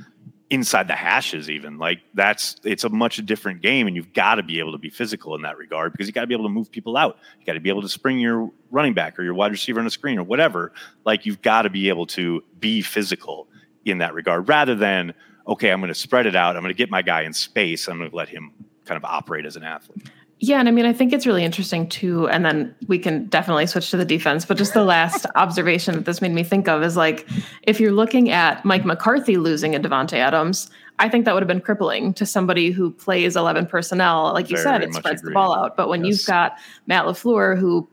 inside 0.50 0.86
the 0.86 0.94
hashes 0.94 1.48
even 1.48 1.78
like 1.78 2.00
that's 2.12 2.56
it's 2.64 2.84
a 2.84 2.88
much 2.88 3.16
different 3.24 3.62
game 3.62 3.86
and 3.86 3.96
you've 3.96 4.12
got 4.12 4.34
to 4.34 4.42
be 4.42 4.58
able 4.58 4.72
to 4.72 4.78
be 4.78 4.90
physical 4.90 5.34
in 5.34 5.42
that 5.42 5.56
regard 5.56 5.90
because 5.90 6.06
you 6.06 6.12
got 6.12 6.20
to 6.20 6.26
be 6.26 6.34
able 6.34 6.44
to 6.44 6.50
move 6.50 6.70
people 6.70 6.96
out 6.98 7.16
you 7.40 7.46
got 7.46 7.54
to 7.54 7.60
be 7.60 7.70
able 7.70 7.80
to 7.80 7.88
spring 7.88 8.18
your 8.18 8.50
running 8.70 8.92
back 8.92 9.18
or 9.18 9.22
your 9.22 9.32
wide 9.32 9.50
receiver 9.50 9.80
on 9.80 9.86
a 9.86 9.90
screen 9.90 10.18
or 10.18 10.22
whatever 10.22 10.70
like 11.06 11.24
you've 11.24 11.40
got 11.40 11.62
to 11.62 11.70
be 11.70 11.88
able 11.88 12.06
to 12.06 12.44
be 12.60 12.82
physical 12.82 13.48
in 13.86 13.98
that 13.98 14.12
regard 14.12 14.46
rather 14.48 14.74
than 14.74 15.14
okay, 15.46 15.70
I'm 15.70 15.80
going 15.80 15.88
to 15.88 15.94
spread 15.94 16.26
it 16.26 16.36
out. 16.36 16.56
I'm 16.56 16.62
going 16.62 16.74
to 16.74 16.78
get 16.78 16.90
my 16.90 17.02
guy 17.02 17.22
in 17.22 17.32
space. 17.32 17.88
I'm 17.88 17.98
going 17.98 18.10
to 18.10 18.16
let 18.16 18.28
him 18.28 18.52
kind 18.84 18.96
of 18.96 19.04
operate 19.04 19.46
as 19.46 19.56
an 19.56 19.62
athlete. 19.62 20.10
Yeah, 20.40 20.58
and 20.58 20.68
I 20.68 20.72
mean, 20.72 20.84
I 20.84 20.92
think 20.92 21.12
it's 21.12 21.26
really 21.26 21.44
interesting 21.44 21.88
too. 21.88 22.28
And 22.28 22.44
then 22.44 22.74
we 22.86 22.98
can 22.98 23.26
definitely 23.26 23.66
switch 23.66 23.90
to 23.92 23.96
the 23.96 24.04
defense. 24.04 24.44
But 24.44 24.56
just 24.56 24.74
the 24.74 24.84
last 24.84 25.26
observation 25.36 25.94
that 25.94 26.04
this 26.04 26.20
made 26.20 26.32
me 26.32 26.42
think 26.42 26.68
of 26.68 26.82
is 26.82 26.96
like, 26.96 27.26
if 27.62 27.80
you're 27.80 27.92
looking 27.92 28.30
at 28.30 28.64
Mike 28.64 28.84
McCarthy 28.84 29.36
losing 29.36 29.74
a 29.74 29.80
Davante 29.80 30.14
Adams, 30.14 30.70
I 30.98 31.08
think 31.08 31.24
that 31.24 31.34
would 31.34 31.42
have 31.42 31.48
been 31.48 31.60
crippling 31.60 32.14
to 32.14 32.26
somebody 32.26 32.70
who 32.70 32.90
plays 32.90 33.36
11 33.36 33.66
personnel. 33.66 34.32
Like 34.32 34.50
you 34.50 34.56
Very 34.56 34.64
said, 34.64 34.82
it 34.82 34.94
spreads 34.94 35.22
the 35.22 35.30
ball 35.30 35.54
out. 35.54 35.76
But 35.76 35.88
when 35.88 36.04
yes. 36.04 36.18
you've 36.18 36.26
got 36.26 36.58
Matt 36.86 37.04
LaFleur, 37.04 37.58
who 37.58 37.88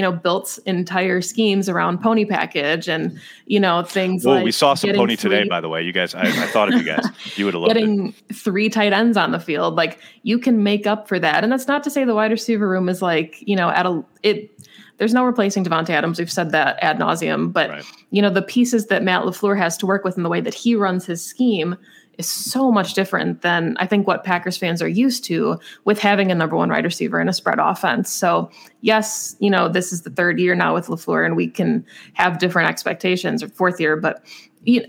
you 0.00 0.06
know, 0.06 0.12
built 0.12 0.58
entire 0.64 1.20
schemes 1.20 1.68
around 1.68 2.00
pony 2.00 2.24
package 2.24 2.88
and, 2.88 3.20
you 3.44 3.60
know, 3.60 3.82
things 3.82 4.24
well, 4.24 4.36
like 4.36 4.44
we 4.44 4.50
saw 4.50 4.72
some 4.72 4.94
pony 4.94 5.14
three, 5.14 5.30
today, 5.30 5.46
by 5.46 5.60
the 5.60 5.68
way. 5.68 5.82
You 5.82 5.92
guys, 5.92 6.14
I, 6.14 6.22
I 6.22 6.46
thought 6.46 6.72
of 6.72 6.80
you 6.80 6.86
guys. 6.86 7.04
You 7.36 7.44
would 7.44 7.52
have 7.52 7.60
loved 7.60 7.74
getting 7.74 8.14
it. 8.30 8.34
three 8.34 8.70
tight 8.70 8.94
ends 8.94 9.18
on 9.18 9.30
the 9.30 9.38
field. 9.38 9.74
Like 9.74 9.98
you 10.22 10.38
can 10.38 10.62
make 10.62 10.86
up 10.86 11.06
for 11.06 11.18
that. 11.18 11.44
And 11.44 11.52
that's 11.52 11.68
not 11.68 11.84
to 11.84 11.90
say 11.90 12.04
the 12.04 12.14
wide 12.14 12.30
receiver 12.30 12.66
room 12.66 12.88
is 12.88 13.02
like, 13.02 13.46
you 13.46 13.54
know, 13.54 13.68
at 13.68 13.84
a, 13.84 14.02
it, 14.22 14.50
there's 14.96 15.12
no 15.12 15.22
replacing 15.22 15.66
Davante 15.66 15.90
Adams. 15.90 16.18
We've 16.18 16.32
said 16.32 16.50
that 16.52 16.78
ad 16.82 16.98
nauseum, 16.98 17.52
but 17.52 17.68
right. 17.68 17.84
you 18.10 18.22
know, 18.22 18.30
the 18.30 18.40
pieces 18.40 18.86
that 18.86 19.02
Matt 19.02 19.24
LaFleur 19.24 19.58
has 19.58 19.76
to 19.78 19.86
work 19.86 20.02
with 20.02 20.16
in 20.16 20.22
the 20.22 20.30
way 20.30 20.40
that 20.40 20.54
he 20.54 20.74
runs 20.74 21.04
his 21.04 21.22
scheme, 21.22 21.76
is 22.20 22.28
so 22.28 22.70
much 22.70 22.94
different 22.94 23.42
than 23.42 23.76
I 23.78 23.86
think 23.86 24.06
what 24.06 24.22
Packers 24.22 24.56
fans 24.56 24.80
are 24.80 24.88
used 24.88 25.24
to 25.24 25.58
with 25.84 25.98
having 25.98 26.30
a 26.30 26.34
number 26.34 26.54
one 26.54 26.70
wide 26.70 26.84
receiver 26.84 27.18
and 27.18 27.28
a 27.28 27.32
spread 27.32 27.58
offense. 27.58 28.12
So, 28.12 28.50
yes, 28.82 29.34
you 29.40 29.50
know, 29.50 29.68
this 29.68 29.92
is 29.92 30.02
the 30.02 30.10
third 30.10 30.38
year 30.38 30.54
now 30.54 30.74
with 30.74 30.86
LaFleur, 30.86 31.26
and 31.26 31.34
we 31.34 31.48
can 31.48 31.84
have 32.12 32.38
different 32.38 32.68
expectations 32.68 33.42
or 33.42 33.48
fourth 33.48 33.80
year, 33.80 33.96
but 33.96 34.24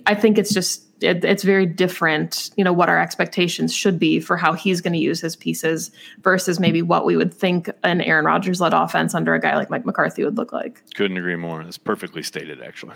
I 0.06 0.16
think 0.16 0.38
it's 0.38 0.54
just 0.54 0.84
it, 1.02 1.26
it's 1.26 1.44
very 1.44 1.66
different, 1.66 2.52
you 2.58 2.64
know, 2.64 2.74
what 2.74 2.90
our 2.90 3.00
expectations 3.00 3.74
should 3.74 3.98
be 3.98 4.20
for 4.20 4.38
how 4.38 4.54
he's 4.54 4.82
going 4.82 4.94
to 4.94 5.00
use 5.00 5.20
his 5.20 5.36
pieces 5.36 5.92
versus 6.22 6.60
maybe 6.60 6.82
what 6.82 7.06
we 7.06 7.18
would 7.18 7.34
think 7.34 7.70
an 7.84 8.02
Aaron 8.02 8.26
Rodgers 8.26 8.62
led 8.62 8.74
offense 8.74 9.16
under 9.16 9.34
a 9.34 9.40
guy 9.40 9.56
like 9.56 9.70
Mike 9.70 9.86
McCarthy 9.86 10.24
would 10.24 10.38
look 10.38 10.54
like. 10.54 10.84
Couldn't 10.94 11.18
agree 11.18 11.36
more. 11.36 11.62
It's 11.62 11.78
perfectly 11.78 12.22
stated, 12.22 12.62
actually. 12.62 12.96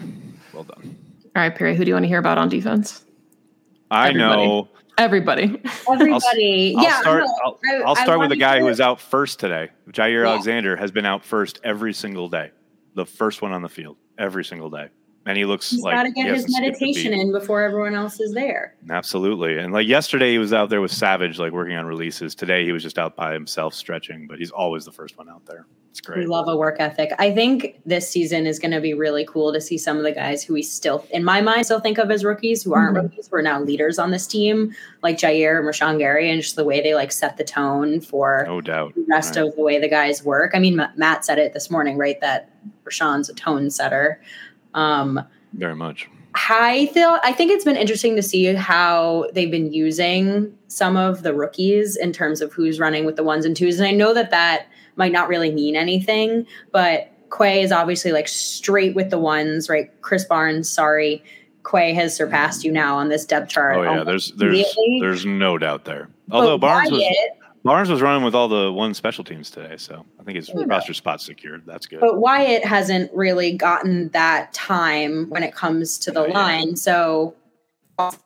Well 0.54 0.66
done. 0.66 0.96
All 1.36 1.42
right, 1.42 1.56
Perri, 1.56 1.76
who 1.76 1.84
do 1.84 1.90
you 1.90 1.96
want 1.96 2.04
to 2.04 2.08
hear 2.08 2.20
about 2.20 2.38
on 2.38 2.48
defense? 2.48 3.04
I 3.92 4.10
Everybody. 4.10 4.46
know. 4.46 4.70
Everybody. 4.98 5.62
Everybody. 5.90 6.76
I'll, 6.78 6.84
yeah. 6.84 6.90
I'll 6.96 7.02
start, 7.02 7.24
I'll, 7.44 7.60
I'll 7.88 7.96
start 7.96 8.20
with 8.20 8.30
the 8.30 8.36
guy 8.36 8.60
who 8.60 8.66
was 8.66 8.80
out 8.80 9.02
first 9.02 9.40
today. 9.40 9.70
Jair 9.90 10.24
yeah. 10.24 10.30
Alexander 10.30 10.76
has 10.78 10.92
been 10.92 11.06
out 11.06 11.24
first 11.24 11.60
every 11.64 11.94
single 11.94 12.30
day. 12.30 12.52
The 12.96 13.06
first 13.06 13.42
one 13.42 13.52
on 13.52 13.62
the 13.62 13.70
field 13.70 13.98
every 14.18 14.46
single 14.46 14.70
day 14.70 14.90
and 15.26 15.38
he 15.38 15.46
looks 15.46 15.72
He's 15.72 15.82
like 15.82 15.96
got 15.96 16.04
to 16.04 16.12
get 16.12 16.34
his 16.34 16.46
meditation 16.60 17.14
in 17.14 17.32
before 17.32 17.62
everyone 17.64 17.96
else 17.96 18.20
is 18.20 18.34
there. 18.34 18.76
Absolutely, 18.90 19.58
and 19.58 19.74
like 19.74 19.88
yesterday, 19.88 20.32
he 20.32 20.38
was 20.38 20.54
out 20.54 20.70
there 20.70 20.82
with 20.82 20.92
Savage, 20.92 21.40
like 21.40 21.52
working 21.52 21.76
on 21.76 21.86
releases. 21.86 22.36
Today, 22.36 22.66
he 22.66 22.72
was 22.72 22.84
just 22.84 23.00
out 23.00 23.16
by 23.16 23.34
himself 23.34 23.74
stretching, 23.74 24.28
but 24.28 24.40
he's 24.40 24.52
always 24.52 24.86
the 24.86 24.92
first 24.92 25.18
one 25.18 25.30
out 25.30 25.46
there. 25.46 25.66
It's 25.96 26.02
great. 26.02 26.20
We 26.20 26.26
love 26.26 26.50
a 26.50 26.58
work 26.58 26.76
ethic. 26.80 27.12
I 27.20 27.32
think 27.32 27.80
this 27.86 28.10
season 28.10 28.46
is 28.46 28.60
going 28.60 28.72
to 28.72 28.82
be 28.82 28.94
really 28.94 29.26
cool 29.26 29.54
to 29.54 29.62
see 29.62 29.78
some 29.78 29.96
of 29.96 30.04
the 30.04 30.12
guys 30.12 30.44
who 30.44 30.54
we 30.54 30.62
still, 30.62 31.08
in 31.12 31.24
my 31.24 31.40
mind, 31.40 31.64
still 31.68 31.80
think 31.80 31.98
of 32.00 32.12
as 32.12 32.26
rookies 32.26 32.64
who 32.64 32.74
aren't 32.74 32.98
mm-hmm. 32.98 33.06
rookies, 33.06 33.30
who 33.30 33.38
are 33.38 33.42
now 33.42 33.62
leaders 33.62 33.98
on 33.98 34.12
this 34.12 34.28
team, 34.28 34.76
like 35.04 35.18
Jair 35.18 35.58
and 35.58 35.66
Rashan 35.66 35.98
Gary, 35.98 36.30
and 36.30 36.42
just 36.42 36.58
the 36.58 36.66
way 36.66 36.82
they 36.82 36.96
like 36.96 37.14
set 37.14 37.38
the 37.38 37.46
tone 37.46 38.02
for 38.02 38.44
no 38.46 38.60
doubt 38.60 38.94
the 38.94 39.06
rest 39.10 39.38
right. 39.38 39.46
of 39.46 39.56
the 39.56 39.62
way 39.62 39.80
the 39.80 39.88
guys 39.88 40.22
work. 40.22 40.52
I 40.54 40.60
mean, 40.60 40.76
Matt 40.98 41.24
said 41.24 41.40
it 41.40 41.54
this 41.54 41.72
morning, 41.72 41.98
right? 41.98 42.20
That 42.20 42.52
Rashan's 42.84 43.30
a 43.30 43.34
tone 43.34 43.70
setter. 43.70 44.20
Um, 44.76 45.20
Very 45.54 45.76
much. 45.76 46.08
I 46.50 46.88
feel 46.88 47.18
I 47.24 47.32
think 47.32 47.52
it's 47.52 47.64
been 47.64 47.78
interesting 47.78 48.16
to 48.18 48.22
see 48.22 48.54
how 48.54 49.28
they've 49.34 49.50
been 49.50 49.72
using 49.72 50.56
some 50.68 50.98
of 50.98 51.24
the 51.24 51.34
rookies 51.34 51.96
in 51.96 52.12
terms 52.12 52.42
of 52.42 52.52
who's 52.52 52.80
running 52.80 53.06
with 53.06 53.16
the 53.16 53.24
ones 53.24 53.46
and 53.46 53.56
twos. 53.56 53.80
And 53.80 53.88
I 53.88 53.92
know 53.92 54.14
that 54.14 54.32
that 54.32 54.68
might 54.98 55.14
not 55.14 55.30
really 55.30 55.52
mean 55.52 55.76
anything, 55.76 56.46
but 56.72 57.10
Quay 57.36 57.62
is 57.62 57.72
obviously 57.72 58.12
like 58.12 58.28
straight 58.28 58.96
with 58.96 59.10
the 59.10 59.18
ones, 59.18 59.70
right? 59.70 59.90
Krys 60.02 60.28
Barnes, 60.28 60.70
sorry. 60.70 61.24
Quay 61.70 61.94
has 61.94 62.16
surpassed 62.16 62.64
you 62.64 62.72
now 62.72 62.98
on 62.98 63.10
this 63.10 63.26
depth 63.26 63.50
chart. 63.50 63.78
Oh 63.78 63.84
yeah, 63.84 64.04
there's 64.04 64.32
there's 64.34 64.78
there's 65.00 65.26
no 65.26 65.58
doubt 65.58 65.86
there. 65.86 66.10
Although 66.32 66.58
but 66.58 66.68
Barnes 66.68 66.92
Wyatt, 66.92 67.02
was 67.02 67.35
Barnes 67.66 67.90
was 67.90 68.00
running 68.00 68.24
with 68.24 68.36
all 68.36 68.48
the 68.48 68.72
one 68.72 68.94
special 68.94 69.24
teams 69.24 69.50
today, 69.50 69.76
so 69.78 70.06
I 70.20 70.24
think 70.24 70.36
his 70.36 70.52
roster 70.68 70.94
spot 70.94 71.20
secured. 71.20 71.64
That's 71.66 71.88
good. 71.88 72.00
But 72.00 72.20
Wyatt 72.20 72.64
hasn't 72.64 73.12
really 73.12 73.54
gotten 73.54 74.10
that 74.10 74.54
time 74.54 75.28
when 75.32 75.42
it 75.42 75.56
comes 75.56 75.98
to 75.98 76.12
the 76.12 76.28
oh, 76.28 76.32
line, 76.32 76.70
yeah. 76.70 76.76
so 76.76 77.36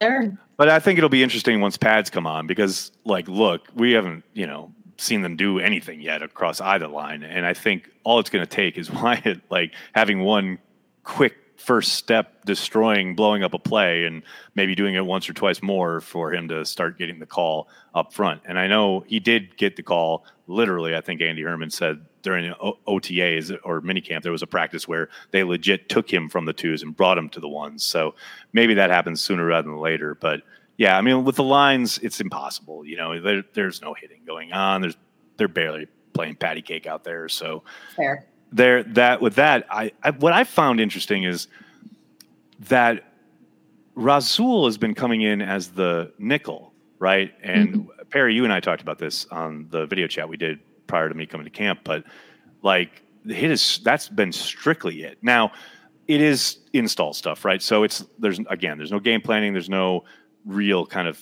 there. 0.01 0.37
But 0.57 0.67
I 0.67 0.79
think 0.81 0.97
it'll 0.97 1.09
be 1.09 1.23
interesting 1.23 1.61
once 1.61 1.77
pads 1.77 2.09
come 2.09 2.27
on 2.27 2.47
because, 2.47 2.91
like, 3.05 3.29
look, 3.29 3.67
we 3.75 3.93
haven't, 3.93 4.25
you 4.33 4.45
know, 4.45 4.73
seen 4.97 5.21
them 5.21 5.37
do 5.37 5.57
anything 5.57 6.01
yet 6.01 6.21
across 6.21 6.59
either 6.59 6.89
line, 6.89 7.23
and 7.23 7.45
I 7.45 7.53
think 7.53 7.89
all 8.03 8.19
it's 8.19 8.29
going 8.29 8.45
to 8.45 8.49
take 8.49 8.77
is 8.77 8.91
Wyatt, 8.91 9.39
like, 9.49 9.73
having 9.95 10.19
one 10.19 10.59
quick 11.05 11.37
first 11.59 11.93
step 11.93 12.45
destroying 12.45 13.15
blowing 13.15 13.43
up 13.43 13.53
a 13.53 13.59
play 13.59 14.05
and 14.05 14.23
maybe 14.55 14.75
doing 14.75 14.95
it 14.95 15.05
once 15.05 15.29
or 15.29 15.33
twice 15.33 15.61
more 15.61 15.99
for 15.99 16.33
him 16.33 16.47
to 16.47 16.65
start 16.65 16.97
getting 16.97 17.19
the 17.19 17.25
call 17.25 17.67
up 17.93 18.13
front. 18.13 18.41
And 18.45 18.57
i 18.57 18.67
know 18.67 19.01
he 19.01 19.19
did 19.19 19.57
get 19.57 19.75
the 19.75 19.83
call. 19.83 20.25
Literally 20.47 20.95
i 20.95 21.01
think 21.01 21.21
andy 21.21 21.43
herman 21.43 21.69
said 21.69 22.05
during 22.21 22.51
otas 22.87 23.57
or 23.63 23.81
minicamp 23.81 24.23
there 24.23 24.31
was 24.31 24.41
a 24.41 24.47
practice 24.47 24.87
where 24.87 25.09
they 25.31 25.43
legit 25.43 25.89
took 25.89 26.11
him 26.11 26.27
from 26.29 26.45
the 26.45 26.53
twos 26.53 26.81
and 26.81 26.95
brought 26.95 27.17
him 27.17 27.29
to 27.29 27.39
the 27.39 27.47
ones. 27.47 27.83
So 27.83 28.15
maybe 28.53 28.75
that 28.75 28.89
happens 28.89 29.21
sooner 29.21 29.45
rather 29.45 29.69
than 29.69 29.79
later. 29.79 30.15
But 30.15 30.41
yeah 30.77 30.97
i 30.97 31.01
mean 31.01 31.25
with 31.25 31.35
the 31.35 31.43
lines 31.43 31.97
it's 31.97 32.21
impossible 32.21 32.85
you 32.85 32.95
know 32.95 33.19
there, 33.19 33.43
there's 33.53 33.81
no 33.81 33.93
hitting 33.93 34.21
going 34.25 34.53
on. 34.53 34.81
There's 34.81 34.97
they're 35.37 35.47
barely 35.47 35.87
playing 36.13 36.35
patty 36.35 36.61
cake 36.61 36.87
out 36.87 37.03
there. 37.03 37.29
So 37.29 37.63
fair 37.95 38.25
there 38.51 38.83
that 38.83 39.21
with 39.21 39.35
that 39.35 39.65
I, 39.69 39.91
I 40.03 40.11
what 40.11 40.33
I 40.33 40.43
found 40.43 40.79
interesting 40.79 41.23
is 41.23 41.47
that 42.61 43.03
Rasul 43.95 44.65
has 44.65 44.77
been 44.77 44.95
coming 44.95 45.21
in 45.21 45.41
as 45.41 45.69
the 45.69 46.13
nickel, 46.17 46.73
right? 46.99 47.33
And 47.43 47.73
mm-hmm. 47.73 48.09
Perri, 48.09 48.33
you 48.33 48.43
and 48.43 48.53
I 48.53 48.59
talked 48.59 48.81
about 48.81 48.97
this 48.97 49.25
on 49.29 49.67
the 49.69 49.85
video 49.85 50.07
chat 50.07 50.29
we 50.29 50.37
did 50.37 50.59
prior 50.87 51.09
to 51.09 51.15
me 51.15 51.25
coming 51.25 51.45
to 51.45 51.51
camp, 51.51 51.81
but 51.83 52.03
like 52.61 53.03
the 53.25 53.33
hit 53.33 53.51
is 53.51 53.79
that's 53.83 54.09
been 54.09 54.31
strictly 54.31 55.03
it. 55.03 55.17
Now, 55.21 55.51
it 56.07 56.21
is 56.21 56.57
install 56.73 57.13
stuff, 57.13 57.45
right? 57.45 57.61
So 57.61 57.83
it's 57.83 58.03
there's 58.17 58.39
again, 58.49 58.77
there's 58.77 58.91
no 58.91 58.99
game 58.99 59.21
planning, 59.21 59.53
there's 59.53 59.69
no 59.69 60.05
real 60.45 60.85
kind 60.85 61.07
of 61.07 61.21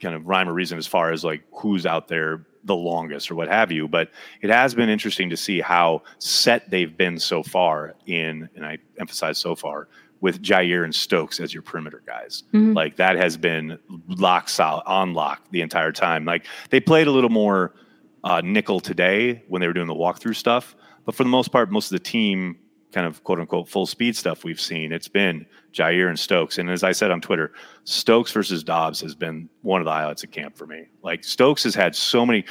kind 0.00 0.14
of 0.14 0.26
rhyme 0.26 0.48
or 0.48 0.54
reason 0.54 0.78
as 0.78 0.86
far 0.86 1.12
as 1.12 1.24
like 1.24 1.42
who's 1.52 1.86
out 1.86 2.08
there 2.08 2.46
the 2.64 2.76
longest 2.76 3.30
or 3.30 3.34
what 3.34 3.48
have 3.48 3.72
you. 3.72 3.88
But 3.88 4.10
it 4.42 4.50
has 4.50 4.74
been 4.74 4.88
interesting 4.88 5.30
to 5.30 5.36
see 5.36 5.60
how 5.60 6.02
set 6.18 6.70
they've 6.70 6.96
been 6.96 7.18
so 7.18 7.42
far 7.42 7.94
in, 8.06 8.48
and 8.54 8.64
I 8.64 8.78
emphasize 8.98 9.38
so 9.38 9.54
far, 9.54 9.88
with 10.20 10.42
Jair 10.42 10.84
and 10.84 10.94
Stokes 10.94 11.40
as 11.40 11.54
your 11.54 11.62
perimeter 11.62 12.02
guys. 12.06 12.44
Mm-hmm. 12.52 12.74
Like 12.74 12.96
that 12.96 13.16
has 13.16 13.36
been 13.36 13.78
lock 14.06 14.48
solid 14.48 14.82
on 14.86 15.14
lock 15.14 15.42
the 15.50 15.62
entire 15.62 15.92
time. 15.92 16.24
Like 16.24 16.46
they 16.68 16.80
played 16.80 17.06
a 17.06 17.10
little 17.10 17.30
more 17.30 17.74
uh, 18.22 18.42
nickel 18.44 18.80
today 18.80 19.42
when 19.48 19.60
they 19.60 19.66
were 19.66 19.72
doing 19.72 19.86
the 19.86 19.94
walkthrough 19.94 20.36
stuff, 20.36 20.76
but 21.06 21.14
for 21.14 21.24
the 21.24 21.30
most 21.30 21.50
part, 21.50 21.70
most 21.70 21.90
of 21.90 21.98
the 21.98 22.04
team 22.04 22.58
kind 22.92 23.06
of 23.06 23.22
quote 23.24 23.40
unquote 23.40 23.68
full 23.68 23.86
speed 23.86 24.16
stuff 24.16 24.44
we've 24.44 24.60
seen, 24.60 24.92
it's 24.92 25.08
been 25.08 25.46
Jair 25.72 26.08
and 26.08 26.18
Stokes. 26.18 26.58
And 26.58 26.70
as 26.70 26.82
I 26.82 26.92
said 26.92 27.10
on 27.10 27.20
Twitter, 27.20 27.52
Stokes 27.84 28.32
versus 28.32 28.62
Doubs 28.62 29.00
has 29.00 29.14
been 29.14 29.48
one 29.62 29.80
of 29.80 29.84
the 29.84 29.92
highlights 29.92 30.24
of 30.24 30.30
camp 30.30 30.56
for 30.56 30.66
me. 30.66 30.86
Like 31.02 31.24
Stokes 31.24 31.62
has 31.64 31.74
had 31.74 31.94
so 31.94 32.26
many. 32.26 32.44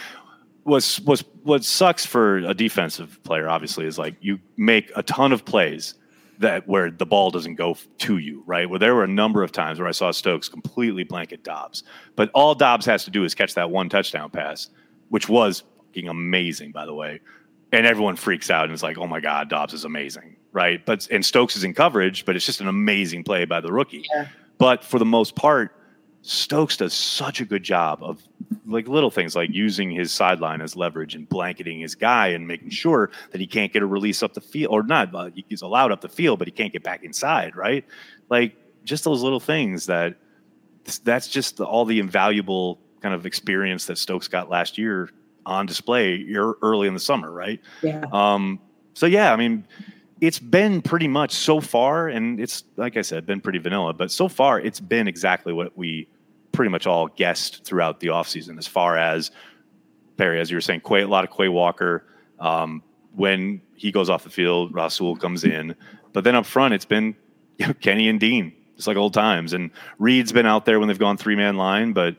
What's 0.64 1.00
what's 1.02 1.24
what 1.44 1.64
sucks 1.64 2.06
for 2.06 2.38
a 2.38 2.54
defensive 2.54 3.22
player, 3.24 3.50
obviously, 3.50 3.86
is 3.86 3.98
like 3.98 4.16
you 4.22 4.40
make 4.58 4.92
a 4.96 5.04
ton 5.04 5.32
of 5.32 5.46
plays 5.46 5.96
that 6.40 6.66
where 6.68 6.90
the 6.90 7.06
ball 7.06 7.32
doesn't 7.32 7.56
go 7.56 7.76
to 7.98 8.18
you, 8.18 8.44
right? 8.46 8.70
Where 8.70 8.80
there 8.80 8.96
were 8.96 9.04
a 9.04 9.08
number 9.08 9.44
of 9.44 9.52
times 9.52 9.78
where 9.78 9.88
I 9.88 9.92
saw 9.92 10.12
Stokes 10.12 10.48
completely 10.48 11.04
blanket 11.04 11.44
Doubs, 11.44 11.84
but 12.16 12.30
all 12.34 12.56
Doubs 12.56 12.86
has 12.86 13.04
to 13.06 13.12
do 13.12 13.26
is 13.26 13.36
catch 13.36 13.56
that 13.56 13.72
one 13.72 13.90
touchdown 13.90 14.30
pass, 14.30 14.70
which 15.10 15.28
was 15.28 15.64
fucking 15.88 16.08
amazing, 16.08 16.72
by 16.72 16.86
the 16.86 16.94
way 16.94 17.20
and 17.72 17.86
everyone 17.86 18.16
freaks 18.16 18.50
out 18.50 18.66
and 18.66 18.74
it's 18.74 18.84
like, 18.84 18.98
oh 18.98 19.08
my 19.08 19.20
God, 19.20 19.50
Doubs 19.50 19.74
is 19.74 19.86
amazing, 19.86 20.36
right? 20.52 20.84
But 20.86 21.08
and 21.12 21.26
Stokes 21.26 21.56
is 21.56 21.64
in 21.64 21.74
coverage, 21.74 22.26
but 22.26 22.36
it's 22.36 22.46
just 22.46 22.62
an 22.62 22.68
amazing 22.68 23.24
play 23.24 23.46
by 23.46 23.62
the 23.62 23.72
rookie. 23.72 24.06
Yeah. 24.14 24.28
But 24.58 24.84
for 24.84 25.00
the 25.00 25.06
most 25.06 25.36
part, 25.36 25.76
Stokes 26.22 26.78
does 26.78 26.94
such 26.94 27.40
a 27.40 27.46
good 27.46 27.64
job 27.64 28.00
of 28.02 28.22
like 28.66 28.88
little 28.88 29.10
things 29.10 29.36
like 29.36 29.50
using 29.52 29.90
his 29.90 30.12
sideline 30.12 30.62
as 30.62 30.76
leverage 30.76 31.16
and 31.16 31.28
blanketing 31.30 31.80
his 31.80 31.96
guy 31.96 32.28
and 32.28 32.48
making 32.48 32.72
sure 32.72 33.10
that 33.32 33.40
he 33.40 33.48
can't 33.48 33.72
get 33.72 33.84
a 33.84 33.86
release 33.86 34.22
up 34.22 34.34
the 34.34 34.42
field 34.42 34.74
or 34.74 34.84
not. 34.84 35.14
Uh, 35.16 35.30
he's 35.48 35.62
allowed 35.62 35.92
up 35.92 36.02
the 36.02 36.10
field, 36.10 36.40
but 36.40 36.48
he 36.48 36.52
can't 36.52 36.74
get 36.74 36.84
back 36.84 37.04
inside, 37.04 37.56
right? 37.56 37.86
Like 38.30 38.56
just 38.84 39.04
those 39.04 39.24
little 39.24 39.40
things 39.40 39.86
that 39.86 40.16
that's 41.04 41.28
just 41.28 41.58
the, 41.58 41.66
all 41.66 41.86
the 41.86 42.00
invaluable 42.00 42.80
kind 43.02 43.16
of 43.16 43.26
experience 43.26 43.86
that 43.86 43.98
Stokes 43.98 44.28
got 44.28 44.50
last 44.50 44.78
year 44.78 45.10
on 45.50 45.66
display 45.66 46.26
early 46.34 46.88
in 46.88 46.94
the 46.94 47.00
summer, 47.00 47.32
right? 47.32 47.60
Yeah. 47.82 48.06
Um, 48.12 48.60
so 48.94 49.06
yeah, 49.06 49.34
I 49.34 49.36
mean, 49.36 49.66
it's 50.22 50.40
been 50.40 50.82
pretty 50.82 51.08
much 51.08 51.32
so 51.32 51.60
far, 51.60 52.08
and 52.08 52.40
it's 52.40 52.64
like 52.78 52.98
I 52.98 53.02
said, 53.02 53.26
been 53.26 53.42
pretty 53.42 53.60
vanilla, 53.60 53.94
but 53.94 54.12
so 54.12 54.28
far 54.28 54.60
it's 54.60 54.80
been 54.80 55.08
exactly 55.08 55.54
what 55.54 55.78
we 55.78 56.08
pretty 56.52 56.70
much 56.70 56.86
all 56.88 57.08
guessed 57.08 57.64
throughout 57.64 58.00
the 58.00 58.08
offseason 58.08 58.58
as 58.58 58.68
far 58.68 58.98
as 58.98 59.32
Perri, 60.18 60.40
as 60.40 60.52
you 60.52 60.58
were 60.58 60.62
saying, 60.62 60.82
Quay, 60.82 61.02
a 61.02 61.08
lot 61.08 61.24
of 61.24 61.36
Quay 61.36 61.48
Walker. 61.50 62.06
Um, 62.40 62.84
when 63.16 63.62
he 63.76 63.92
goes 63.92 64.10
off 64.10 64.24
the 64.24 64.30
field, 64.30 64.74
Rasul 64.74 65.16
comes 65.16 65.44
in. 65.44 65.76
But 66.14 66.24
then 66.24 66.36
up 66.36 66.46
front, 66.46 66.74
it's 66.74 66.86
been 66.86 67.16
you 67.58 67.68
know, 67.68 67.74
Kenny 67.74 68.08
and 68.10 68.20
Dean, 68.20 68.54
just 68.76 68.88
like 68.88 68.98
old 68.98 69.14
times. 69.14 69.54
And 69.54 69.72
Reed's 69.98 70.32
been 70.32 70.46
out 70.46 70.66
there 70.66 70.80
when 70.80 70.88
they've 70.88 71.00
gone 71.00 71.18
three 71.18 71.36
man 71.36 71.58
line, 71.58 71.94
but 71.94 72.16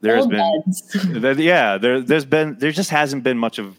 there's 0.00 0.22
Old 0.22 0.30
been 0.30 0.62
there, 1.20 1.40
yeah 1.40 1.78
there 1.78 2.00
there's 2.00 2.24
been 2.24 2.56
there 2.58 2.70
just 2.70 2.90
hasn't 2.90 3.22
been 3.22 3.38
much 3.38 3.58
of 3.58 3.78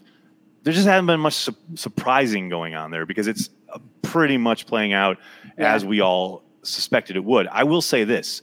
there 0.62 0.72
just 0.72 0.86
hasn't 0.86 1.06
been 1.06 1.20
much 1.20 1.34
su- 1.34 1.56
surprising 1.74 2.48
going 2.48 2.74
on 2.74 2.90
there 2.90 3.06
because 3.06 3.26
it's 3.26 3.50
uh, 3.72 3.78
pretty 4.02 4.36
much 4.36 4.66
playing 4.66 4.92
out 4.92 5.18
yeah. 5.58 5.74
as 5.74 5.84
we 5.84 6.00
all 6.00 6.42
suspected 6.62 7.16
it 7.16 7.24
would. 7.24 7.48
I 7.48 7.64
will 7.64 7.80
say 7.80 8.04
this: 8.04 8.42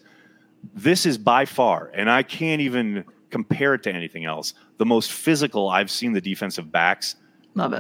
this 0.74 1.06
is 1.06 1.18
by 1.18 1.46
far, 1.46 1.92
and 1.94 2.10
I 2.10 2.24
can't 2.24 2.62
even 2.62 3.06
compare 3.30 3.74
it 3.76 3.84
to 3.84 3.94
anything 3.94 4.26
else. 4.26 4.54
The 4.78 4.86
most 4.86 5.12
physical 5.12 5.70
I've 5.70 5.92
seen 5.92 6.14
the 6.14 6.22
defensive 6.22 6.72
backs 6.72 7.16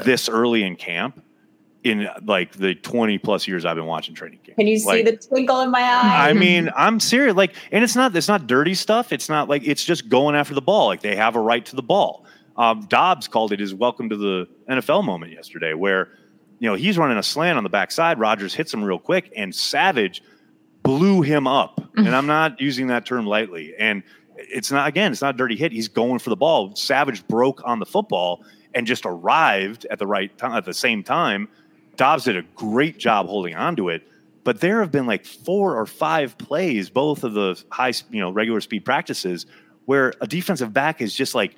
this 0.03 0.27
early 0.29 0.63
in 0.63 0.75
camp 0.75 1.23
in 1.83 2.07
like 2.25 2.53
the 2.53 2.75
20 2.75 3.17
plus 3.19 3.47
years 3.47 3.65
I've 3.65 3.75
been 3.75 3.85
watching 3.85 4.15
training 4.15 4.39
camp. 4.43 4.57
Can 4.57 4.67
you 4.67 4.83
like, 4.85 4.97
see 4.97 5.11
the 5.11 5.17
twinkle 5.17 5.61
in 5.61 5.71
my 5.71 5.81
eye? 5.81 6.29
I 6.29 6.33
mean, 6.33 6.69
I'm 6.75 6.99
serious. 6.99 7.35
Like, 7.35 7.55
and 7.71 7.83
it's 7.83 7.95
not, 7.95 8.15
it's 8.15 8.27
not 8.27 8.47
dirty 8.47 8.73
stuff. 8.73 9.11
It's 9.11 9.29
not 9.29 9.47
like, 9.47 9.65
it's 9.65 9.83
just 9.83 10.09
going 10.09 10.35
after 10.35 10.53
the 10.53 10.61
ball. 10.61 10.87
Like 10.87 11.01
they 11.01 11.15
have 11.15 11.35
a 11.35 11.39
right 11.39 11.65
to 11.65 11.75
the 11.75 11.83
ball. 11.83 12.25
Um, 12.57 12.85
Doubs 12.87 13.27
called 13.27 13.51
it 13.51 13.59
his 13.59 13.73
welcome 13.73 14.09
to 14.09 14.17
the 14.17 14.47
NFL 14.69 15.03
moment 15.03 15.31
yesterday 15.31 15.73
where, 15.73 16.09
you 16.59 16.69
know, 16.69 16.75
he's 16.75 16.97
running 16.97 17.17
a 17.17 17.23
slant 17.23 17.57
on 17.57 17.63
the 17.63 17.69
backside. 17.69 18.19
Rodgers 18.19 18.53
hits 18.53 18.73
him 18.73 18.83
real 18.83 18.99
quick 18.99 19.31
and 19.35 19.53
Savage 19.53 20.23
blew 20.83 21.21
him 21.21 21.47
up. 21.47 21.81
and 21.95 22.15
I'm 22.15 22.27
not 22.27 22.59
using 22.59 22.87
that 22.87 23.05
term 23.05 23.25
lightly. 23.25 23.75
And 23.77 24.03
it's 24.37 24.71
not, 24.71 24.87
again, 24.87 25.11
it's 25.11 25.21
not 25.21 25.35
a 25.35 25.37
dirty 25.37 25.55
hit. 25.55 25.71
He's 25.71 25.87
going 25.87 26.19
for 26.19 26.29
the 26.29 26.35
ball. 26.35 26.75
Savage 26.75 27.27
broke 27.27 27.61
on 27.65 27.79
the 27.79 27.85
football 27.85 28.43
and 28.73 28.87
just 28.87 29.05
arrived 29.05 29.85
at 29.89 29.99
the 29.99 30.07
right 30.07 30.35
time, 30.37 30.53
at 30.53 30.65
the 30.65 30.73
same 30.73 31.03
time 31.03 31.47
Doubs 31.97 32.23
did 32.23 32.37
a 32.37 32.43
great 32.55 32.97
job 32.97 33.27
holding 33.27 33.55
on 33.55 33.75
to 33.75 33.89
it. 33.89 34.07
But 34.43 34.61
there 34.61 34.79
have 34.79 34.91
been 34.91 35.05
like 35.05 35.25
four 35.25 35.77
or 35.77 35.85
five 35.85 36.37
plays, 36.37 36.89
both 36.89 37.25
of 37.25 37.33
the 37.33 37.61
high, 37.69 37.91
you 38.09 38.21
know, 38.21 38.31
regular 38.31 38.61
speed 38.61 38.85
practices, 38.85 39.45
where 39.85 40.13
a 40.21 40.27
defensive 40.27 40.71
back 40.71 41.01
is 41.01 41.13
just 41.13 41.35
like 41.35 41.55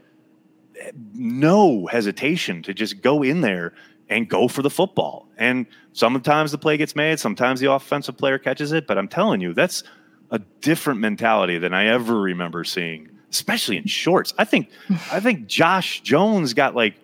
no 1.14 1.86
hesitation 1.86 2.64
to 2.64 2.74
just 2.74 3.02
go 3.02 3.22
in 3.22 3.42
there 3.42 3.74
and 4.10 4.28
go 4.28 4.48
for 4.48 4.64
the 4.64 4.70
football. 4.72 5.28
And 5.38 5.68
sometimes 5.94 6.52
the 6.52 6.58
play 6.58 6.78
gets 6.78 6.96
made, 6.96 7.20
sometimes 7.20 7.60
the 7.60 7.72
offensive 7.72 8.18
player 8.18 8.40
catches 8.40 8.72
it. 8.72 8.88
But 8.88 8.98
I'm 8.98 9.08
telling 9.08 9.40
you, 9.40 9.54
that's 9.54 9.84
a 10.32 10.40
different 10.62 11.00
mentality 11.00 11.60
than 11.60 11.74
I 11.74 11.88
ever 11.88 12.20
remember 12.20 12.64
seeing, 12.64 13.10
especially 13.30 13.78
in 13.78 13.86
shorts. 13.86 14.34
I 14.38 14.46
think 14.46 14.70
I 15.12 15.20
think 15.20 15.48
Josh 15.48 16.02
Jones 16.02 16.54
got 16.54 16.76
like 16.76 16.96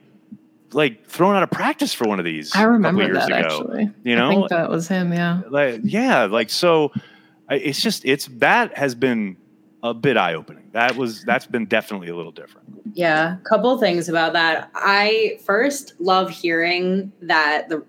like 0.76 1.06
thrown 1.08 1.36
out 1.36 1.42
of 1.42 1.50
practice 1.50 1.94
for 1.94 2.06
one 2.06 2.20
of 2.20 2.26
these. 2.26 2.54
I 2.54 2.64
remember 2.64 3.12
that 3.14 3.28
ago, 3.28 3.36
actually. 3.38 3.90
You 4.04 4.18
know, 4.18 4.28
I 4.28 4.36
think 4.36 4.50
that 4.50 4.70
was 4.70 4.90
him. 4.90 5.14
Yeah. 5.14 5.42
Like, 5.50 5.80
yeah. 5.84 6.26
Like, 6.26 6.50
so 6.50 6.92
it's 7.50 7.82
just, 7.82 8.04
it's 8.04 8.26
that 8.40 8.78
has 8.78 8.94
been 8.94 9.38
a 9.82 9.94
bit 9.94 10.18
eye 10.18 10.34
opening. 10.34 10.70
That 10.74 10.98
was, 10.98 11.24
that's 11.24 11.46
been 11.48 11.66
definitely 11.66 12.10
a 12.10 12.16
little 12.16 12.34
different. 12.34 12.68
Yeah. 12.94 13.38
Couple 13.46 13.78
things 13.78 14.10
about 14.10 14.34
that. 14.34 14.70
I 14.76 15.40
first 15.46 15.94
love 16.00 16.30
hearing 16.30 17.14
that 17.22 17.70
the 17.70 17.86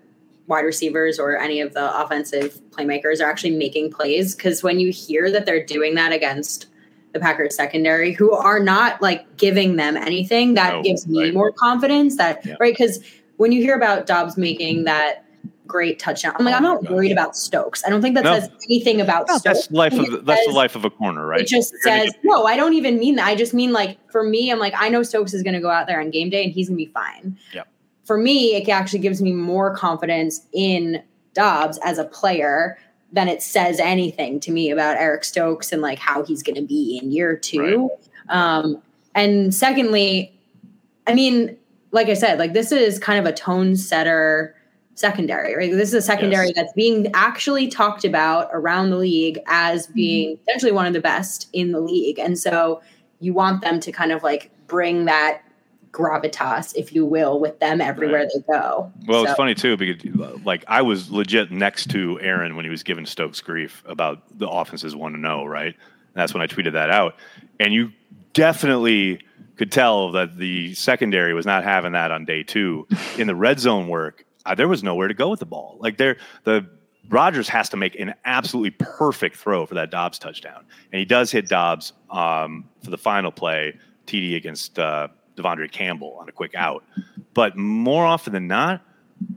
wide 0.47 0.61
receivers 0.61 1.19
or 1.19 1.37
any 1.37 1.59
of 1.59 1.73
the 1.73 2.01
offensive 2.01 2.57
playmakers 2.69 3.19
are 3.19 3.29
actually 3.29 3.57
making 3.57 3.91
plays. 3.91 4.33
Cause 4.33 4.63
when 4.63 4.79
you 4.79 4.93
hear 4.93 5.29
that 5.29 5.45
they're 5.45 5.65
doing 5.65 5.95
that 5.95 6.13
against 6.13 6.67
the 7.13 7.19
Packers 7.19 7.55
secondary 7.55 8.11
who 8.13 8.31
are 8.31 8.59
not 8.59 9.01
like 9.01 9.37
giving 9.37 9.75
them 9.75 9.97
anything. 9.97 10.53
That 10.53 10.73
no, 10.73 10.83
gives 10.83 11.07
me 11.07 11.25
right. 11.25 11.33
more 11.33 11.51
confidence 11.51 12.17
that 12.17 12.45
yeah. 12.45 12.55
right 12.59 12.73
because 12.73 12.99
when 13.37 13.51
you 13.51 13.61
hear 13.61 13.75
about 13.75 14.05
Doubs 14.05 14.37
making 14.37 14.85
that 14.85 15.23
great 15.65 15.99
touchdown, 15.99 16.33
I'm 16.37 16.45
like 16.45 16.53
oh 16.53 16.57
I'm 16.57 16.63
not 16.63 16.87
oh, 16.87 16.93
worried 16.93 17.11
about 17.11 17.35
Stokes. 17.35 17.83
I 17.85 17.89
don't 17.89 18.01
think 18.01 18.15
that 18.15 18.23
no. 18.23 18.39
says 18.39 18.49
anything 18.65 19.01
about 19.01 19.27
no, 19.27 19.37
Stokes. 19.37 19.67
That's 19.67 19.71
life 19.71 19.93
of 19.93 20.11
the, 20.11 20.17
that's 20.19 20.41
says, 20.41 20.47
the 20.47 20.53
life 20.53 20.75
of 20.75 20.85
a 20.85 20.89
corner, 20.89 21.25
right? 21.25 21.41
It 21.41 21.47
just 21.47 21.73
says 21.81 22.11
get- 22.11 22.19
no. 22.23 22.45
I 22.45 22.55
don't 22.55 22.73
even 22.73 22.99
mean 22.99 23.15
that. 23.15 23.27
I 23.27 23.35
just 23.35 23.53
mean 23.53 23.71
like 23.71 23.97
for 24.11 24.23
me, 24.23 24.51
I'm 24.51 24.59
like 24.59 24.73
I 24.77 24.89
know 24.89 25.03
Stokes 25.03 25.33
is 25.33 25.43
going 25.43 25.55
to 25.55 25.61
go 25.61 25.69
out 25.69 25.87
there 25.87 25.99
on 25.99 26.09
game 26.11 26.29
day 26.29 26.43
and 26.43 26.51
he's 26.51 26.69
going 26.69 26.77
to 26.77 26.85
be 26.85 26.91
fine. 26.91 27.37
Yeah. 27.53 27.63
For 28.05 28.17
me, 28.17 28.55
it 28.55 28.69
actually 28.69 28.99
gives 28.99 29.21
me 29.21 29.33
more 29.33 29.75
confidence 29.75 30.45
in 30.53 31.03
Doubs 31.33 31.77
as 31.83 31.97
a 31.97 32.05
player 32.05 32.77
than 33.11 33.27
it 33.27 33.41
says 33.41 33.79
anything 33.79 34.39
to 34.41 34.51
me 34.51 34.69
about 34.69 34.97
Eric 34.97 35.23
Stokes 35.23 35.71
and 35.71 35.81
like 35.81 35.99
how 35.99 36.23
he's 36.23 36.43
going 36.43 36.55
to 36.55 36.61
be 36.61 36.99
in 37.01 37.11
year 37.11 37.35
two. 37.35 37.89
Right. 38.29 38.57
Um, 38.57 38.81
and 39.15 39.53
secondly, 39.53 40.37
I 41.07 41.13
mean, 41.13 41.57
like 41.91 42.07
I 42.07 42.13
said, 42.13 42.37
like 42.37 42.53
this 42.53 42.71
is 42.71 42.99
kind 42.99 43.19
of 43.19 43.25
a 43.25 43.35
tone 43.35 43.75
setter 43.75 44.55
secondary, 44.95 45.55
right? 45.55 45.71
This 45.71 45.89
is 45.89 45.95
a 45.95 46.01
secondary 46.01 46.47
yes. 46.47 46.55
that's 46.55 46.73
being 46.73 47.09
actually 47.13 47.67
talked 47.67 48.03
about 48.03 48.49
around 48.51 48.89
the 48.89 48.97
league 48.97 49.39
as 49.47 49.85
mm-hmm. 49.85 49.93
being 49.93 50.29
mm-hmm. 50.31 50.43
potentially 50.43 50.71
one 50.71 50.85
of 50.85 50.93
the 50.93 51.01
best 51.01 51.49
in 51.53 51.71
the 51.71 51.79
league. 51.79 52.19
And 52.19 52.37
so 52.37 52.81
you 53.19 53.33
want 53.33 53.61
them 53.61 53.79
to 53.79 53.91
kind 53.91 54.11
of 54.11 54.23
like 54.23 54.51
bring 54.67 55.05
that 55.05 55.43
gravitas, 55.91 56.75
if 56.75 56.93
you 56.93 57.05
will, 57.05 57.39
with 57.39 57.59
them 57.59 57.81
everywhere 57.81 58.21
right. 58.21 58.29
they 58.33 58.41
go. 58.51 58.91
Well, 59.05 59.23
so. 59.23 59.29
it's 59.29 59.37
funny 59.37 59.55
too 59.55 59.77
because 59.77 60.03
like 60.45 60.63
I 60.67 60.81
was 60.81 61.11
legit 61.11 61.51
next 61.51 61.89
to 61.91 62.19
Aaron 62.21 62.55
when 62.55 62.65
he 62.65 62.71
was 62.71 62.83
giving 62.83 63.05
Stokes 63.05 63.41
grief 63.41 63.83
about 63.85 64.21
the 64.37 64.47
offenses 64.47 64.95
one 64.95 65.13
to 65.13 65.17
know, 65.17 65.45
right? 65.45 65.73
And 65.75 66.15
that's 66.15 66.33
when 66.33 66.41
I 66.41 66.47
tweeted 66.47 66.73
that 66.73 66.89
out, 66.89 67.15
and 67.59 67.73
you 67.73 67.91
definitely 68.33 69.21
could 69.57 69.71
tell 69.71 70.11
that 70.11 70.37
the 70.37 70.73
secondary 70.75 71.33
was 71.33 71.45
not 71.45 71.63
having 71.63 71.93
that 71.93 72.11
on 72.11 72.25
day 72.25 72.43
two. 72.43 72.87
In 73.17 73.27
the 73.27 73.35
red 73.35 73.59
zone 73.59 73.87
work, 73.87 74.25
uh, 74.45 74.55
there 74.55 74.67
was 74.67 74.83
nowhere 74.83 75.07
to 75.07 75.13
go 75.13 75.29
with 75.29 75.39
the 75.39 75.45
ball. 75.45 75.77
Like 75.79 75.97
there, 75.97 76.17
the 76.43 76.67
Rodgers 77.09 77.49
has 77.49 77.69
to 77.69 77.77
make 77.77 77.99
an 77.99 78.13
absolutely 78.25 78.71
perfect 78.71 79.37
throw 79.37 79.65
for 79.65 79.75
that 79.75 79.91
Doubs 79.91 80.19
touchdown, 80.19 80.65
and 80.91 80.99
he 80.99 81.05
does 81.05 81.31
hit 81.31 81.47
Doubs 81.47 81.93
um, 82.09 82.65
for 82.83 82.91
the 82.91 82.97
final 82.97 83.31
play, 83.31 83.77
TD 84.05 84.35
against 84.35 84.79
uh, 84.79 85.07
De'Vondre 85.37 85.71
Campbell 85.71 86.17
on 86.19 86.27
a 86.27 86.31
quick 86.31 86.55
out. 86.55 86.83
But 87.33 87.55
more 87.55 88.05
often 88.05 88.33
than 88.33 88.47
not, 88.47 88.81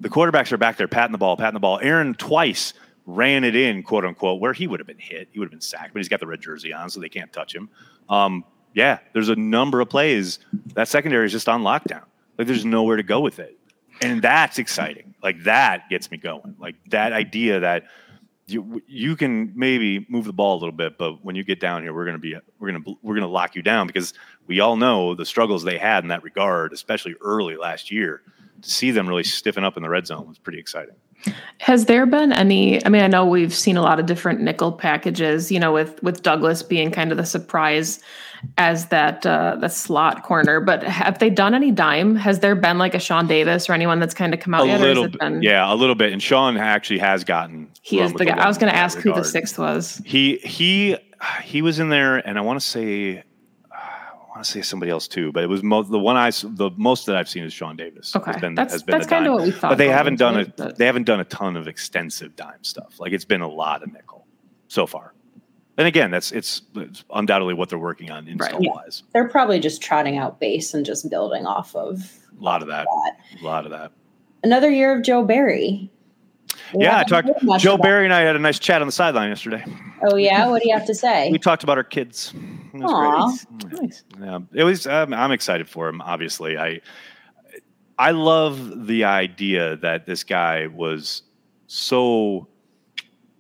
the 0.01 0.09
quarterbacks 0.09 0.53
are 0.53 0.59
back 0.59 0.77
there 0.77 0.89
patting 0.89 1.13
the 1.13 1.19
ball, 1.19 1.37
patting 1.37 1.55
the 1.55 1.61
ball. 1.61 1.79
Aaron 1.83 2.15
twice 2.15 2.75
ran 3.07 3.45
it 3.45 3.57
in, 3.57 3.83
quote 3.83 4.05
unquote, 4.05 4.41
where 4.41 4.53
he 4.53 4.67
would 4.67 4.81
have 4.81 4.87
been 4.87 4.99
hit. 4.99 5.29
He 5.33 5.39
would 5.39 5.47
have 5.47 5.53
been 5.53 5.61
sacked, 5.61 5.93
but 5.93 6.01
he's 6.01 6.09
got 6.09 6.21
the 6.21 6.27
red 6.27 6.41
jersey 6.41 6.73
on, 6.73 6.91
so 6.91 7.01
they 7.01 7.09
can't 7.09 7.33
touch 7.33 7.55
him. 7.55 7.69
Um, 8.09 8.45
yeah, 8.75 8.99
there's 9.13 9.29
a 9.29 9.37
number 9.37 9.81
of 9.81 9.89
plays 9.89 10.39
that 10.75 10.89
secondary 10.89 11.27
is 11.27 11.33
just 11.33 11.49
on 11.49 11.63
lockdown. 11.63 12.05
Like 12.39 12.47
there's 12.47 12.65
nowhere 12.65 12.97
to 12.97 13.03
go 13.03 13.21
with 13.21 13.39
it 13.39 13.61
and 14.01 14.23
that's 14.23 14.59
exciting. 14.59 15.15
Like 15.23 15.43
that 15.45 15.89
gets 15.89 16.11
me 16.11 16.17
going. 16.17 16.57
Like 16.59 16.77
that 16.91 17.13
idea 17.13 17.61
that 17.61 17.85
you 18.47 18.83
you 18.87 19.17
can 19.17 19.53
maybe 19.55 20.07
move 20.09 20.25
the 20.25 20.33
ball 20.33 20.55
a 20.55 20.59
little 20.59 20.73
bit, 20.73 20.99
but 20.99 21.25
when 21.25 21.37
you 21.37 21.45
get 21.45 21.61
down 21.61 21.83
here, 21.83 21.93
we're 21.95 22.07
gonna 22.07 22.19
be 22.19 22.37
we're 22.59 22.73
gonna 22.73 22.85
we're 23.03 23.15
gonna 23.15 23.29
lock 23.29 23.55
you 23.55 23.63
down 23.63 23.87
because 23.87 24.15
we 24.51 24.59
all 24.59 24.77
know 24.77 25.15
the 25.15 25.25
struggles 25.25 25.63
they 25.63 25.79
had 25.79 26.03
in 26.03 26.09
that 26.09 26.25
regard, 26.25 26.73
especially 26.73 27.15
early 27.21 27.57
last 27.57 27.93
year. 27.93 28.21
To 28.63 28.71
see 28.71 28.91
them 28.91 29.09
really 29.09 29.23
stiffen 29.23 29.63
up 29.63 29.77
in 29.77 29.83
the 29.85 29.89
red 29.89 30.09
zone 30.09 30.27
was 30.27 30.39
pretty 30.39 30.59
exciting. 30.59 30.97
Has 31.59 31.85
there 31.87 32.05
been 32.05 32.33
any? 32.33 32.85
I 32.85 32.89
mean, 32.89 33.03
I 33.03 33.07
know 33.07 33.25
we've 33.25 33.55
seen 33.55 33.77
a 33.77 33.83
lot 33.83 34.01
of 34.01 34.07
different 34.07 34.41
nickel 34.41 34.73
packages. 34.73 35.53
You 35.53 35.61
know, 35.61 35.73
with 35.73 36.03
with 36.03 36.23
Douglas 36.23 36.65
being 36.65 36.91
kind 36.91 37.13
of 37.13 37.17
the 37.17 37.25
surprise 37.25 38.03
as 38.59 38.89
that 38.89 39.25
uh, 39.25 39.57
the 39.61 39.69
slot 39.69 40.25
corner. 40.25 40.61
But 40.61 40.83
have 40.83 41.21
they 41.21 41.31
done 41.31 41.55
any 41.55 41.71
dime? 41.71 42.17
Has 42.17 42.41
there 42.41 42.57
been 42.57 42.77
like 42.77 42.95
a 42.95 42.99
Sean 42.99 43.29
Davis 43.29 43.71
or 43.71 43.73
anyone 43.73 44.01
that's 44.01 44.15
kind 44.15 44.35
of 44.35 44.41
come 44.41 44.53
out 44.53 44.65
a 44.65 44.67
yet? 44.67 44.81
Little 44.81 45.09
bit, 45.09 45.21
been... 45.21 45.43
yeah, 45.43 45.73
a 45.73 45.77
little 45.77 45.95
bit. 45.95 46.13
And 46.13 46.21
Sean 46.21 46.57
actually 46.57 46.99
has 46.99 47.23
gotten. 47.23 47.69
He 47.83 48.01
is 48.01 48.13
the 48.15 48.25
guy. 48.25 48.37
I 48.37 48.49
was 48.49 48.59
going 48.59 48.73
to 48.73 48.77
ask 48.77 48.99
regard. 48.99 49.17
who 49.17 49.23
the 49.23 49.29
sixth 49.29 49.59
was. 49.59 50.03
He 50.05 50.39
he 50.39 50.99
he 51.45 51.63
was 51.63 51.79
in 51.79 51.89
there, 51.89 52.17
and 52.17 52.37
I 52.37 52.41
want 52.41 52.61
to 52.61 52.67
say 52.67 53.23
want 54.41 54.47
to 54.47 54.51
say 54.51 54.63
somebody 54.63 54.91
else 54.91 55.07
too, 55.07 55.33
but 55.33 55.45
it 55.45 55.49
was 55.49 55.63
mo- 55.63 55.83
the 55.83 55.99
one 55.99 56.17
I 56.17 56.31
the 56.31 56.71
most 56.77 57.07
that 57.07 57.17
I've 57.17 57.29
seen 57.29 57.45
is 57.45 57.53
Sean 57.53 57.77
Davis. 57.77 58.17
Okay, 58.17 58.33
has 58.33 58.41
been, 58.41 58.55
that's 58.55 58.73
has 58.73 58.83
been 58.83 58.93
that's 58.93 59.07
kind 59.07 59.27
of 59.27 59.35
what 59.35 59.43
we 59.43 59.51
thought. 59.51 59.71
But 59.71 59.79
they 59.79 59.89
haven't 59.89 60.17
done 60.17 60.39
it. 60.39 60.57
But... 60.57 60.79
They 60.79 60.87
haven't 60.87 61.05
done 61.05 61.21
a 61.21 61.25
ton 61.25 61.57
of 61.57 61.69
extensive 61.69 62.35
dime 62.37 62.63
stuff. 62.65 62.99
Like 62.99 63.13
it's 63.13 63.25
been 63.25 63.43
a 63.43 63.49
lot 63.49 63.83
of 63.83 63.93
nickel 63.93 64.27
so 64.69 64.87
far. 64.87 65.13
And 65.77 65.87
again, 65.87 66.11
that's 66.11 66.33
it's, 66.33 66.63
it's 66.75 67.05
undoubtedly 67.15 67.55
what 67.55 67.69
they're 67.69 67.79
working 67.79 68.11
on 68.11 68.29
install 68.29 68.59
right. 68.59 68.69
wise. 68.69 69.03
They're 69.13 69.29
probably 69.29 69.61
just 69.61 69.83
trotting 69.83 70.19
out 70.19 70.41
base 70.41 70.75
and 70.75 70.85
just 70.85 71.09
building 71.11 71.47
off 71.47 71.75
of 71.75 71.99
a 72.39 72.43
lot 72.43 72.63
of 72.63 72.69
that. 72.69 72.87
that. 72.87 73.41
A 73.41 73.45
lot 73.45 73.65
of 73.65 73.71
that. 73.71 73.93
Another 74.43 74.71
year 74.71 74.97
of 74.97 75.03
Joe 75.03 75.23
Barry. 75.23 75.91
We 76.75 76.85
yeah, 76.85 76.99
I 76.99 77.05
talked. 77.05 77.29
Joe 77.59 77.77
Barry 77.77 78.05
and 78.05 78.13
I 78.13 78.21
had 78.21 78.37
a 78.37 78.39
nice 78.39 78.59
chat 78.59 78.81
on 78.81 78.89
the 78.89 78.93
sideline 78.93 79.29
yesterday. 79.29 79.65
Oh 80.03 80.17
yeah, 80.17 80.49
what 80.49 80.63
do 80.63 80.69
you 80.69 80.75
have 80.75 80.87
to 80.87 80.95
say? 80.95 81.31
we 81.31 81.39
talked 81.39 81.63
about 81.63 81.77
our 81.77 81.85
kids. 81.85 82.33
It 82.73 82.81
was 82.81 83.47
Aww. 83.47 83.69
great. 83.69 83.81
Nice. 83.83 84.05
Yeah, 84.21 84.39
it 84.53 84.65
was. 84.65 84.87
Um, 84.87 85.13
I'm 85.13 85.33
excited 85.33 85.69
for 85.69 85.89
him. 85.89 86.01
Obviously, 86.01 86.59
I 86.59 86.81
I 87.99 88.13
love 88.13 88.87
the 88.87 89.05
idea 89.05 89.77
that 89.77 90.07
this 90.07 90.25
guy 90.25 90.67
was 90.69 91.23
so. 91.67 92.49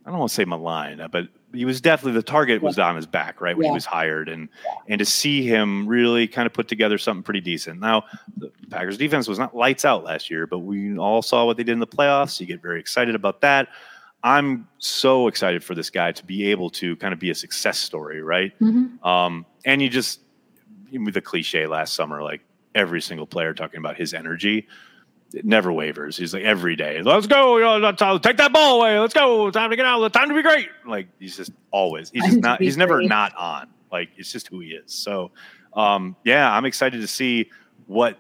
I 0.04 0.10
don't 0.10 0.18
want 0.18 0.30
to 0.30 0.34
say 0.34 0.44
malign, 0.44 1.06
but 1.12 1.28
he 1.52 1.64
was 1.64 1.80
definitely 1.80 2.12
the 2.12 2.22
target 2.22 2.62
was 2.62 2.78
on 2.78 2.96
his 2.96 3.06
back, 3.06 3.40
right? 3.40 3.56
When 3.56 3.64
yeah. 3.64 3.70
he 3.70 3.74
was 3.74 3.84
hired, 3.84 4.28
and 4.28 4.48
yeah. 4.64 4.72
and 4.88 4.98
to 4.98 5.04
see 5.04 5.42
him 5.42 5.86
really 5.86 6.28
kind 6.28 6.46
of 6.46 6.52
put 6.52 6.68
together 6.68 6.98
something 6.98 7.22
pretty 7.22 7.40
decent. 7.40 7.80
Now, 7.80 8.04
the 8.36 8.50
Packers 8.70 8.98
defense 8.98 9.28
was 9.28 9.38
not 9.38 9.54
lights 9.54 9.84
out 9.84 10.04
last 10.04 10.30
year, 10.30 10.46
but 10.46 10.60
we 10.60 10.96
all 10.96 11.22
saw 11.22 11.44
what 11.44 11.56
they 11.56 11.64
did 11.64 11.72
in 11.72 11.80
the 11.80 11.86
playoffs. 11.86 12.30
So 12.30 12.42
you 12.42 12.46
get 12.46 12.62
very 12.62 12.80
excited 12.80 13.14
about 13.14 13.40
that. 13.42 13.68
I'm 14.22 14.68
so 14.78 15.28
excited 15.28 15.64
for 15.64 15.74
this 15.74 15.90
guy 15.90 16.12
to 16.12 16.24
be 16.24 16.50
able 16.50 16.70
to 16.70 16.96
kind 16.96 17.12
of 17.12 17.18
be 17.18 17.30
a 17.30 17.34
success 17.34 17.78
story, 17.78 18.22
right? 18.22 18.58
Mm-hmm. 18.60 19.06
Um, 19.06 19.46
and 19.64 19.80
you 19.80 19.88
just 19.88 20.20
the 20.92 21.20
cliche 21.20 21.66
last 21.66 21.94
summer, 21.94 22.22
like 22.22 22.42
every 22.74 23.00
single 23.00 23.26
player 23.26 23.54
talking 23.54 23.78
about 23.78 23.96
his 23.96 24.12
energy 24.12 24.66
it 25.34 25.44
never 25.44 25.72
wavers. 25.72 26.16
He's 26.16 26.34
like 26.34 26.42
every 26.42 26.76
day, 26.76 27.02
let's 27.02 27.26
go, 27.26 27.56
you 27.56 27.80
know, 27.80 28.18
take 28.18 28.36
that 28.38 28.52
ball 28.52 28.80
away. 28.80 28.98
Let's 28.98 29.14
go. 29.14 29.50
Time 29.50 29.70
to 29.70 29.76
get 29.76 29.86
out. 29.86 30.12
Time 30.12 30.28
to 30.28 30.34
be 30.34 30.42
great. 30.42 30.68
Like 30.86 31.08
he's 31.18 31.36
just 31.36 31.52
always, 31.70 32.10
he's 32.10 32.24
just 32.24 32.38
not, 32.38 32.60
he's 32.60 32.76
never 32.76 33.02
not 33.02 33.34
on. 33.36 33.68
Like 33.92 34.10
it's 34.16 34.32
just 34.32 34.48
who 34.48 34.60
he 34.60 34.70
is. 34.70 34.92
So, 34.92 35.30
um, 35.74 36.16
yeah, 36.24 36.52
I'm 36.52 36.64
excited 36.64 37.00
to 37.00 37.06
see 37.06 37.50
what 37.86 38.18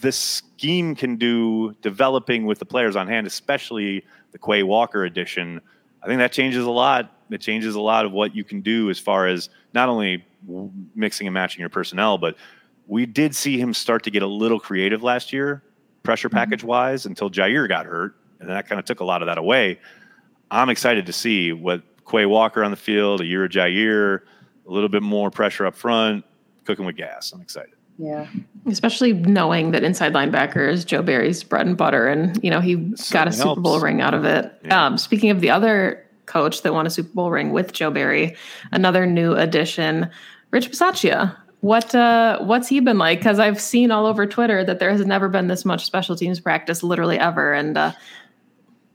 this 0.00 0.16
scheme 0.16 0.94
can 0.94 1.16
do 1.16 1.74
developing 1.82 2.46
with 2.46 2.58
the 2.58 2.66
players 2.66 2.96
on 2.96 3.08
hand, 3.08 3.26
especially 3.26 4.04
the 4.34 4.38
Quay 4.38 4.62
Walker 4.62 5.04
edition. 5.04 5.62
I 6.02 6.06
think 6.06 6.18
that 6.18 6.32
changes 6.32 6.66
a 6.66 6.70
lot. 6.70 7.10
It 7.30 7.40
changes 7.40 7.74
a 7.74 7.80
lot 7.80 8.04
of 8.04 8.12
what 8.12 8.36
you 8.36 8.44
can 8.44 8.60
do 8.60 8.90
as 8.90 8.98
far 8.98 9.26
as 9.26 9.48
not 9.72 9.88
only 9.88 10.26
mixing 10.94 11.26
and 11.26 11.32
matching 11.32 11.60
your 11.60 11.70
personnel, 11.70 12.18
but 12.18 12.36
we 12.86 13.06
did 13.06 13.34
see 13.34 13.58
him 13.58 13.72
start 13.72 14.02
to 14.02 14.10
get 14.10 14.22
a 14.22 14.26
little 14.26 14.60
creative 14.60 15.02
last 15.02 15.32
year 15.32 15.62
pressure 16.02 16.28
mm-hmm. 16.28 16.36
package 16.36 16.62
wise 16.62 17.06
until 17.06 17.30
Jair 17.30 17.66
got 17.66 17.86
hurt, 17.86 18.14
and 18.38 18.50
that 18.50 18.68
kind 18.68 18.78
of 18.78 18.84
took 18.84 19.00
a 19.00 19.04
lot 19.04 19.22
of 19.22 19.26
that 19.26 19.38
away. 19.38 19.80
I'm 20.50 20.68
excited 20.68 21.06
to 21.06 21.12
see 21.12 21.52
what 21.52 21.82
Quay 22.08 22.26
Walker 22.26 22.62
on 22.62 22.70
the 22.70 22.76
field, 22.76 23.22
a 23.22 23.24
year 23.24 23.44
of 23.44 23.50
Jair, 23.50 24.20
a 24.68 24.70
little 24.70 24.88
bit 24.88 25.02
more 25.02 25.30
pressure 25.30 25.64
up 25.64 25.74
front, 25.74 26.24
cooking 26.64 26.84
with 26.84 26.96
gas. 26.96 27.32
I'm 27.32 27.40
excited. 27.40 27.73
Yeah. 27.98 28.26
Especially 28.66 29.12
knowing 29.12 29.70
that 29.70 29.84
inside 29.84 30.12
linebacker 30.12 30.68
is 30.68 30.84
Joe 30.84 31.02
Barry's 31.02 31.44
bread 31.44 31.66
and 31.66 31.76
butter, 31.76 32.08
and 32.08 32.42
you 32.42 32.50
know 32.50 32.60
he 32.60 32.76
got 33.10 33.28
a 33.28 33.32
Super 33.32 33.44
helps. 33.44 33.62
Bowl 33.62 33.80
ring 33.80 34.00
out 34.00 34.14
of 34.14 34.24
it. 34.24 34.52
Yeah. 34.64 34.86
Um, 34.86 34.98
speaking 34.98 35.30
of 35.30 35.40
the 35.40 35.50
other 35.50 36.04
coach 36.26 36.62
that 36.62 36.72
won 36.72 36.86
a 36.86 36.90
Super 36.90 37.12
Bowl 37.14 37.30
ring 37.30 37.52
with 37.52 37.72
Joe 37.72 37.90
Barry, 37.90 38.36
another 38.72 39.06
new 39.06 39.34
addition, 39.34 40.10
Rich 40.50 40.70
Bisaccia. 40.70 41.36
What 41.60 41.94
uh, 41.94 42.40
what's 42.40 42.68
he 42.68 42.80
been 42.80 42.98
like? 42.98 43.20
Because 43.20 43.38
I've 43.38 43.60
seen 43.60 43.90
all 43.90 44.06
over 44.06 44.26
Twitter 44.26 44.64
that 44.64 44.80
there 44.80 44.90
has 44.90 45.06
never 45.06 45.28
been 45.28 45.46
this 45.46 45.64
much 45.64 45.84
special 45.84 46.16
teams 46.16 46.40
practice, 46.40 46.82
literally 46.82 47.18
ever. 47.18 47.54
And 47.54 47.78
uh, 47.78 47.92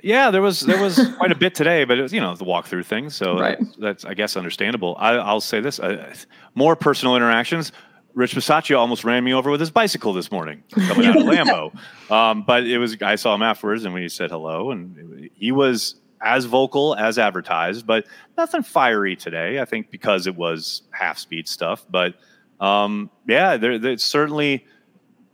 yeah, 0.02 0.30
there 0.30 0.42
was 0.42 0.62
there 0.62 0.82
was 0.82 1.00
quite 1.18 1.32
a 1.32 1.36
bit 1.36 1.56
today, 1.56 1.84
but 1.84 1.98
it 1.98 2.02
was 2.02 2.14
you 2.14 2.22
know 2.22 2.36
the 2.36 2.46
walkthrough 2.46 2.86
thing, 2.86 3.10
so 3.10 3.40
right. 3.40 3.58
that's, 3.60 3.76
that's, 3.78 4.06
I 4.06 4.14
guess 4.14 4.38
understandable. 4.38 4.96
I, 5.00 5.34
will 5.34 5.42
say 5.42 5.62
this: 5.62 5.80
uh, 5.80 6.14
more 6.54 6.76
personal 6.76 7.16
interactions. 7.16 7.72
Rich 8.14 8.36
Bisaccia 8.36 8.78
almost 8.78 9.04
ran 9.04 9.24
me 9.24 9.34
over 9.34 9.52
with 9.52 9.60
his 9.60 9.72
bicycle 9.72 10.14
this 10.14 10.32
morning 10.32 10.64
coming 10.72 11.06
out 11.06 11.18
of 11.18 11.24
Lambeau. 11.28 12.12
Um, 12.12 12.44
but 12.44 12.66
it 12.66 12.78
was 12.78 12.98
I 13.02 13.16
saw 13.16 13.36
him 13.36 13.42
afterwards, 13.42 13.86
and 13.86 13.94
when 13.94 14.04
he 14.04 14.10
said 14.10 14.32
hello, 14.32 14.72
and 14.72 15.30
he 15.36 15.52
was 15.52 15.96
as 16.22 16.46
vocal 16.46 16.96
as 16.96 17.18
advertised, 17.18 17.86
but 17.86 18.06
nothing 18.38 18.64
fiery 18.64 19.16
today. 19.16 19.60
I 19.60 19.66
think 19.66 19.90
because 19.92 20.28
it 20.28 20.36
was 20.36 20.82
half 20.92 21.18
speed 21.18 21.48
stuff, 21.48 21.86
but 21.90 22.16
um, 22.60 23.10
yeah, 23.28 23.58
there, 23.58 23.80
there's 23.80 24.04
certainly 24.04 24.66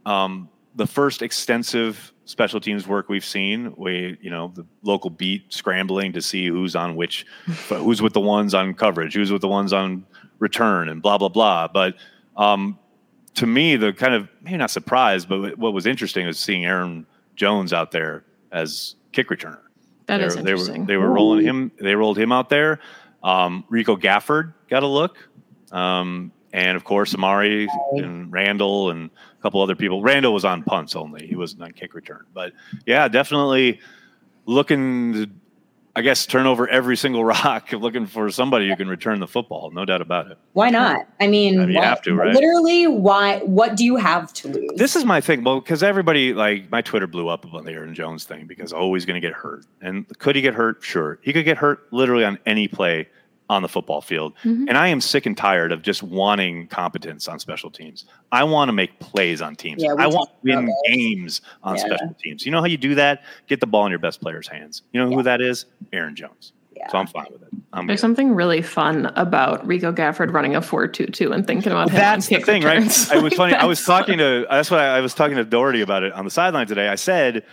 um, 0.05 0.49
the 0.75 0.85
first 0.85 1.21
extensive 1.21 2.13
special 2.25 2.59
teams 2.59 2.87
work 2.87 3.09
we've 3.09 3.25
seen. 3.25 3.73
We, 3.77 4.17
you 4.21 4.29
know, 4.29 4.51
the 4.53 4.65
local 4.83 5.09
beat 5.09 5.51
scrambling 5.51 6.13
to 6.13 6.21
see 6.21 6.47
who's 6.47 6.75
on 6.75 6.95
which, 6.95 7.25
who's 7.69 8.01
with 8.01 8.13
the 8.13 8.19
ones 8.19 8.53
on 8.53 8.73
coverage, 8.73 9.13
who's 9.13 9.31
with 9.31 9.41
the 9.41 9.47
ones 9.47 9.73
on 9.73 10.05
return, 10.39 10.89
and 10.89 11.01
blah 11.01 11.17
blah 11.17 11.29
blah. 11.29 11.67
But 11.67 11.95
um, 12.37 12.79
to 13.35 13.47
me, 13.47 13.75
the 13.75 13.93
kind 13.93 14.13
of 14.13 14.29
maybe 14.41 14.57
not 14.57 14.71
surprised, 14.71 15.27
but 15.27 15.57
what 15.57 15.73
was 15.73 15.85
interesting 15.85 16.25
was 16.25 16.39
seeing 16.39 16.65
Aaron 16.65 17.05
Jones 17.35 17.73
out 17.73 17.91
there 17.91 18.23
as 18.51 18.95
kick 19.11 19.29
returner. 19.29 19.59
That 20.07 20.17
they, 20.17 20.25
is 20.25 20.35
interesting. 20.35 20.85
They 20.85 20.97
were, 20.97 21.03
they 21.03 21.07
were 21.07 21.13
rolling 21.13 21.45
him. 21.45 21.71
They 21.79 21.95
rolled 21.95 22.17
him 22.17 22.31
out 22.31 22.49
there. 22.49 22.79
Um, 23.23 23.65
Rico 23.69 23.95
Gafford 23.95 24.53
got 24.69 24.83
a 24.83 24.87
look. 24.87 25.17
Um, 25.71 26.31
and 26.53 26.77
of 26.77 26.85
course 26.85 27.13
Amari 27.13 27.67
and 27.97 28.31
Randall 28.31 28.91
and 28.91 29.09
a 29.37 29.41
couple 29.41 29.61
other 29.61 29.75
people. 29.75 30.01
Randall 30.01 30.33
was 30.33 30.45
on 30.45 30.63
punts 30.63 30.95
only; 30.95 31.27
he 31.27 31.35
wasn't 31.35 31.63
on 31.63 31.73
kick 31.73 31.93
return. 31.93 32.25
But 32.33 32.53
yeah, 32.85 33.07
definitely 33.09 33.81
looking 34.45 35.13
to, 35.13 35.29
I 35.97 36.01
guess, 36.01 36.25
turn 36.25 36.45
over 36.45 36.67
every 36.67 36.97
single 36.97 37.23
rock, 37.25 37.71
looking 37.71 38.05
for 38.05 38.29
somebody 38.29 38.67
who 38.67 38.75
can 38.75 38.89
return 38.89 39.19
the 39.19 39.27
football. 39.27 39.71
No 39.71 39.85
doubt 39.85 40.01
about 40.01 40.29
it. 40.29 40.37
Why 40.51 40.69
not? 40.69 41.07
I 41.21 41.27
mean, 41.27 41.59
I 41.59 41.65
mean 41.65 41.75
you 41.75 41.81
have 41.81 42.01
to, 42.01 42.13
right? 42.13 42.33
Literally, 42.33 42.87
why? 42.87 43.39
What 43.39 43.77
do 43.77 43.85
you 43.85 43.95
have 43.95 44.33
to 44.33 44.49
lose? 44.49 44.71
This 44.75 44.95
is 44.95 45.05
my 45.05 45.21
thing. 45.21 45.43
Well, 45.43 45.61
because 45.61 45.83
everybody 45.83 46.33
like 46.33 46.69
my 46.69 46.81
Twitter 46.81 47.07
blew 47.07 47.29
up 47.29 47.45
about 47.45 47.63
the 47.63 47.71
Aaron 47.71 47.95
Jones 47.95 48.25
thing 48.25 48.45
because 48.45 48.73
always 48.73 49.05
going 49.05 49.19
to 49.19 49.25
get 49.25 49.33
hurt. 49.33 49.65
And 49.81 50.05
could 50.19 50.35
he 50.35 50.41
get 50.41 50.53
hurt? 50.53 50.83
Sure, 50.83 51.19
he 51.21 51.31
could 51.31 51.45
get 51.45 51.57
hurt 51.57 51.87
literally 51.91 52.25
on 52.25 52.39
any 52.45 52.67
play 52.67 53.07
on 53.49 53.61
the 53.61 53.67
football 53.69 54.01
field. 54.01 54.33
Mm-hmm. 54.43 54.67
And 54.67 54.77
I 54.77 54.87
am 54.87 55.01
sick 55.01 55.25
and 55.25 55.37
tired 55.37 55.71
of 55.71 55.81
just 55.81 56.01
wanting 56.01 56.67
competence 56.67 57.27
on 57.27 57.39
special 57.39 57.69
teams. 57.69 58.05
I 58.31 58.43
want 58.43 58.69
to 58.69 58.73
make 58.73 58.99
plays 58.99 59.41
on 59.41 59.55
teams. 59.55 59.83
Yeah, 59.83 59.93
I 59.97 60.07
want 60.07 60.29
to 60.29 60.35
win 60.43 60.73
games 60.87 61.41
on 61.63 61.75
yeah. 61.75 61.85
special 61.85 62.15
teams. 62.19 62.45
You 62.45 62.51
know 62.51 62.59
how 62.59 62.65
you 62.65 62.77
do 62.77 62.95
that? 62.95 63.23
Get 63.47 63.59
the 63.59 63.67
ball 63.67 63.85
in 63.85 63.91
your 63.91 63.99
best 63.99 64.21
player's 64.21 64.47
hands. 64.47 64.81
You 64.91 65.01
know 65.01 65.09
yeah. 65.09 65.15
who 65.15 65.23
that 65.23 65.41
is? 65.41 65.65
Aaron 65.93 66.15
Jones. 66.15 66.53
Yeah. 66.75 66.91
So 66.91 66.97
I'm 66.97 67.07
fine 67.07 67.27
with 67.31 67.41
it. 67.41 67.49
I'm 67.71 67.87
There's 67.87 67.97
good. 67.97 68.01
something 68.01 68.35
really 68.35 68.61
fun 68.61 69.05
about 69.15 69.65
Rico 69.65 69.93
Gafford 69.93 70.33
running 70.33 70.55
a 70.55 70.61
four-two-two 70.61 71.31
and 71.31 71.47
thinking 71.47 71.71
about 71.71 71.89
him. 71.89 71.95
That's 71.95 72.27
the 72.27 72.41
thing, 72.41 72.63
returns. 72.63 73.09
right? 73.09 73.19
I 73.19 73.21
was 73.21 73.33
funny. 73.37 73.53
I 73.53 73.65
was 73.65 73.83
talking 73.83 74.17
to 74.17 74.45
that's 74.49 74.69
what 74.69 74.81
I, 74.81 74.97
I 74.97 75.01
was 75.01 75.13
talking 75.13 75.37
to 75.37 75.45
Doherty 75.45 75.81
about 75.81 76.03
it 76.03 76.11
on 76.11 76.25
the 76.25 76.31
sideline 76.31 76.67
today. 76.67 76.89
I 76.89 76.95
said 76.95 77.45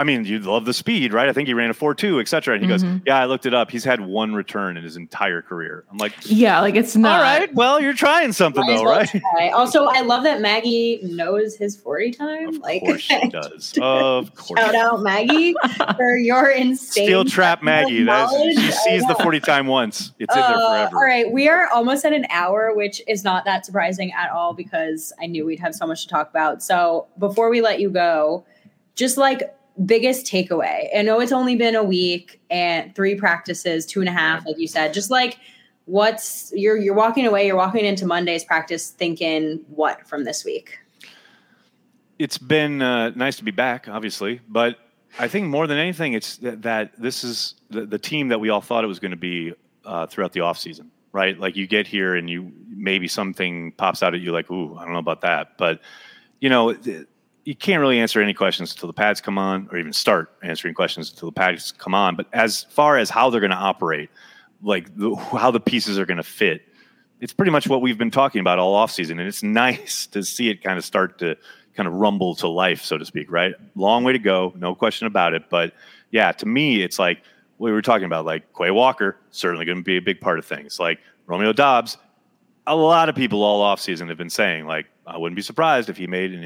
I 0.00 0.04
mean, 0.04 0.24
you'd 0.24 0.44
love 0.44 0.64
the 0.64 0.72
speed, 0.72 1.12
right? 1.12 1.28
I 1.28 1.32
think 1.32 1.48
he 1.48 1.54
ran 1.54 1.70
a 1.70 1.74
4 1.74 1.92
2, 1.92 2.20
et 2.20 2.28
cetera. 2.28 2.54
And 2.54 2.64
he 2.64 2.70
mm-hmm. 2.70 2.92
goes, 2.94 3.02
Yeah, 3.04 3.18
I 3.18 3.24
looked 3.24 3.46
it 3.46 3.54
up. 3.54 3.70
He's 3.70 3.82
had 3.82 4.00
one 4.00 4.32
return 4.32 4.76
in 4.76 4.84
his 4.84 4.96
entire 4.96 5.42
career. 5.42 5.84
I'm 5.90 5.98
like, 5.98 6.12
Yeah, 6.24 6.60
like 6.60 6.76
it's 6.76 6.94
not. 6.94 7.16
All 7.16 7.22
right. 7.22 7.52
Well, 7.52 7.80
you're 7.80 7.94
trying 7.94 8.32
something, 8.32 8.64
though, 8.64 8.84
well 8.84 8.98
right? 8.98 9.08
Try. 9.08 9.48
Also, 9.48 9.86
I 9.86 10.02
love 10.02 10.22
that 10.22 10.40
Maggie 10.40 11.00
knows 11.02 11.56
his 11.56 11.76
40 11.76 12.12
time. 12.12 12.48
Of 12.48 12.58
like, 12.58 12.82
course 12.82 13.00
she 13.00 13.28
does. 13.30 13.74
Of 13.80 14.34
course. 14.36 14.60
Shout 14.60 14.76
out, 14.76 15.02
Maggie, 15.02 15.56
for 15.96 16.16
your 16.16 16.48
insane. 16.56 17.06
Steel 17.06 17.24
trap 17.24 17.64
Maggie. 17.64 18.04
That's, 18.04 18.32
she 18.32 18.70
sees 18.70 19.06
the 19.08 19.16
40 19.16 19.40
time 19.40 19.66
once, 19.66 20.12
it's 20.20 20.34
uh, 20.34 20.38
in 20.38 20.42
there 20.46 20.56
uh, 20.56 20.68
forever. 20.90 20.96
All 20.96 21.02
right. 21.02 21.32
We 21.32 21.48
are 21.48 21.68
almost 21.70 22.04
at 22.04 22.12
an 22.12 22.26
hour, 22.30 22.72
which 22.72 23.02
is 23.08 23.24
not 23.24 23.44
that 23.46 23.66
surprising 23.66 24.12
at 24.12 24.30
all 24.30 24.54
because 24.54 25.12
I 25.20 25.26
knew 25.26 25.44
we'd 25.44 25.58
have 25.58 25.74
so 25.74 25.88
much 25.88 26.02
to 26.02 26.08
talk 26.08 26.30
about. 26.30 26.62
So 26.62 27.08
before 27.18 27.50
we 27.50 27.60
let 27.62 27.80
you 27.80 27.90
go, 27.90 28.46
just 28.94 29.16
like 29.16 29.54
biggest 29.84 30.26
takeaway? 30.26 30.88
I 30.96 31.02
know 31.02 31.20
it's 31.20 31.32
only 31.32 31.56
been 31.56 31.74
a 31.74 31.84
week 31.84 32.40
and 32.50 32.94
three 32.94 33.14
practices, 33.14 33.86
two 33.86 34.00
and 34.00 34.08
a 34.08 34.12
half, 34.12 34.46
like 34.46 34.58
you 34.58 34.68
said. 34.68 34.92
Just 34.92 35.10
like 35.10 35.38
what's 35.84 36.52
you're 36.54 36.76
you're 36.76 36.94
walking 36.94 37.26
away, 37.26 37.46
you're 37.46 37.56
walking 37.56 37.84
into 37.84 38.06
Monday's 38.06 38.44
practice 38.44 38.90
thinking 38.90 39.64
what 39.68 40.06
from 40.06 40.24
this 40.24 40.44
week? 40.44 40.78
It's 42.18 42.38
been 42.38 42.82
uh, 42.82 43.10
nice 43.10 43.36
to 43.36 43.44
be 43.44 43.52
back, 43.52 43.88
obviously, 43.88 44.40
but 44.48 44.78
I 45.18 45.28
think 45.28 45.46
more 45.46 45.66
than 45.66 45.78
anything, 45.78 46.12
it's 46.12 46.36
that, 46.38 46.62
that 46.62 47.00
this 47.00 47.24
is 47.24 47.54
the, 47.70 47.86
the, 47.86 47.98
team 47.98 48.28
that 48.28 48.40
we 48.40 48.50
all 48.50 48.60
thought 48.60 48.84
it 48.84 48.88
was 48.88 48.98
going 48.98 49.12
to 49.12 49.16
be 49.16 49.54
uh, 49.84 50.06
throughout 50.06 50.32
the 50.32 50.40
off 50.40 50.58
season, 50.58 50.90
right? 51.12 51.38
Like 51.38 51.56
you 51.56 51.66
get 51.66 51.86
here 51.86 52.16
and 52.16 52.28
you 52.28 52.52
maybe 52.68 53.08
something 53.08 53.72
pops 53.72 54.02
out 54.02 54.14
at 54.14 54.20
you 54.20 54.32
like, 54.32 54.50
ooh, 54.50 54.76
I 54.76 54.84
don't 54.84 54.92
know 54.92 54.98
about 54.98 55.22
that, 55.22 55.56
but 55.58 55.80
you 56.40 56.48
know 56.48 56.76
you 57.48 57.56
can't 57.56 57.80
really 57.80 57.98
answer 57.98 58.20
any 58.20 58.34
questions 58.34 58.72
until 58.72 58.88
the 58.88 58.92
pads 58.92 59.22
come 59.22 59.38
on, 59.38 59.70
or 59.72 59.78
even 59.78 59.90
start 59.90 60.30
answering 60.42 60.74
questions 60.74 61.10
until 61.10 61.28
the 61.28 61.34
pads 61.34 61.72
come 61.72 61.94
on. 61.94 62.14
But 62.14 62.26
as 62.34 62.64
far 62.64 62.98
as 62.98 63.08
how 63.08 63.30
they're 63.30 63.40
going 63.40 63.52
to 63.52 63.56
operate, 63.56 64.10
like 64.62 64.94
the, 64.94 65.14
how 65.14 65.50
the 65.50 65.58
pieces 65.58 65.98
are 65.98 66.04
going 66.04 66.18
to 66.18 66.22
fit, 66.22 66.60
it's 67.22 67.32
pretty 67.32 67.50
much 67.50 67.66
what 67.66 67.80
we've 67.80 67.96
been 67.96 68.10
talking 68.10 68.42
about 68.42 68.58
all 68.58 68.76
offseason. 68.86 69.12
And 69.12 69.22
it's 69.22 69.42
nice 69.64 70.06
to 70.08 70.22
see 70.22 70.50
it 70.50 70.62
kind 70.62 70.76
of 70.76 70.84
start 70.84 71.18
to 71.20 71.38
kind 71.74 71.86
of 71.86 71.94
rumble 71.94 72.34
to 72.34 72.48
life, 72.48 72.84
so 72.84 72.98
to 72.98 73.06
speak, 73.06 73.32
right? 73.32 73.54
Long 73.74 74.04
way 74.04 74.12
to 74.12 74.18
go, 74.18 74.52
no 74.54 74.74
question 74.74 75.06
about 75.06 75.32
it. 75.32 75.48
But 75.48 75.72
yeah, 76.10 76.32
to 76.32 76.44
me, 76.44 76.82
it's 76.82 76.98
like 76.98 77.22
we 77.56 77.72
were 77.72 77.80
talking 77.80 78.04
about, 78.04 78.26
like 78.26 78.42
Quay 78.52 78.72
Walker, 78.72 79.16
certainly 79.30 79.64
going 79.64 79.78
to 79.78 79.84
be 79.84 79.96
a 79.96 80.02
big 80.02 80.20
part 80.20 80.38
of 80.38 80.44
things. 80.44 80.78
Like 80.78 80.98
Romeo 81.26 81.54
Doubs, 81.54 81.96
a 82.66 82.76
lot 82.76 83.08
of 83.08 83.14
people 83.14 83.42
all 83.42 83.74
offseason 83.74 84.10
have 84.10 84.18
been 84.18 84.28
saying, 84.28 84.66
like, 84.66 84.84
I 85.06 85.16
wouldn't 85.16 85.36
be 85.36 85.42
surprised 85.42 85.88
if 85.88 85.96
he 85.96 86.06
made 86.06 86.34
an 86.34 86.44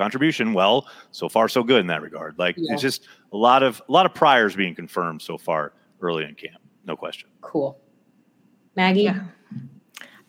contribution. 0.00 0.54
Well, 0.54 0.88
so 1.12 1.28
far 1.28 1.48
so 1.48 1.62
good 1.62 1.80
in 1.80 1.86
that 1.88 2.00
regard. 2.00 2.38
Like 2.38 2.56
yeah. 2.56 2.72
it's 2.72 2.82
just 2.82 3.06
a 3.32 3.36
lot 3.36 3.62
of 3.62 3.82
a 3.86 3.92
lot 3.92 4.06
of 4.06 4.14
priors 4.14 4.56
being 4.56 4.74
confirmed 4.74 5.20
so 5.20 5.36
far 5.36 5.72
early 6.00 6.24
in 6.24 6.34
camp. 6.34 6.62
No 6.86 6.96
question. 6.96 7.28
Cool. 7.42 7.78
Maggie. 8.76 9.02
Yeah. 9.02 9.24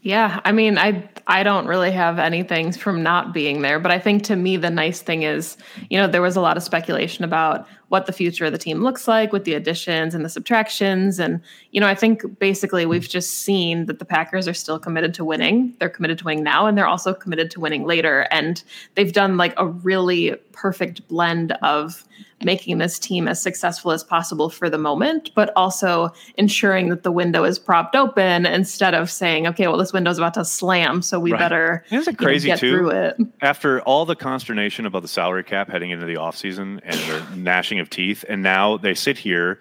Yeah, 0.04 0.40
I 0.44 0.52
mean, 0.52 0.80
I 0.80 1.08
I 1.28 1.44
don't 1.44 1.68
really 1.68 1.92
have 1.92 2.18
anything 2.18 2.72
from 2.72 3.04
not 3.04 3.34
being 3.36 3.62
there, 3.62 3.80
but 3.80 3.92
I 3.92 4.00
think 4.00 4.24
to 4.24 4.36
me 4.36 4.58
the 4.58 4.72
nice 4.72 5.00
thing 5.00 5.22
is, 5.22 5.58
you 5.92 6.00
know, 6.00 6.08
there 6.08 6.24
was 6.24 6.36
a 6.36 6.42
lot 6.42 6.58
of 6.58 6.64
speculation 6.64 7.24
about 7.24 7.68
what 7.92 8.06
the 8.06 8.14
future 8.14 8.46
of 8.46 8.54
the 8.54 8.58
team 8.58 8.82
looks 8.84 9.06
like 9.06 9.34
with 9.34 9.44
the 9.44 9.54
additions 9.54 10.16
and 10.16 10.24
the 10.24 10.30
subtractions 10.30 11.20
and 11.20 11.42
you 11.72 11.82
know, 11.82 11.88
I 11.88 11.94
think 11.94 12.40
basically 12.40 12.86
we've 12.86 13.10
just 13.10 13.40
seen 13.44 13.86
that 13.88 14.00
the 14.00 14.06
Packers 14.06 14.48
are 14.48 14.54
still 14.54 14.80
committed 14.80 15.14
to 15.16 15.26
winning. 15.26 15.76
They're 15.78 15.90
committed 15.90 16.18
to 16.20 16.24
winning 16.24 16.46
now 16.46 16.68
and 16.68 16.78
they're 16.78 16.88
also 16.88 17.14
committed 17.14 17.52
to 17.52 17.60
winning 17.60 17.86
later 17.86 18.28
and 18.32 18.64
they've 18.96 19.12
done 19.12 19.36
like 19.36 19.54
a 19.58 19.68
really 19.68 20.36
perfect 20.54 21.06
blend 21.10 21.52
of 21.64 22.06
making 22.44 22.78
this 22.78 23.00
team 23.00 23.28
as 23.28 23.42
successful 23.42 23.92
as 23.92 24.04
possible 24.04 24.50
for 24.50 24.70
the 24.70 24.78
moment, 24.78 25.32
but 25.36 25.52
also 25.56 26.12
ensuring 26.38 26.90
that 26.90 27.04
the 27.04 27.12
window 27.12 27.44
is 27.44 27.60
propped 27.60 27.96
open 27.96 28.46
instead 28.46 28.94
of 28.94 29.12
saying, 29.12 29.48
okay, 29.48 29.68
well, 29.68 29.78
this 29.78 29.94
window's 29.94 30.18
about 30.18 30.34
to 30.34 30.46
slam, 30.46 31.02
so 31.02 31.20
we 31.20 31.32
right. 31.32 31.40
better 31.40 31.86
Isn't 31.92 32.14
it 32.14 32.18
crazy 32.18 32.50
know, 32.50 32.54
get 32.54 32.60
too? 32.60 32.72
through 32.72 32.90
it. 32.92 33.18
After 33.42 33.82
all 33.82 34.06
the 34.06 34.16
consternation 34.16 34.86
about 34.86 35.02
the 35.02 35.08
salary 35.08 35.44
cap 35.44 35.70
heading 35.70 35.92
into 35.92 36.06
the 36.06 36.16
offseason 36.16 36.80
and 36.84 37.00
they're 37.02 37.24
gnashing 37.36 37.78
of 37.82 37.90
teeth, 37.90 38.24
and 38.30 38.42
now 38.42 38.78
they 38.78 38.94
sit 38.94 39.18
here. 39.18 39.60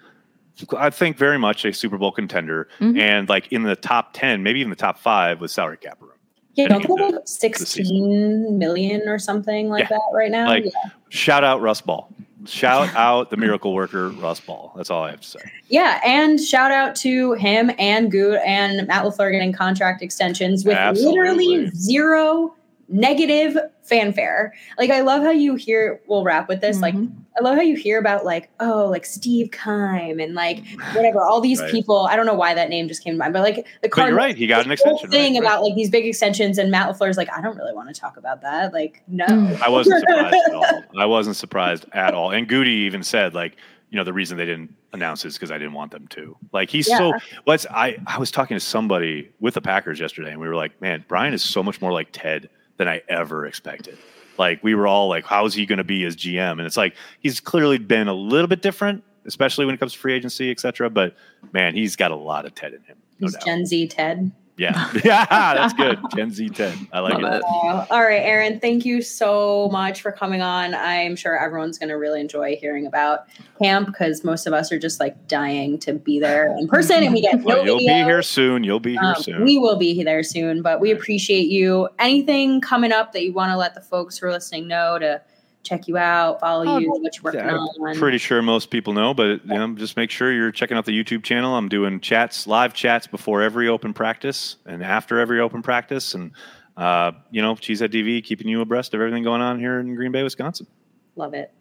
I 0.77 0.89
think 0.89 1.17
very 1.17 1.39
much 1.39 1.65
a 1.65 1.73
Super 1.73 1.97
Bowl 1.97 2.11
contender 2.11 2.67
mm-hmm. 2.79 2.99
and 2.99 3.27
like 3.27 3.51
in 3.51 3.63
the 3.63 3.75
top 3.75 4.13
10, 4.13 4.43
maybe 4.43 4.59
even 4.59 4.69
the 4.69 4.75
top 4.75 4.99
five 4.99 5.41
with 5.41 5.49
salary 5.49 5.77
cap 5.77 5.99
room. 5.99 6.11
Yeah, 6.53 6.67
don't 6.67 6.85
they 6.85 7.03
have 7.03 7.21
16 7.25 8.57
million 8.57 9.07
or 9.07 9.17
something 9.17 9.69
like 9.69 9.83
yeah. 9.83 9.89
that 9.89 10.01
right 10.13 10.29
now? 10.29 10.47
Like, 10.47 10.65
yeah. 10.65 10.91
shout 11.09 11.43
out 11.43 11.61
Russ 11.61 11.81
Ball. 11.81 12.13
Shout 12.45 12.89
out 12.95 13.29
the 13.29 13.37
miracle 13.37 13.73
worker 13.73 14.09
Russ 14.09 14.39
Ball. 14.39 14.73
That's 14.75 14.89
all 14.89 15.03
I 15.03 15.11
have 15.11 15.21
to 15.21 15.27
say. 15.27 15.39
Yeah, 15.69 16.01
and 16.05 16.39
shout 16.39 16.71
out 16.71 16.95
to 16.97 17.33
him 17.33 17.71
and 17.79 18.11
Good 18.11 18.39
and 18.45 18.85
Matt 18.87 19.05
LaFleur 19.05 19.31
getting 19.31 19.53
contract 19.53 20.01
extensions 20.01 20.65
with 20.65 20.75
Absolutely. 20.75 21.19
literally 21.19 21.71
zero 21.71 22.53
negative 22.91 23.57
fanfare. 23.83 24.53
Like 24.77 24.89
I 24.89 25.01
love 25.01 25.23
how 25.23 25.31
you 25.31 25.55
hear 25.55 26.01
we'll 26.07 26.23
wrap 26.23 26.47
with 26.47 26.61
this. 26.61 26.79
Mm-hmm. 26.79 26.99
Like 26.99 27.09
I 27.37 27.43
love 27.43 27.55
how 27.55 27.61
you 27.61 27.75
hear 27.75 27.97
about 27.97 28.25
like, 28.25 28.49
oh, 28.59 28.87
like 28.87 29.05
Steve 29.05 29.51
Keim 29.51 30.19
and 30.19 30.35
like 30.35 30.63
whatever, 30.93 31.23
all 31.23 31.41
these 31.41 31.61
right. 31.61 31.71
people. 31.71 32.07
I 32.09 32.15
don't 32.15 32.25
know 32.25 32.33
why 32.33 32.53
that 32.53 32.69
name 32.69 32.87
just 32.87 33.03
came 33.03 33.13
to 33.13 33.17
mind, 33.17 33.33
but 33.33 33.41
like 33.41 33.65
the 33.81 33.89
Cardinals, 33.89 34.19
you're 34.19 34.27
right, 34.27 34.35
he 34.35 34.47
got 34.47 34.65
an 34.65 34.71
extension. 34.71 35.09
Thing 35.09 35.33
right, 35.33 35.41
about 35.41 35.63
like 35.63 35.75
these 35.75 35.89
big 35.89 36.05
extensions, 36.05 36.57
and 36.57 36.69
Matt 36.69 36.89
LaFleur's 36.89 37.17
like, 37.17 37.31
I 37.31 37.41
don't 37.41 37.57
really 37.57 37.73
want 37.73 37.93
to 37.93 37.99
talk 37.99 38.17
about 38.17 38.41
that. 38.41 38.73
Like, 38.73 39.01
no. 39.07 39.25
I 39.63 39.69
wasn't 39.69 39.99
surprised 40.01 40.35
at 40.47 40.53
all. 40.53 40.83
I 40.97 41.05
wasn't 41.05 41.35
surprised 41.37 41.85
at 41.93 42.13
all. 42.13 42.31
And 42.31 42.47
Gutey 42.49 42.67
even 42.67 43.03
said, 43.03 43.33
like, 43.33 43.55
you 43.89 43.97
know, 43.97 44.03
the 44.03 44.13
reason 44.13 44.37
they 44.37 44.45
didn't 44.45 44.73
announce 44.93 45.25
is 45.25 45.35
because 45.35 45.51
I 45.51 45.57
didn't 45.57 45.73
want 45.73 45.91
them 45.91 46.07
to. 46.09 46.35
Like 46.51 46.69
he's 46.69 46.87
yeah. 46.87 46.97
so 46.97 47.13
what's 47.43 47.65
I 47.69 47.97
I 48.07 48.19
was 48.19 48.31
talking 48.31 48.55
to 48.55 48.61
somebody 48.61 49.29
with 49.39 49.53
the 49.53 49.61
Packers 49.61 49.99
yesterday, 49.99 50.31
and 50.31 50.39
we 50.39 50.47
were 50.47 50.55
like, 50.55 50.81
man, 50.81 51.05
Brian 51.07 51.33
is 51.33 51.43
so 51.43 51.61
much 51.61 51.81
more 51.81 51.91
like 51.91 52.09
Ted 52.11 52.49
than 52.81 52.87
I 52.87 53.03
ever 53.07 53.45
expected. 53.45 53.95
Like 54.39 54.63
we 54.63 54.73
were 54.73 54.87
all 54.87 55.07
like, 55.07 55.23
how 55.23 55.45
is 55.45 55.53
he 55.53 55.67
going 55.67 55.77
to 55.77 55.83
be 55.83 56.03
as 56.03 56.15
GM? 56.15 56.53
And 56.53 56.61
it's 56.61 56.77
like 56.77 56.95
he's 57.19 57.39
clearly 57.39 57.77
been 57.77 58.07
a 58.07 58.13
little 58.13 58.47
bit 58.47 58.63
different, 58.63 59.03
especially 59.25 59.67
when 59.67 59.75
it 59.75 59.77
comes 59.77 59.93
to 59.93 59.99
free 59.99 60.15
agency, 60.15 60.49
et 60.49 60.59
cetera. 60.59 60.89
But 60.89 61.15
man, 61.53 61.75
he's 61.75 61.95
got 61.95 62.09
a 62.09 62.15
lot 62.15 62.47
of 62.47 62.55
Ted 62.55 62.73
in 62.73 62.81
him. 62.81 62.97
No 63.19 63.27
he's 63.27 63.33
doubt. 63.35 63.45
Gen 63.45 63.65
Z 63.67 63.87
Ted. 63.89 64.31
Yeah, 64.61 64.91
yeah, 65.03 65.25
that's 65.55 65.73
good. 65.73 65.99
Gen 66.15 66.29
Z 66.29 66.49
10. 66.49 66.89
I 66.93 66.99
like 66.99 67.15
it. 67.15 67.23
it. 67.23 67.43
Uh, 67.43 67.85
all 67.89 68.03
right, 68.03 68.21
Aaron, 68.21 68.59
thank 68.59 68.85
you 68.85 69.01
so 69.01 69.69
much 69.71 70.03
for 70.03 70.11
coming 70.11 70.43
on. 70.43 70.75
I'm 70.75 71.15
sure 71.15 71.35
everyone's 71.35 71.79
going 71.79 71.89
to 71.89 71.95
really 71.95 72.21
enjoy 72.21 72.55
hearing 72.57 72.85
about 72.85 73.25
camp 73.59 73.87
because 73.87 74.23
most 74.23 74.45
of 74.45 74.53
us 74.53 74.71
are 74.71 74.77
just 74.77 74.99
like 74.99 75.27
dying 75.27 75.79
to 75.79 75.93
be 75.93 76.19
there 76.19 76.55
in 76.59 76.67
person 76.67 77.03
and 77.03 77.11
we 77.11 77.21
get 77.21 77.35
no 77.39 77.43
well, 77.43 77.65
You'll 77.65 77.79
video. 77.79 78.03
be 78.03 78.03
here 78.03 78.21
soon. 78.21 78.63
You'll 78.63 78.79
be 78.79 78.91
here 78.91 79.01
um, 79.01 79.23
soon. 79.23 79.43
We 79.43 79.57
will 79.57 79.77
be 79.77 80.03
there 80.03 80.21
soon, 80.21 80.61
but 80.61 80.79
we 80.79 80.91
appreciate 80.91 81.47
you. 81.47 81.89
Anything 81.97 82.61
coming 82.61 82.91
up 82.91 83.13
that 83.13 83.23
you 83.23 83.33
want 83.33 83.51
to 83.51 83.57
let 83.57 83.73
the 83.73 83.81
folks 83.81 84.19
who 84.19 84.27
are 84.27 84.31
listening 84.31 84.67
know 84.67 84.99
to 84.99 85.23
check 85.63 85.87
you 85.87 85.97
out, 85.97 86.39
follow 86.39 86.67
oh, 86.67 86.77
you, 86.77 86.89
what 86.89 87.15
you're 87.15 87.23
working 87.23 87.39
yeah, 87.41 87.55
on. 87.55 87.69
I'm 87.87 87.97
pretty 87.97 88.17
sure 88.17 88.41
most 88.41 88.69
people 88.69 88.93
know, 88.93 89.13
but 89.13 89.45
you 89.45 89.53
know, 89.53 89.73
just 89.75 89.97
make 89.97 90.11
sure 90.11 90.31
you're 90.31 90.51
checking 90.51 90.77
out 90.77 90.85
the 90.85 90.91
YouTube 90.91 91.23
channel. 91.23 91.55
I'm 91.55 91.69
doing 91.69 91.99
chats, 91.99 92.47
live 92.47 92.73
chats 92.73 93.07
before 93.07 93.41
every 93.41 93.67
open 93.67 93.93
practice 93.93 94.57
and 94.65 94.83
after 94.83 95.19
every 95.19 95.39
open 95.39 95.61
practice, 95.61 96.13
and 96.13 96.31
uh, 96.77 97.11
you 97.29 97.41
know, 97.41 97.55
Cheesehead 97.55 97.89
TV 97.89 98.23
keeping 98.23 98.47
you 98.47 98.61
abreast 98.61 98.93
of 98.93 99.01
everything 99.01 99.23
going 99.23 99.41
on 99.41 99.59
here 99.59 99.79
in 99.79 99.95
Green 99.95 100.11
Bay, 100.11 100.23
Wisconsin. 100.23 100.67
Love 101.15 101.33
it. 101.33 101.53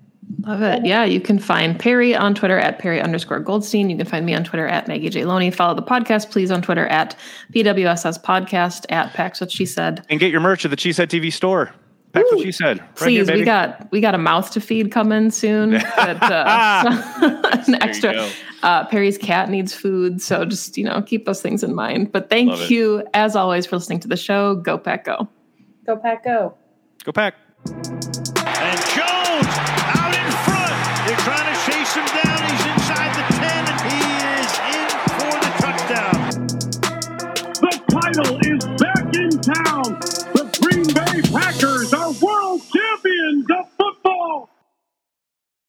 Love 0.47 0.63
it. 0.63 0.85
Yeah, 0.85 1.05
you 1.05 1.21
can 1.21 1.39
find 1.39 1.79
Perri 1.79 2.15
on 2.15 2.35
Twitter 2.35 2.59
at 2.59 2.79
Perri 2.79 3.01
underscore 3.01 3.41
Goldstein. 3.41 3.91
You 3.91 3.97
can 3.97 4.07
find 4.07 4.25
me 4.25 4.35
on 4.35 4.45
Twitter 4.45 4.67
at 4.67 4.87
Maggie 4.87 5.09
J. 5.09 5.25
Loney. 5.25 5.51
Follow 5.51 5.75
the 5.75 5.83
podcast, 5.83 6.31
please, 6.31 6.51
on 6.51 6.63
Twitter 6.63 6.87
at 6.87 7.17
PWSS 7.53 8.23
Podcast 8.23 8.87
at 8.91 9.13
Pack's 9.13 9.41
What 9.41 9.51
She 9.51 9.67
Said. 9.67 10.05
And 10.09 10.21
get 10.21 10.31
your 10.31 10.41
merch 10.41 10.65
at 10.65 10.71
the 10.71 10.77
Cheesehead 10.77 11.09
TV 11.09 11.33
store. 11.33 11.73
That's 12.13 12.31
what 12.33 12.43
she 12.43 12.53
said. 12.53 12.81
Right 12.81 12.97
Please, 12.97 13.29
here, 13.29 13.37
we 13.37 13.45
got 13.45 13.91
we 13.93 14.01
got 14.01 14.15
a 14.15 14.19
mouth 14.19 14.51
to 14.53 14.61
feed 14.61 14.91
coming 14.91 15.31
soon. 15.31 15.71
but, 15.97 16.23
uh, 16.23 17.63
an 17.67 17.75
extra. 17.83 18.29
Uh, 18.63 18.85
Perri's 18.87 19.17
cat 19.17 19.49
needs 19.49 19.73
food, 19.73 20.21
so 20.21 20.45
just 20.45 20.77
you 20.77 20.85
know 20.85 21.01
keep 21.03 21.25
those 21.25 21.41
things 21.41 21.63
in 21.63 21.75
mind. 21.75 22.13
But 22.13 22.29
thank 22.29 22.71
you 22.71 23.05
as 23.15 23.37
always 23.37 23.67
for 23.67 23.77
listening 23.77 24.01
to 24.01 24.09
the 24.09 24.17
show. 24.17 24.57
Go 24.57 24.77
Pack 24.77 25.05
Go. 25.05 25.29
Go 25.87 25.97
Pack 25.97 26.25
Go. 26.25 26.55
Go 27.05 27.13
Pack. 27.13 27.35